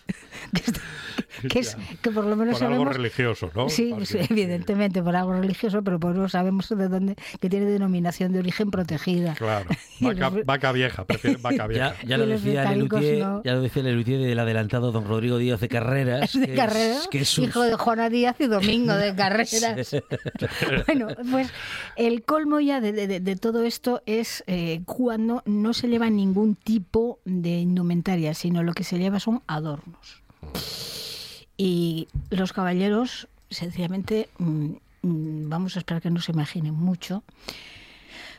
que, 1.50 1.60
es, 1.60 1.78
que 2.02 2.12
por 2.12 2.26
lo 2.26 2.36
menos 2.36 2.54
por 2.54 2.60
sabemos... 2.60 2.88
algo 2.88 2.94
religioso, 2.94 3.52
¿no? 3.56 3.70
Sí, 3.70 3.94
evidentemente, 4.30 5.02
por 5.02 5.16
algo 5.16 5.34
religioso, 5.34 5.84
pero 5.84 6.00
por 6.00 6.16
lo 6.16 6.30
sabemos 6.30 6.70
de 6.70 6.88
dónde, 6.88 7.16
que 7.40 7.50
tiene 7.50 7.66
denominación 7.66 8.34
de 8.34 8.40
origen 8.40 8.72
protegida. 8.72 9.36
Claro, 9.36 9.70
vaca, 10.46 10.72
vieja, 10.72 11.06
prefiero 11.06 11.40
vaca 11.40 11.68
vieja. 11.68 11.96
Ya, 12.06 12.18
lo 12.18 12.26
decía 12.26 12.72
Lelutier, 12.72 13.26
ya 13.44 13.54
lo 13.54 13.62
decía 13.62 13.84
del 13.84 14.40
adelantado 14.40 14.92
don 14.92 15.06
Rodrigo 15.06 15.38
Díaz 15.38 15.60
de 15.60 15.68
Carreras. 15.68 16.34
De 16.34 16.54
Carreras, 16.54 17.08
que 17.10 17.20
es 17.20 17.38
hijo 17.38 17.64
de 17.64 17.76
Juana 17.76 18.10
Díaz 18.10 18.36
y 18.40 18.48
Domingo 18.48 18.94
de 18.94 19.16
Carreras. 19.16 19.96
bueno, 20.88 21.08
pues 21.32 21.52
el 21.96 22.24
colmo 22.24 22.60
ya 22.60 22.82
de, 22.82 23.27
todo 23.36 23.64
esto 23.64 24.02
es 24.06 24.44
eh, 24.48 24.82
cuando 24.86 25.44
no 25.46 25.74
se 25.74 25.88
lleva 25.88 26.10
ningún 26.10 26.56
tipo 26.56 27.20
de 27.26 27.60
indumentaria, 27.60 28.34
sino 28.34 28.64
lo 28.64 28.74
que 28.74 28.84
se 28.84 28.98
lleva 28.98 29.20
son 29.20 29.42
adornos. 29.48 30.24
Y 31.58 32.08
los 32.30 32.54
caballeros, 32.54 33.28
sencillamente, 33.50 34.30
mm, 34.38 34.70
mm, 35.02 35.50
vamos 35.50 35.76
a 35.76 35.80
esperar 35.80 36.02
que 36.02 36.12
no 36.12 36.22
se 36.22 36.32
imaginen 36.32 36.76
mucho, 36.76 37.24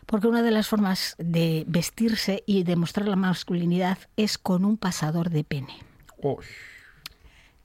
porque 0.07 0.29
una 0.29 0.43
de 0.43 0.53
las 0.53 0.69
formas 0.69 1.17
de 1.19 1.65
vestirse 1.67 2.43
y 2.47 2.63
demostrar 2.63 3.09
la 3.09 3.17
masculinidad 3.17 3.99
es 4.17 4.39
con 4.39 4.65
un 4.65 4.77
pasador 4.77 5.31
de 5.31 5.45
pene. 5.45 5.75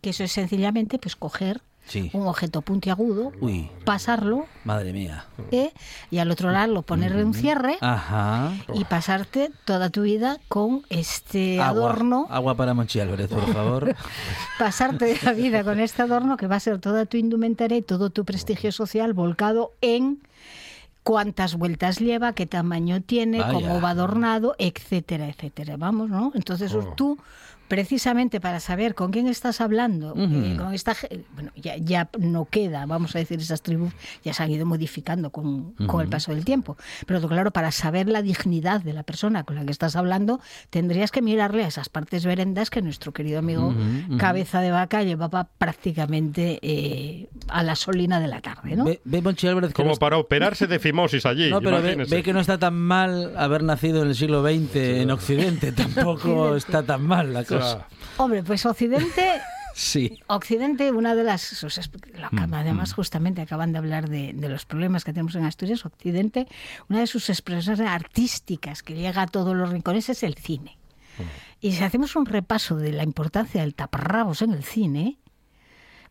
Que 0.02 0.10
eso 0.10 0.24
es 0.24 0.32
sencillamente 0.34 1.00
pues 1.00 1.16
coger 1.16 1.62
un 2.14 2.28
objeto 2.28 2.62
puntiagudo, 2.62 3.32
pasarlo. 3.86 4.46
Madre 4.64 4.94
mía. 4.94 5.26
¿eh? 5.52 5.74
Y 6.10 6.20
al 6.20 6.32
otro 6.32 6.52
lado 6.52 6.82
ponerle 6.82 7.24
un 7.24 7.34
cierre 7.34 7.78
y 8.74 8.86
pasarte 8.86 9.52
toda 9.66 9.90
tu 9.90 10.04
vida 10.04 10.40
con 10.48 10.84
este 10.90 11.62
adorno. 11.62 12.28
Agua 12.30 12.56
para 12.56 12.74
Monchi 12.74 13.00
Álvarez, 13.00 13.28
por 13.28 13.52
favor. 13.54 13.96
pasarte 14.60 15.18
la 15.24 15.34
vida 15.34 15.64
con 15.64 15.80
este 15.80 16.02
adorno 16.02 16.38
que 16.38 16.48
va 16.48 16.56
a 16.56 16.60
ser 16.60 16.80
toda 16.80 17.06
tu 17.06 17.18
indumentaria 17.18 17.78
y 17.78 17.82
todo 17.82 18.10
tu 18.10 18.26
prestigio 18.26 18.72
social 18.72 19.14
volcado 19.14 19.74
en 19.82 20.22
cuántas 21.04 21.56
vueltas 21.56 22.00
lleva, 22.00 22.34
qué 22.34 22.46
tamaño 22.46 23.02
tiene, 23.02 23.44
cómo 23.52 23.82
va 23.82 23.92
adornado, 23.92 24.56
etcétera, 24.58 25.28
etcétera. 25.28 25.78
Vamos, 25.78 26.10
¿no? 26.10 26.32
Entonces 26.34 26.74
oh. 26.74 26.94
tú 26.96 27.18
precisamente 27.74 28.40
para 28.40 28.60
saber 28.60 28.94
con 28.94 29.10
quién 29.10 29.28
estás 29.28 29.60
hablando, 29.60 30.14
eh, 30.16 30.56
con 30.60 30.76
esta, 30.76 30.96
bueno, 31.34 31.52
ya, 31.56 31.76
ya, 31.78 32.08
no 32.20 32.46
queda, 32.46 32.86
vamos 32.86 33.16
a 33.16 33.18
decir, 33.18 33.40
esas 33.40 33.64
tribus 33.64 33.92
ya 34.24 34.32
se 34.32 34.44
han 34.44 34.52
ido 34.52 34.64
modificando 34.68 35.32
con, 35.32 35.72
con, 35.88 36.02
el 36.02 36.08
paso 36.08 36.36
del 36.36 36.46
tiempo. 36.46 36.78
Pero 37.08 37.28
claro, 37.28 37.50
para 37.50 37.72
saber 37.72 38.08
la 38.10 38.22
dignidad 38.22 38.82
de 38.82 38.94
la 38.94 39.02
persona 39.02 39.44
con 39.44 39.56
la 39.56 39.66
que 39.66 39.72
estás 39.72 39.96
hablando, 39.96 40.40
tendrías 40.70 41.10
que 41.10 41.24
mirarle 41.24 41.64
a 41.64 41.68
esas 41.68 41.90
partes 41.90 42.26
verendas 42.26 42.70
que 42.70 42.84
nuestro 42.84 43.12
querido 43.12 43.40
amigo 43.40 43.74
Cabeza 44.20 44.62
de 44.62 44.70
Vaca 44.70 45.02
llevaba 45.02 45.50
prácticamente 45.58 46.60
eh, 46.62 47.28
a 47.48 47.64
la 47.64 47.76
solina 47.76 48.20
de 48.20 48.28
la 48.28 48.42
tarde. 48.42 48.76
¿no? 48.76 48.86
Ve, 48.86 49.24
Como 49.74 49.96
para 49.96 50.20
operarse 50.20 50.68
de 50.68 50.78
fimosis 50.78 51.26
allí. 51.26 51.50
No, 51.50 51.60
pero 51.60 51.82
ve, 51.82 52.22
que 52.22 52.34
no 52.34 52.40
está 52.40 52.60
tan 52.60 52.76
mal 52.76 53.36
haber 53.36 53.64
nacido 53.64 54.04
en 54.04 54.10
el 54.10 54.16
siglo 54.16 54.44
XX 54.44 54.76
en 54.76 55.10
Occidente, 55.10 55.72
tampoco 55.76 56.56
está 56.56 56.84
tan 56.84 57.02
mal 57.02 57.34
la 57.34 57.44
cosa. 57.44 57.63
Hombre, 58.18 58.44
pues 58.44 58.66
Occidente 58.66 59.42
Sí. 59.74 60.20
Occidente, 60.28 60.92
una 60.92 61.16
de 61.16 61.24
las. 61.24 61.64
Mm, 62.32 62.54
además, 62.54 62.92
mm. 62.92 62.96
justamente 62.96 63.42
acaban 63.42 63.72
de 63.72 63.80
hablar 63.80 64.08
de, 64.08 64.34
los 64.34 64.66
problemas 64.66 65.04
que 65.04 65.14
tenemos 65.14 65.36
en 65.36 65.46
Asturias. 65.46 65.86
Occidente, 65.86 66.48
una 66.90 67.00
de 67.00 67.08
sus 67.08 67.30
expresiones 67.30 67.80
artísticas 67.82 68.84
que 68.84 68.94
llega 68.94 69.24
a 69.24 69.28
todos 69.28 69.56
los 69.56 69.70
rincones 69.70 70.10
es 70.10 70.24
el 70.24 70.36
cine. 70.36 70.78
Mm. 71.18 71.24
Y 71.62 71.72
si 71.74 71.84
hacemos 71.84 72.16
un 72.16 72.26
repaso 72.26 72.76
de 72.76 72.92
la 72.92 73.04
importancia 73.04 73.62
del 73.62 73.74
taparrabos 73.74 74.42
en 74.42 74.52
el 74.52 74.64
cine, 74.64 75.18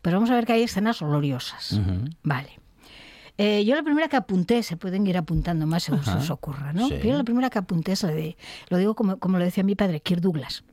pues 0.01 0.15
vamos 0.15 0.31
a 0.31 0.35
ver 0.35 0.45
que 0.45 0.55
hay 0.55 0.63
escenas 0.63 1.01
gloriosas. 1.01 1.81
Vale. 2.23 2.59
Eh, 3.39 3.65
yo 3.65 3.75
la 3.75 3.83
primera 3.83 4.09
que 4.09 4.17
apunté, 4.17 4.63
se 4.63 4.77
pueden 4.77 5.07
ir 5.07 5.17
apuntando 5.17 5.67
más 5.67 5.85
según 5.85 6.05
se 6.05 6.13
os 6.13 6.31
ocurra, 6.31 6.73
¿no? 6.73 6.89
Pero 6.89 7.17
la 7.17 7.25
primera 7.25 7.49
que 7.49 7.59
apunté 7.59 7.93
es 7.93 8.03
la 8.03 8.11
de, 8.11 8.37
lo 8.69 8.77
digo 8.77 8.95
como, 8.95 9.19
como 9.19 9.39
lo 9.39 9.45
decía 9.45 9.63
mi 9.63 9.75
padre, 9.75 10.01
Kirk 10.01 10.21
Douglas. 10.21 10.65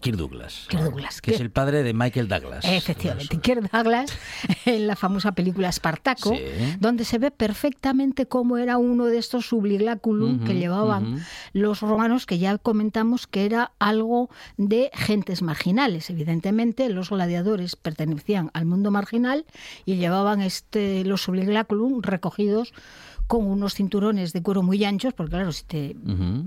Kirk 0.00 0.16
Douglas. 0.16 0.66
Kirk 0.68 0.82
Douglas. 0.82 1.20
Que 1.20 1.34
es 1.34 1.40
el 1.40 1.50
padre 1.50 1.82
de 1.82 1.92
Michael 1.94 2.28
Douglas. 2.28 2.64
Efectivamente. 2.64 3.38
Kirk 3.40 3.70
Douglas, 3.70 4.12
en 4.64 4.86
la 4.86 4.96
famosa 4.96 5.32
película 5.32 5.68
Espartaco, 5.68 6.36
donde 6.80 7.04
se 7.04 7.18
ve 7.18 7.30
perfectamente 7.30 8.26
cómo 8.26 8.58
era 8.58 8.78
uno 8.78 9.06
de 9.06 9.18
estos 9.18 9.46
subligáculum 9.46 10.44
que 10.44 10.54
llevaban 10.54 11.24
los 11.52 11.80
romanos, 11.80 12.26
que 12.26 12.38
ya 12.38 12.58
comentamos 12.58 13.26
que 13.26 13.44
era 13.44 13.72
algo 13.78 14.30
de 14.56 14.90
gentes 14.94 15.42
marginales. 15.42 16.10
Evidentemente, 16.10 16.88
los 16.88 17.10
gladiadores 17.10 17.76
pertenecían 17.76 18.50
al 18.54 18.66
mundo 18.66 18.90
marginal 18.90 19.44
y 19.84 19.96
llevaban 19.96 20.40
este, 20.40 21.04
los 21.04 21.22
subligáculum 21.22 22.02
recogidos 22.02 22.72
con 23.28 23.46
unos 23.46 23.74
cinturones 23.74 24.32
de 24.32 24.42
cuero 24.42 24.62
muy 24.62 24.82
anchos, 24.84 25.12
porque 25.14 25.30
claro, 25.36 25.52
si 25.52 25.62
te, 25.64 25.96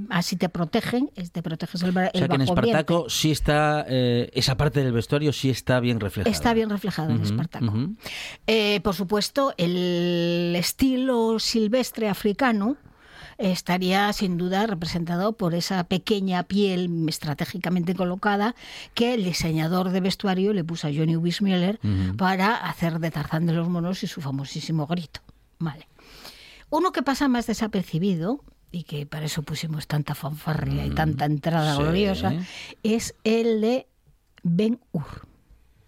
así 0.09 0.35
te 0.35 0.49
protegen, 0.49 1.09
te 1.31 1.41
proteges 1.41 1.81
el, 1.83 1.93
bra- 1.93 2.09
O 2.13 2.17
sea 2.17 2.25
el 2.25 2.27
que 2.29 2.35
en. 2.35 2.41
Espartaco 2.41 3.09
sí 3.09 3.31
está, 3.31 3.85
eh, 3.87 4.29
esa 4.33 4.57
parte 4.57 4.83
del 4.83 4.91
vestuario 4.91 5.31
sí 5.31 5.49
está 5.49 5.79
bien 5.79 5.99
reflejada. 5.99 6.31
Está 6.33 6.53
bien 6.53 6.69
reflejado 6.69 7.11
en 7.11 7.17
Ujú, 7.17 7.25
Espartaco. 7.25 7.73
Eh, 8.47 8.81
por 8.81 8.95
supuesto, 8.95 9.53
el 9.57 10.53
estilo 10.57 11.37
silvestre 11.39 12.09
africano 12.09 12.75
estaría 13.37 14.11
sin 14.13 14.37
duda 14.37 14.67
representado 14.67 15.33
por 15.33 15.55
esa 15.55 15.83
pequeña 15.85 16.43
piel 16.43 17.07
estratégicamente 17.09 17.95
colocada 17.95 18.55
que 18.93 19.13
el 19.15 19.23
diseñador 19.23 19.89
de 19.89 19.99
vestuario 20.01 20.53
le 20.53 20.63
puso 20.63 20.87
a 20.87 20.91
Johnny 20.93 21.15
Weissmuller 21.15 21.79
para 22.17 22.55
hacer 22.55 22.99
de 22.99 23.09
Tarzán 23.11 23.45
de 23.45 23.53
los 23.53 23.67
monos 23.69 24.03
y 24.03 24.07
su 24.07 24.21
famosísimo 24.21 24.85
grito. 24.87 25.21
Vale. 25.59 25.87
Uno 26.71 26.91
que 26.93 27.03
pasa 27.03 27.27
más 27.27 27.47
desapercibido 27.47 28.43
y 28.71 28.83
que 28.83 29.05
para 29.05 29.25
eso 29.25 29.43
pusimos 29.43 29.87
tanta 29.87 30.15
fanfarria 30.15 30.85
y 30.85 30.89
tanta 30.89 31.25
entrada 31.25 31.75
sí. 31.75 31.81
gloriosa 31.81 32.33
es 32.81 33.13
el 33.23 33.61
de 33.61 33.87
Ben 34.41 34.79
Hur. 34.93 35.27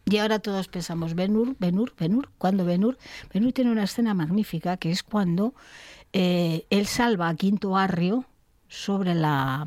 Y 0.05 0.17
ahora 0.17 0.39
todos 0.39 0.67
pensamos, 0.67 1.15
Ben 1.15 1.35
Hur, 1.35 1.55
Ben 1.57 1.79
Hur, 1.79 1.95
Ben 1.97 2.15
Hur. 2.15 2.29
¿Cuándo 2.37 2.65
Ben 2.65 2.83
Hur? 2.83 2.97
Ben 3.33 3.45
Hur 3.45 3.53
tiene 3.53 3.71
una 3.71 3.85
escena 3.85 4.13
magnífica 4.13 4.75
que 4.75 4.91
es 4.91 5.03
cuando 5.03 5.53
eh, 6.11 6.67
él 6.69 6.85
salva 6.85 7.29
a 7.29 7.35
Quinto 7.35 7.77
Arrio 7.77 8.25
sobre 8.67 9.15
la, 9.15 9.65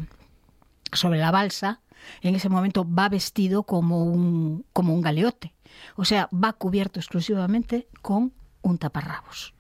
sobre 0.93 1.19
la 1.19 1.31
balsa. 1.31 1.81
En 2.21 2.35
ese 2.35 2.51
momento 2.51 2.87
va 2.87 3.09
vestido 3.09 3.63
como 3.63 4.05
un, 4.05 4.67
como 4.75 4.95
un 4.95 5.01
galeote. 5.01 5.55
O 5.97 6.05
sea, 6.05 6.29
va 6.33 6.53
cubierto 6.53 7.01
exclusivamente 7.01 7.89
con 8.03 8.35
un 8.61 8.77
taparrabos. 8.77 9.55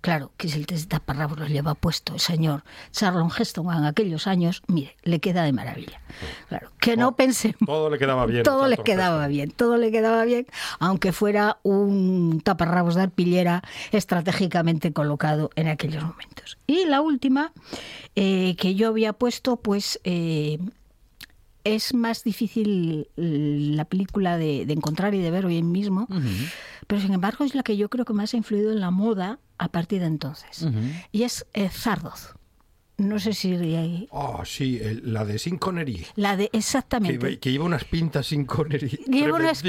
Claro, 0.00 0.30
que 0.36 0.48
si 0.48 0.60
el 0.60 0.88
taparrabos 0.88 1.38
lo 1.38 1.46
lleva 1.46 1.74
puesto 1.74 2.14
el 2.14 2.20
señor 2.20 2.62
Charlon 2.92 3.30
Heston 3.36 3.74
en 3.74 3.84
aquellos 3.84 4.26
años, 4.26 4.62
mire, 4.68 4.96
le 5.02 5.18
queda 5.18 5.42
de 5.42 5.52
maravilla. 5.52 6.00
Claro, 6.48 6.70
que 6.78 6.96
no 6.96 7.16
pensemos. 7.16 7.58
Todo 7.66 7.90
le 7.90 7.98
quedaba 7.98 8.26
bien. 8.26 8.42
Todo 8.44 8.68
le 8.68 8.76
quedaba 8.78 9.26
bien, 9.26 9.50
todo 9.50 9.76
le 9.76 9.90
quedaba 9.90 10.24
bien, 10.24 10.46
aunque 10.78 11.12
fuera 11.12 11.58
un 11.62 12.40
taparrabos 12.44 12.94
de 12.94 13.02
arpillera 13.02 13.62
estratégicamente 13.90 14.92
colocado 14.92 15.50
en 15.56 15.68
aquellos 15.68 16.02
momentos. 16.02 16.58
Y 16.66 16.84
la 16.84 17.00
última 17.00 17.52
eh, 18.14 18.56
que 18.56 18.74
yo 18.74 18.88
había 18.88 19.12
puesto, 19.12 19.56
pues 19.56 20.00
eh, 20.04 20.58
es 21.74 21.94
más 21.94 22.24
difícil 22.24 23.08
la 23.16 23.84
película 23.84 24.38
de, 24.38 24.64
de 24.64 24.72
encontrar 24.72 25.14
y 25.14 25.18
de 25.18 25.30
ver 25.30 25.44
hoy 25.46 25.62
mismo, 25.62 26.08
pero 26.86 27.00
sin 27.00 27.12
embargo 27.12 27.44
es 27.44 27.54
la 27.54 27.62
que 27.62 27.76
yo 27.76 27.90
creo 27.90 28.04
que 28.04 28.14
más 28.14 28.32
ha 28.32 28.36
influido 28.38 28.72
en 28.72 28.80
la 28.80 28.90
moda 28.90 29.38
a 29.58 29.68
partir 29.68 30.00
de 30.00 30.06
entonces. 30.06 30.66
Y 31.12 31.24
es 31.24 31.46
eh, 31.52 31.68
Zardoz. 31.68 32.34
No 32.98 33.20
sé 33.20 33.32
si 33.32 33.52
hay- 33.54 34.08
Oh, 34.10 34.44
sí, 34.44 34.80
el- 34.82 35.12
la 35.12 35.24
de 35.24 35.38
Sin 35.38 35.56
Connery. 35.56 36.04
la 36.16 36.36
de 36.36 36.48
Que, 36.50 36.58
exactamente. 36.58 37.38
que 37.38 37.52
lleva 37.52 37.64
unas 37.64 37.84
pintas 37.84 38.26
Sin 38.26 38.44
Connery 38.44 38.88
Lleva 39.06 39.36
unas, 39.38 39.62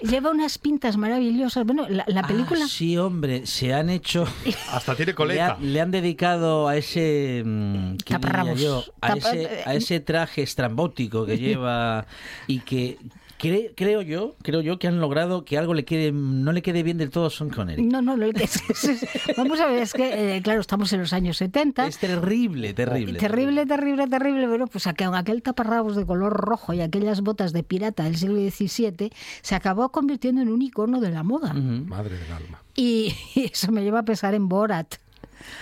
lleva 0.00 0.30
unas 0.30 0.56
pintas 0.56 0.96
maravillosas. 0.96 1.66
Bueno, 1.66 1.86
la, 1.90 2.04
la 2.08 2.22
película. 2.26 2.64
Ah, 2.64 2.68
sí, 2.68 2.96
hombre, 2.96 3.44
se 3.46 3.74
han 3.74 3.90
hecho. 3.90 4.24
Hasta 4.72 4.94
tiene 4.96 5.12
Le, 5.12 5.16
coleta. 5.16 5.46
ha- 5.52 5.58
le 5.60 5.80
han 5.82 5.90
dedicado 5.90 6.66
a 6.66 6.76
ese. 6.78 7.42
mm, 7.44 7.96
¿qué 7.98 8.14
diría 8.16 8.20
Taparrabos. 8.20 8.60
yo? 8.60 8.84
A, 9.02 9.16
Tapa- 9.16 9.32
ese, 9.36 9.48
a 9.66 9.74
ese 9.74 10.00
traje 10.00 10.42
estrambótico 10.42 11.26
que 11.26 11.36
lleva 11.36 12.06
y 12.46 12.60
que. 12.60 12.96
Cre- 13.42 13.72
creo 13.76 14.00
yo, 14.02 14.36
creo 14.42 14.60
yo 14.60 14.78
que 14.78 14.86
han 14.86 15.00
logrado 15.00 15.44
que 15.44 15.58
algo 15.58 15.74
le 15.74 15.84
quede, 15.84 16.12
no 16.12 16.52
le 16.52 16.62
quede 16.62 16.82
bien 16.82 16.96
del 16.98 17.10
todo 17.10 17.26
a 17.26 17.30
Sean 17.30 17.50
Connery. 17.50 17.82
No, 17.82 18.00
no, 18.00 18.14
es- 18.24 18.62
vamos 19.36 19.60
a 19.60 19.66
ver, 19.66 19.82
es 19.82 19.92
que, 19.92 20.36
eh, 20.36 20.42
claro, 20.42 20.60
estamos 20.60 20.92
en 20.92 21.00
los 21.00 21.12
años 21.12 21.36
70. 21.36 21.86
Es 21.86 21.98
terrible, 21.98 22.72
terrible. 22.72 23.18
Terrible, 23.18 23.66
terrible, 23.66 24.06
terrible. 24.06 24.46
Bueno, 24.46 24.66
pues 24.68 24.86
aquel, 24.86 25.12
aquel 25.14 25.42
taparrabos 25.42 25.96
de 25.96 26.06
color 26.06 26.32
rojo 26.32 26.72
y 26.72 26.80
aquellas 26.80 27.20
botas 27.22 27.52
de 27.52 27.62
pirata 27.64 28.04
del 28.04 28.16
siglo 28.16 28.36
XVII 28.36 29.10
se 29.42 29.54
acabó 29.54 29.90
convirtiendo 29.90 30.40
en 30.42 30.48
un 30.48 30.62
icono 30.62 31.00
de 31.00 31.10
la 31.10 31.22
moda. 31.24 31.52
Madre 31.52 32.16
del 32.18 32.32
alma. 32.32 32.62
Y, 32.74 33.12
y 33.34 33.46
eso 33.52 33.72
me 33.72 33.82
lleva 33.82 34.00
a 34.00 34.04
pensar 34.04 34.34
en 34.34 34.48
Borat. 34.48 34.94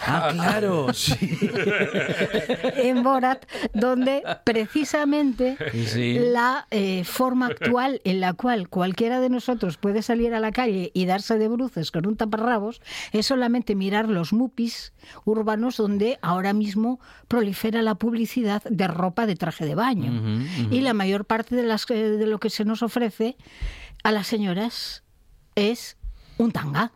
Ah, 0.07 0.31
claro, 0.33 0.93
sí. 0.95 1.17
en 2.77 3.03
Borat, 3.03 3.45
donde 3.75 4.23
precisamente 4.45 5.57
Sí. 5.87 6.19
la 6.19 6.67
eh, 6.71 7.05
forma 7.05 7.47
actual 7.47 8.01
en 8.05 8.21
la 8.21 8.33
cual 8.33 8.69
cualquiera 8.69 9.21
de 9.21 9.29
nosotros 9.29 9.77
puede 9.77 10.03
salir 10.03 10.35
a 10.35 10.41
la 10.41 10.53
calle 10.53 10.91
y 10.95 11.05
darse 11.07 11.39
de 11.39 11.49
bruces 11.49 11.91
con 11.91 12.07
un 12.07 12.17
taparrabos 12.17 12.81
es 13.13 13.27
solamente 13.27 13.75
mirar 13.75 14.09
los 14.09 14.33
mupis 14.33 14.93
urbanos 15.25 15.77
donde 15.77 16.19
ahora 16.23 16.53
mismo 16.53 17.01
prolifera 17.29 17.83
la 17.83 17.95
publicidad 17.95 18.63
de 18.65 18.87
ropa 18.89 19.27
de 19.27 19.37
traje 19.37 19.65
de 19.67 19.75
baño. 19.75 20.41
Y 20.71 20.81
la 20.81 20.95
mayor 20.95 21.25
parte 21.25 21.57
de, 21.57 21.63
las, 21.65 21.85
que- 21.87 21.95
de 22.11 22.27
lo 22.27 22.39
que 22.41 22.51
se 22.51 22.65
nos 22.65 22.83
ofrece 22.83 23.37
a 24.03 24.13
las 24.13 24.27
señoras 24.27 25.05
es 25.57 25.97
un 26.43 26.53
tanga. 26.53 26.91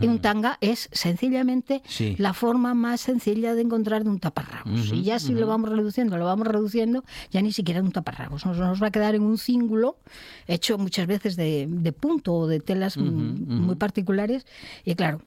Y 0.00 0.06
un 0.06 0.18
tanga 0.20 0.58
es 0.60 0.88
sencillamente 0.92 1.82
Sí. 1.86 2.14
la 2.18 2.32
forma 2.34 2.74
más 2.74 3.00
sencilla 3.00 3.54
de 3.54 3.62
encontrar 3.62 4.04
de 4.04 4.10
un 4.10 4.18
taparrabos. 4.20 4.92
Y 4.92 5.02
ya 5.02 5.18
si 5.18 5.32
lo 5.34 5.46
vamos 5.46 5.70
reduciendo, 5.70 6.16
lo 6.18 6.24
vamos 6.26 6.46
reduciendo, 6.46 7.04
ya 7.30 7.40
ni 7.42 7.52
siquiera 7.52 7.80
un 7.82 7.92
taparrabos. 7.92 8.44
Nos, 8.46 8.58
nos 8.58 8.82
va 8.82 8.88
a 8.88 8.90
quedar 8.90 9.14
en 9.14 9.22
un 9.22 9.38
cíngulo 9.38 9.96
hecho 10.46 10.78
muchas 10.78 11.06
veces 11.06 11.36
de, 11.36 11.66
de 11.68 11.92
punto 11.92 12.34
o 12.34 12.46
de 12.46 12.60
telas 12.60 12.96
mm, 12.96 13.02
muy 13.60 13.76
particulares. 13.76 14.46
Y 14.84 14.94
claro, 14.94 15.20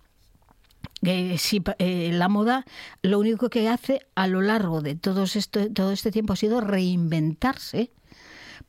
eh, 1.01 1.37
pa- 1.63 1.75
eh, 1.79 2.11
la 2.13 2.27
moda 2.27 2.65
lo 3.01 3.19
único 3.19 3.49
que 3.49 3.67
hace 3.69 4.01
a 4.15 4.27
lo 4.27 4.41
largo 4.41 4.81
de 4.81 4.95
todos 4.95 5.35
esto, 5.35 5.71
todo 5.71 5.91
este 5.91 6.11
tiempo 6.11 6.33
ha 6.33 6.35
sido 6.35 6.61
reinventarse 6.61 7.91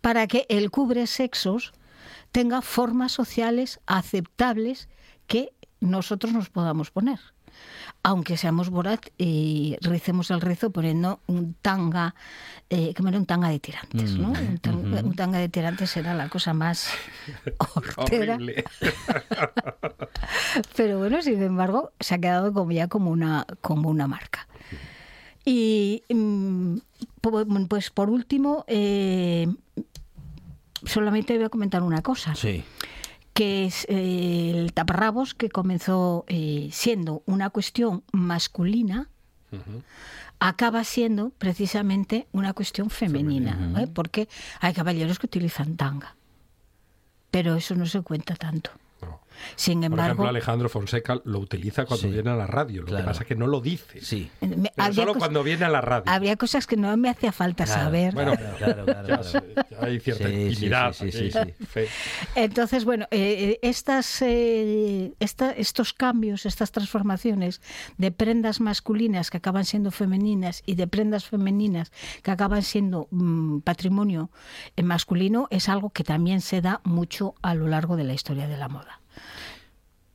para 0.00 0.26
que 0.26 0.46
el 0.48 0.70
cubre 0.70 1.06
sexos 1.06 1.72
tenga 2.32 2.62
formas 2.62 3.12
sociales 3.12 3.80
aceptables 3.86 4.88
que 5.26 5.52
nosotros 5.80 6.32
nos 6.32 6.50
podamos 6.50 6.90
poner. 6.90 7.18
Aunque 8.02 8.36
seamos 8.36 8.70
Borat 8.70 9.06
y 9.18 9.76
ricemos 9.82 10.30
el 10.30 10.40
rizo 10.40 10.70
poniendo 10.70 11.20
un 11.26 11.54
tanga, 11.60 12.14
eh, 12.70 12.94
que 12.94 13.02
era 13.06 13.18
un 13.18 13.26
tanga 13.26 13.48
de 13.48 13.58
tirantes, 13.58 14.12
¿no? 14.16 14.28
Mm, 14.28 14.48
Un 14.48 14.58
tanga, 14.58 14.98
ujú. 15.00 15.08
un 15.08 15.16
tanga 15.16 15.38
de 15.38 15.48
tirantes 15.48 15.96
era 15.96 16.14
la 16.14 16.28
cosa 16.28 16.54
más 16.54 16.88
hortera. 17.74 18.34
Horrible. 18.36 18.64
Pero 20.76 20.98
bueno, 20.98 21.20
sin 21.22 21.42
embargo, 21.42 21.92
se 22.00 22.14
ha 22.14 22.18
quedado 22.18 22.52
como 22.52 22.70
ya 22.72 22.88
como 22.88 23.10
una, 23.10 23.46
como 23.60 23.88
una 23.90 24.06
marca. 24.06 24.46
Y 25.44 26.02
mm, 26.08 26.76
pues 27.68 27.90
por 27.90 28.10
último, 28.10 28.64
eh, 28.68 29.48
solamente 30.84 31.36
voy 31.36 31.44
a 31.44 31.48
comentar 31.48 31.82
una 31.82 32.02
cosa, 32.02 32.34
Sí. 32.34 32.64
que 33.32 33.64
es 33.66 33.86
eh, 33.88 34.52
el 34.54 34.72
taparrabos 34.72 35.34
que 35.34 35.48
comenzó 35.48 36.24
eh, 36.28 36.68
siendo 36.72 37.22
una 37.26 37.50
cuestión 37.50 38.02
masculina, 38.12 39.08
acaba 40.38 40.84
siendo 40.84 41.30
precisamente 41.30 42.26
una 42.32 42.52
cuestión 42.54 42.88
femenina, 42.90 43.74
¿eh? 43.78 43.86
porque 43.92 44.28
hay 44.60 44.72
caballeros 44.72 45.18
que 45.18 45.26
utilizan 45.26 45.76
tanga, 45.76 46.16
pero 47.30 47.56
eso 47.56 47.74
no 47.74 47.86
se 47.86 48.00
cuenta 48.02 48.34
tanto. 48.36 48.70
Sin 49.56 49.80
Por 49.80 49.84
embargo, 49.86 50.04
ejemplo, 50.06 50.28
Alejandro 50.28 50.68
Fonseca 50.68 51.20
lo 51.24 51.38
utiliza 51.38 51.84
cuando 51.86 52.06
Sí, 52.08 52.12
viene 52.12 52.30
a 52.30 52.36
la 52.36 52.46
radio. 52.46 52.82
Lo 52.82 52.88
claro. 52.88 53.04
que 53.04 53.08
pasa 53.08 53.22
es 53.22 53.28
que 53.28 53.34
no 53.36 53.46
lo 53.46 53.60
dice. 53.60 54.00
Sí. 54.00 54.30
Me- 54.40 54.48
Pero 54.48 54.72
habría 54.76 54.92
solo 54.94 55.14
cuando 55.14 55.42
viene 55.42 55.64
a 55.64 55.68
la 55.68 55.80
radio. 55.80 56.04
habría 56.12 56.36
cosas 56.36 56.66
que 56.66 56.76
no 56.76 56.94
me 56.96 57.08
hacía 57.08 57.32
falta 57.32 57.64
Claro, 57.64 57.82
saber. 57.82 58.14
Bueno, 58.14 58.32
claro, 58.36 58.56
claro, 58.56 58.86
ya 58.86 59.02
claro. 59.02 59.24
sé, 59.24 59.42
ya 59.70 59.78
hay 59.80 60.00
cierta 60.00 60.28
Sí, 60.28 60.34
intimidad. 60.34 60.92
sí, 60.92 61.12
sí, 61.12 61.30
aquí. 61.34 61.52
sí, 61.58 61.64
Fe. 61.66 61.88
Entonces, 62.34 62.84
bueno, 62.84 63.06
eh, 63.10 63.58
estas, 63.62 64.22
eh, 64.22 65.12
esta- 65.20 65.52
estos 65.52 65.92
cambios, 65.92 66.46
estas 66.46 66.72
transformaciones 66.72 67.60
de 67.98 68.10
prendas 68.12 68.60
masculinas 68.60 69.30
que 69.30 69.36
acaban 69.38 69.64
siendo 69.64 69.90
femeninas 69.90 70.62
y 70.66 70.74
de 70.74 70.86
prendas 70.86 71.24
femeninas 71.24 71.92
que 72.22 72.30
acaban 72.30 72.62
siendo 72.62 73.08
mm, 73.10 73.60
patrimonio 73.60 74.30
eh, 74.76 74.82
masculino 74.82 75.46
es 75.50 75.68
algo 75.68 75.90
que 75.90 76.04
también 76.04 76.40
se 76.40 76.60
da 76.60 76.80
mucho 76.84 77.34
a 77.42 77.54
lo 77.54 77.66
largo 77.68 77.96
de 77.96 78.04
la 78.04 78.14
historia 78.14 78.46
de 78.48 78.56
la 78.56 78.68
moda. 78.68 78.99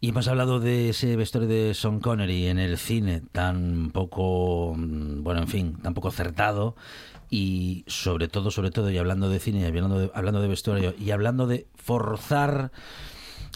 Y 0.01 0.09
hemos 0.09 0.27
hablado 0.27 0.59
de 0.59 0.89
ese 0.89 1.15
vestuario 1.15 1.49
de 1.49 1.73
Sean 1.73 1.99
Connery 1.99 2.47
en 2.47 2.59
el 2.59 2.77
cine 2.77 3.21
tan 3.31 3.91
poco, 3.91 4.75
mm, 4.77 5.23
bueno, 5.23 5.41
en 5.41 5.47
fin, 5.47 5.77
tan 5.81 5.93
poco 5.93 6.09
acertado 6.09 6.75
y 7.29 7.83
sobre 7.87 8.27
todo, 8.27 8.51
sobre 8.51 8.71
todo, 8.71 8.91
y 8.91 8.97
hablando 8.97 9.29
de 9.29 9.39
cine 9.39 9.61
y 9.61 9.63
hablando 9.63 9.97
de, 9.97 10.11
hablando 10.13 10.41
de 10.41 10.47
vestuario 10.47 10.93
y 10.99 11.11
hablando 11.11 11.47
de 11.47 11.65
forzar, 11.75 12.71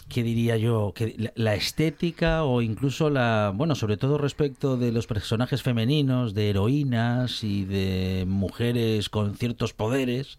¿qué 0.08 0.22
diría 0.22 0.56
yo? 0.56 0.92
Que 0.94 1.14
la, 1.18 1.32
la 1.36 1.54
estética 1.54 2.42
o 2.44 2.62
incluso 2.62 3.10
la, 3.10 3.52
bueno, 3.54 3.74
sobre 3.74 3.96
todo 3.96 4.18
respecto 4.18 4.76
de 4.76 4.92
los 4.92 5.06
personajes 5.06 5.62
femeninos, 5.62 6.34
de 6.34 6.50
heroínas 6.50 7.44
y 7.44 7.64
de 7.64 8.24
mujeres 8.26 9.08
con 9.08 9.36
ciertos 9.36 9.72
poderes, 9.72 10.38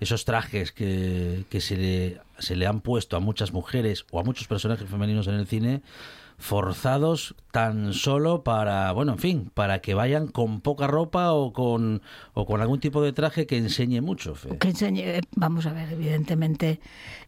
esos 0.00 0.24
trajes 0.24 0.72
que, 0.72 1.44
que 1.48 1.60
se, 1.60 1.76
le, 1.76 2.20
se 2.38 2.56
le 2.56 2.66
han 2.66 2.80
puesto 2.80 3.16
a 3.16 3.20
muchas 3.20 3.52
mujeres 3.52 4.06
o 4.10 4.20
a 4.20 4.24
muchos 4.24 4.46
personajes 4.46 4.88
femeninos 4.88 5.26
en 5.26 5.34
el 5.34 5.46
cine, 5.46 5.82
forzados 6.38 7.34
tan 7.50 7.94
solo 7.94 8.42
para, 8.44 8.92
bueno, 8.92 9.12
en 9.12 9.18
fin, 9.18 9.50
para 9.54 9.80
que 9.80 9.94
vayan 9.94 10.28
con 10.28 10.60
poca 10.60 10.86
ropa 10.86 11.32
o 11.32 11.52
con, 11.52 12.02
o 12.34 12.44
con 12.44 12.60
algún 12.60 12.80
tipo 12.80 13.02
de 13.02 13.12
traje 13.12 13.46
que 13.46 13.56
enseñe 13.56 14.00
mucho. 14.00 14.34
Que 14.60 14.68
enseñe, 14.68 15.00
eh, 15.00 15.20
vamos 15.34 15.66
a 15.66 15.72
ver, 15.72 15.92
evidentemente 15.92 16.80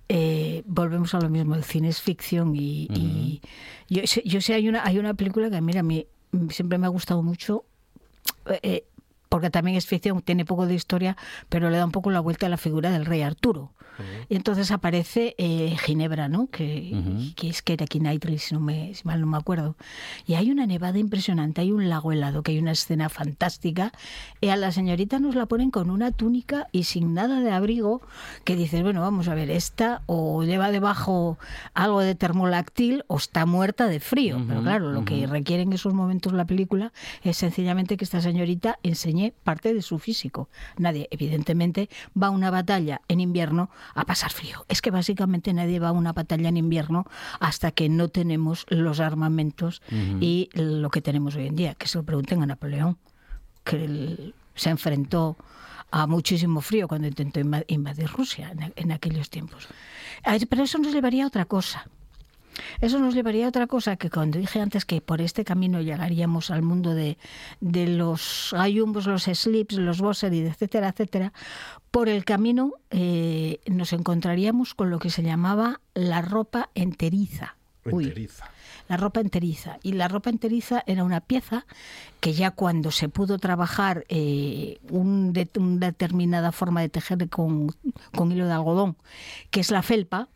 eh, 0.09 0.63
volvemos 0.67 1.15
a 1.15 1.21
lo 1.21 1.31
mismo, 1.31 1.55
el 1.55 1.65
cine 1.65 1.89
es 1.89 2.01
ficción 2.03 2.55
y, 2.55 3.41
yo, 3.89 4.03
yo, 4.25 4.41
sé, 4.41 4.55
hay 4.55 4.69
una, 4.69 4.85
hay 4.85 4.99
una 4.99 5.15
película 5.15 5.51
que 5.51 5.61
mira, 5.61 5.81
a 5.81 5.85
mí 5.85 6.07
siempre 6.51 6.79
me 6.79 6.87
ha 6.87 6.91
gustado 6.91 7.23
mucho. 7.23 7.65
Eh, 8.63 8.85
porque 9.29 9.51
también 9.51 9.77
es 9.77 9.87
ficción, 9.87 10.23
tiene 10.23 10.45
poco 10.45 10.67
de 10.67 10.75
historia, 10.75 11.17
pero 11.49 11.71
le 11.71 11.79
da 11.79 11.85
un 11.85 11.93
poco 11.93 12.11
la 12.11 12.21
vuelta 12.21 12.47
a 12.47 12.49
la 12.49 12.57
figura 12.57 12.91
del 12.91 13.07
rey 13.07 13.23
Arturo. 13.23 13.73
Y 14.29 14.37
entonces 14.37 14.71
aparece 14.71 15.35
eh, 15.39 15.77
Ginebra, 15.85 16.29
¿no? 16.29 16.49
Que, 16.49 17.33
que, 17.35 17.49
es 17.49 17.63
que 17.63 17.73
era 17.73 17.87
Knightley, 17.87 18.39
si, 18.39 18.55
no 18.55 18.61
me, 18.61 18.95
si 18.95 19.05
mal 19.05 19.21
no 19.21 19.27
me 19.27 19.37
acuerdo. 19.37 19.77
Y 20.27 20.35
hay 20.35 20.51
una 20.51 20.67
nevada 20.67 20.99
impresionante, 20.99 21.61
hay 21.63 21.73
un 21.73 21.89
lago 21.89 22.13
helado, 22.13 22.43
que 22.43 22.53
hay 22.53 22.59
una 22.59 22.73
escena 22.73 23.09
fantástica. 23.09 23.93
Y 24.41 24.49
a 24.49 24.57
la 24.57 24.73
señorita 24.73 25.19
nos 25.19 25.35
la 25.35 25.47
ponen 25.47 25.71
con 25.71 25.91
una 25.91 26.13
túnica 26.13 26.69
y 26.73 26.85
sin 26.85 27.15
nada 27.15 27.41
de 27.41 27.51
abrigo, 27.51 28.03
que 28.45 28.57
dices, 28.57 28.83
bueno, 28.83 29.01
vamos 29.01 29.29
a 29.29 29.35
ver, 29.35 29.51
esta 29.51 30.03
o 30.07 30.45
lleva 30.45 30.71
debajo 30.71 31.39
algo 31.75 32.01
de 32.01 32.15
termolactil 32.15 33.05
o 33.09 33.17
está 33.17 33.47
muerta 33.47 33.89
de 33.89 34.01
frío. 34.01 34.41
Pero 34.47 34.63
claro, 34.63 34.93
lo 34.93 35.05
que 35.05 35.27
requiere 35.27 35.63
en 35.63 35.73
esos 35.73 35.95
momentos 35.95 36.33
la 36.33 36.45
película 36.45 36.93
es 37.23 37.37
sencillamente 37.37 37.97
que 37.97 38.05
esta 38.05 38.21
señorita 38.21 38.79
enseñe 38.83 39.18
parte 39.45 39.75
de 39.75 39.83
su 39.83 39.99
físico. 39.99 40.49
Nadie, 40.77 41.09
evidentemente, 41.11 41.89
va 42.21 42.29
a 42.29 42.31
una 42.31 42.51
batalla 42.51 43.01
en 43.09 43.21
invierno 43.21 43.71
a 43.95 44.05
pasar 44.05 44.33
frío. 44.33 44.65
Es 44.69 44.83
que 44.83 44.91
básicamente 44.91 45.53
nadie 45.53 45.81
va 45.81 45.89
a 45.89 45.93
una 45.93 46.13
batalla 46.13 46.49
en 46.49 46.57
invierno 46.57 47.07
hasta 47.41 47.71
que 47.71 47.89
no 47.89 48.09
tenemos 48.09 48.67
los 48.69 49.01
armamentos 49.01 49.83
y 50.21 50.51
lo 50.55 50.91
que 50.91 51.03
tenemos 51.03 51.37
hoy 51.37 51.47
en 51.47 51.57
día. 51.57 51.75
Que 51.75 51.89
se 51.89 51.99
lo 51.99 52.05
pregunten 52.05 52.43
a 52.43 52.47
Napoleón, 52.47 52.99
que 53.65 54.33
se 54.55 54.71
enfrentó 54.71 55.37
a 55.91 56.07
muchísimo 56.07 56.61
frío 56.61 56.87
cuando 56.87 57.09
intentó 57.09 57.41
invadir 57.41 58.09
Rusia 58.09 58.51
en, 58.51 58.73
en 58.77 58.93
aquellos 58.93 59.31
tiempos. 59.31 59.69
Pero 60.49 60.63
eso 60.65 60.79
nos 60.79 60.93
llevaría 60.93 61.25
a 61.25 61.29
otra 61.29 61.45
cosa. 61.45 61.89
Eso 62.81 62.99
nos 62.99 63.15
llevaría 63.15 63.47
a 63.47 63.49
otra 63.49 63.67
cosa 63.67 63.97
que 63.97 64.11
cuando 64.11 64.39
dije 64.39 64.61
antes 64.61 64.85
que 64.85 65.01
por 65.01 65.21
este 65.21 65.45
camino 65.45 65.81
llegaríamos 65.81 66.51
al 66.51 66.63
mundo 66.63 66.95
de, 66.95 67.19
de 67.61 67.87
los 67.87 68.55
ayumbos, 68.55 69.07
los 69.07 69.25
slips, 69.25 69.75
los 69.77 69.99
y 70.23 70.39
etcétera, 70.39 70.89
etcétera, 70.89 71.33
por 71.91 72.09
el 72.09 72.25
camino 72.25 72.75
eh, 72.91 73.61
nos 73.67 73.93
encontraríamos 73.93 74.75
con 74.75 74.91
lo 74.91 74.99
que 74.99 75.11
se 75.11 75.23
llamaba 75.23 75.81
la 75.95 76.23
ropa 76.23 76.71
enteriza. 76.75 77.57
enteriza. 77.85 78.51
la 78.89 78.97
ropa 78.97 79.21
enteriza. 79.21 79.79
Y 79.83 79.93
la 79.93 80.09
ropa 80.09 80.31
enteriza 80.31 80.83
era 80.87 81.05
una 81.05 81.21
pieza 81.21 81.67
que 82.21 82.33
ya 82.33 82.51
cuando 82.51 82.91
se 82.91 83.09
pudo 83.09 83.39
trabajar 83.39 84.05
eh, 84.09 84.79
un 84.91 85.33
una 85.57 85.87
determinada 85.87 86.53
forma 86.53 86.81
de 86.81 86.89
tejer 86.89 87.29
con, 87.29 87.75
con 88.15 88.33
hilo 88.33 88.47
de 88.47 88.53
algodón, 88.53 88.97
que 89.51 89.61
es 89.61 89.71
la 89.71 89.83
felpa, 89.83 90.29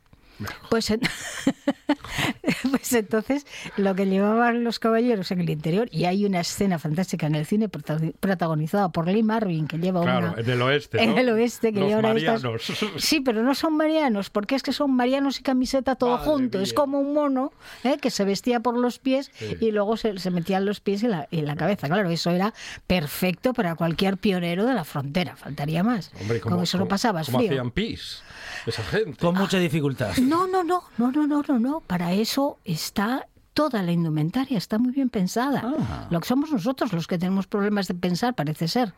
pues, 0.70 0.92
pues 2.70 2.92
entonces 2.92 3.46
lo 3.76 3.94
que 3.94 4.06
llevaban 4.06 4.64
los 4.64 4.78
caballeros 4.78 5.30
en 5.30 5.40
el 5.40 5.50
interior, 5.50 5.88
y 5.90 6.04
hay 6.04 6.24
una 6.24 6.40
escena 6.40 6.78
fantástica 6.78 7.26
en 7.26 7.34
el 7.34 7.46
cine 7.46 7.68
protagonizada 7.68 8.90
por 8.90 9.06
Lee 9.08 9.22
Marvin, 9.22 9.66
que 9.66 9.78
lleva 9.78 10.02
claro, 10.02 10.34
en 10.36 10.48
el 10.48 10.62
oeste. 10.62 11.02
En 11.02 11.18
el 11.18 11.28
oeste, 11.30 11.72
que 11.72 11.80
los 11.80 11.88
lleva 11.88 12.02
marianos. 12.02 12.62
Sí, 12.98 13.20
pero 13.20 13.42
no 13.42 13.54
son 13.54 13.76
marianos, 13.76 14.30
porque 14.30 14.54
es 14.54 14.62
que 14.62 14.72
son 14.72 14.94
marianos 14.94 15.40
y 15.40 15.42
camiseta 15.42 15.96
todo 15.96 16.18
junto. 16.18 16.60
Es 16.60 16.72
como 16.72 17.00
un 17.00 17.14
mono 17.14 17.52
¿eh? 17.84 17.98
que 18.00 18.10
se 18.10 18.24
vestía 18.24 18.60
por 18.60 18.76
los 18.76 18.98
pies 18.98 19.30
y 19.60 19.70
luego 19.70 19.96
se, 19.96 20.18
se 20.18 20.30
metían 20.30 20.64
los 20.64 20.80
pies 20.80 21.02
y 21.02 21.08
la, 21.08 21.28
la, 21.30 21.56
cabeza. 21.56 21.86
Claro, 21.86 22.10
eso 22.10 22.30
era 22.30 22.54
perfecto 22.86 23.52
para 23.52 23.74
cualquier 23.74 24.16
pionero 24.16 24.64
de 24.64 24.74
la 24.74 24.84
frontera. 24.84 25.36
Faltaría 25.36 25.82
más. 25.82 26.12
Hombre, 26.20 26.40
Con 26.40 26.60
eso 26.62 26.78
no 26.78 26.88
pasabas 26.88 27.28
frío. 27.28 27.50
hacían 27.50 27.70
pis 27.70 28.22
esa 28.66 28.82
gente? 28.82 29.18
Con 29.18 29.36
mucha 29.36 29.58
dificultad. 29.58 30.16
No, 30.18 30.46
no, 30.46 30.62
no, 30.62 30.84
no, 30.98 31.12
no, 31.12 31.26
no, 31.26 31.42
no, 31.46 31.58
no. 31.58 31.80
Para 31.80 32.12
eso 32.12 32.58
está 32.64 33.26
toda 33.54 33.82
la 33.82 33.92
indumentaria, 33.92 34.58
está 34.58 34.78
muy 34.78 34.92
bien 34.92 35.08
pensada. 35.08 35.62
Ah. 35.64 36.06
Lo 36.10 36.20
que 36.20 36.28
somos 36.28 36.50
nosotros 36.50 36.92
los 36.92 37.06
que 37.06 37.18
tenemos 37.18 37.46
problemas 37.46 37.88
de 37.88 37.94
pensar, 37.94 38.34
parece 38.34 38.68
ser. 38.68 38.94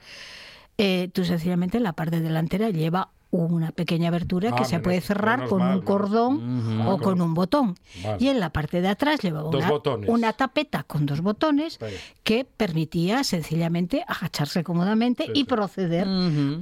Eh, 0.78 1.08
tú 1.12 1.24
sencillamente 1.24 1.78
la 1.80 1.92
parte 1.92 2.20
delantera 2.20 2.70
lleva 2.70 3.10
una 3.42 3.72
pequeña 3.72 4.08
abertura 4.08 4.52
que 4.52 4.62
ah, 4.62 4.66
se 4.66 4.78
puede 4.78 5.00
cerrar 5.00 5.48
con 5.48 5.62
un 5.62 5.80
cordón 5.82 6.82
o 6.86 6.98
con 6.98 7.20
un 7.20 7.34
botón. 7.34 7.76
Y 8.18 8.28
en 8.28 8.40
la 8.40 8.50
parte 8.50 8.80
de 8.80 8.88
atrás 8.88 9.20
llevaba 9.20 9.50
una, 10.06 10.32
tapeta 10.32 10.84
con 10.84 11.06
dos 11.06 11.20
botones 11.20 11.78
que 12.22 12.44
permitía 12.44 13.24
sencillamente 13.24 14.04
agacharse 14.06 14.62
cómodamente 14.64 15.26
y 15.34 15.44
proceder 15.44 16.06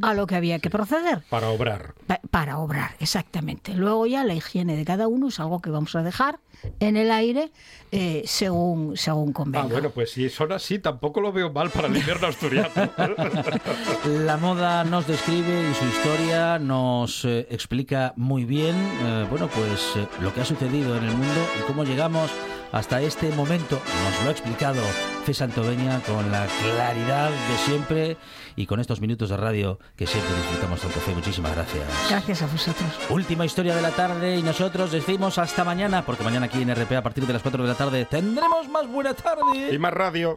a 0.02 0.14
lo 0.14 0.26
que 0.26 0.36
había 0.36 0.58
que 0.58 0.70
proceder. 0.70 1.22
Para 1.28 1.48
obrar. 1.50 1.94
para 2.30 2.58
obrar, 2.58 2.92
exactamente. 3.00 3.74
Luego 3.74 4.06
ya 4.06 4.24
la 4.24 4.34
higiene 4.34 4.76
de 4.76 4.84
cada 4.84 5.08
uno 5.08 5.28
es 5.28 5.40
algo 5.40 5.60
que 5.60 5.70
vamos 5.70 5.94
a 5.94 6.02
dejar 6.02 6.38
en 6.80 6.96
el 6.96 7.10
aire 7.10 7.50
eh, 7.90 8.22
según, 8.24 8.96
según 8.96 9.32
convenga. 9.32 9.66
Ah, 9.66 9.68
bueno, 9.70 9.90
pues 9.90 10.12
si 10.12 10.28
son 10.30 10.52
así, 10.52 10.78
tampoco 10.78 11.20
lo 11.20 11.30
veo 11.30 11.52
mal 11.52 11.68
para 11.70 11.88
el 11.88 11.96
invierno 11.96 12.26
asturiano. 12.26 12.70
la 14.06 14.36
moda 14.38 14.82
nos 14.84 15.06
describe 15.06 15.70
y 15.70 15.74
su 15.74 15.84
historia 15.84 16.58
nos 16.58 17.24
eh, 17.24 17.46
explica 17.50 18.14
muy 18.16 18.44
bien, 18.44 18.74
eh, 19.02 19.26
bueno, 19.28 19.48
pues 19.48 19.94
lo 20.20 20.32
que 20.32 20.40
ha 20.40 20.44
sucedido 20.44 20.96
en 20.96 21.04
el 21.04 21.14
mundo 21.14 21.40
y 21.58 21.66
cómo 21.66 21.84
llegamos 21.84 22.30
hasta 22.72 23.00
este 23.02 23.30
momento. 23.30 23.78
Nos 24.04 24.22
lo 24.22 24.28
ha 24.28 24.32
explicado 24.32 24.82
Fe 25.24 25.34
Santoveña 25.34 26.00
con 26.00 26.32
la 26.32 26.46
claridad 26.46 27.30
de 27.30 27.56
siempre 27.58 28.16
y 28.56 28.66
con 28.66 28.80
estos 28.80 29.00
minutos 29.00 29.28
de 29.28 29.36
radio 29.36 29.78
que 29.96 30.06
siempre 30.06 30.34
disfrutamos 30.36 30.80
tanto. 30.80 30.98
Fe, 31.00 31.14
muchísimas 31.14 31.54
gracias. 31.54 31.84
Gracias 32.08 32.42
a 32.42 32.46
vosotros. 32.46 32.90
Última 33.10 33.44
historia 33.44 33.76
de 33.76 33.82
la 33.82 33.90
tarde 33.90 34.38
y 34.38 34.42
nosotros 34.42 34.90
decimos 34.90 35.38
hasta 35.38 35.64
mañana, 35.64 36.04
porque 36.04 36.24
mañana 36.24 36.46
aquí 36.52 36.62
en 36.62 36.74
RP 36.74 36.92
a 36.96 37.02
partir 37.02 37.26
de 37.26 37.32
las 37.32 37.40
4 37.40 37.62
de 37.62 37.68
la 37.68 37.74
tarde 37.74 38.04
tendremos 38.04 38.68
más 38.68 38.86
buena 38.86 39.14
tarde. 39.14 39.72
Y 39.72 39.78
más 39.78 39.92
radio. 39.92 40.30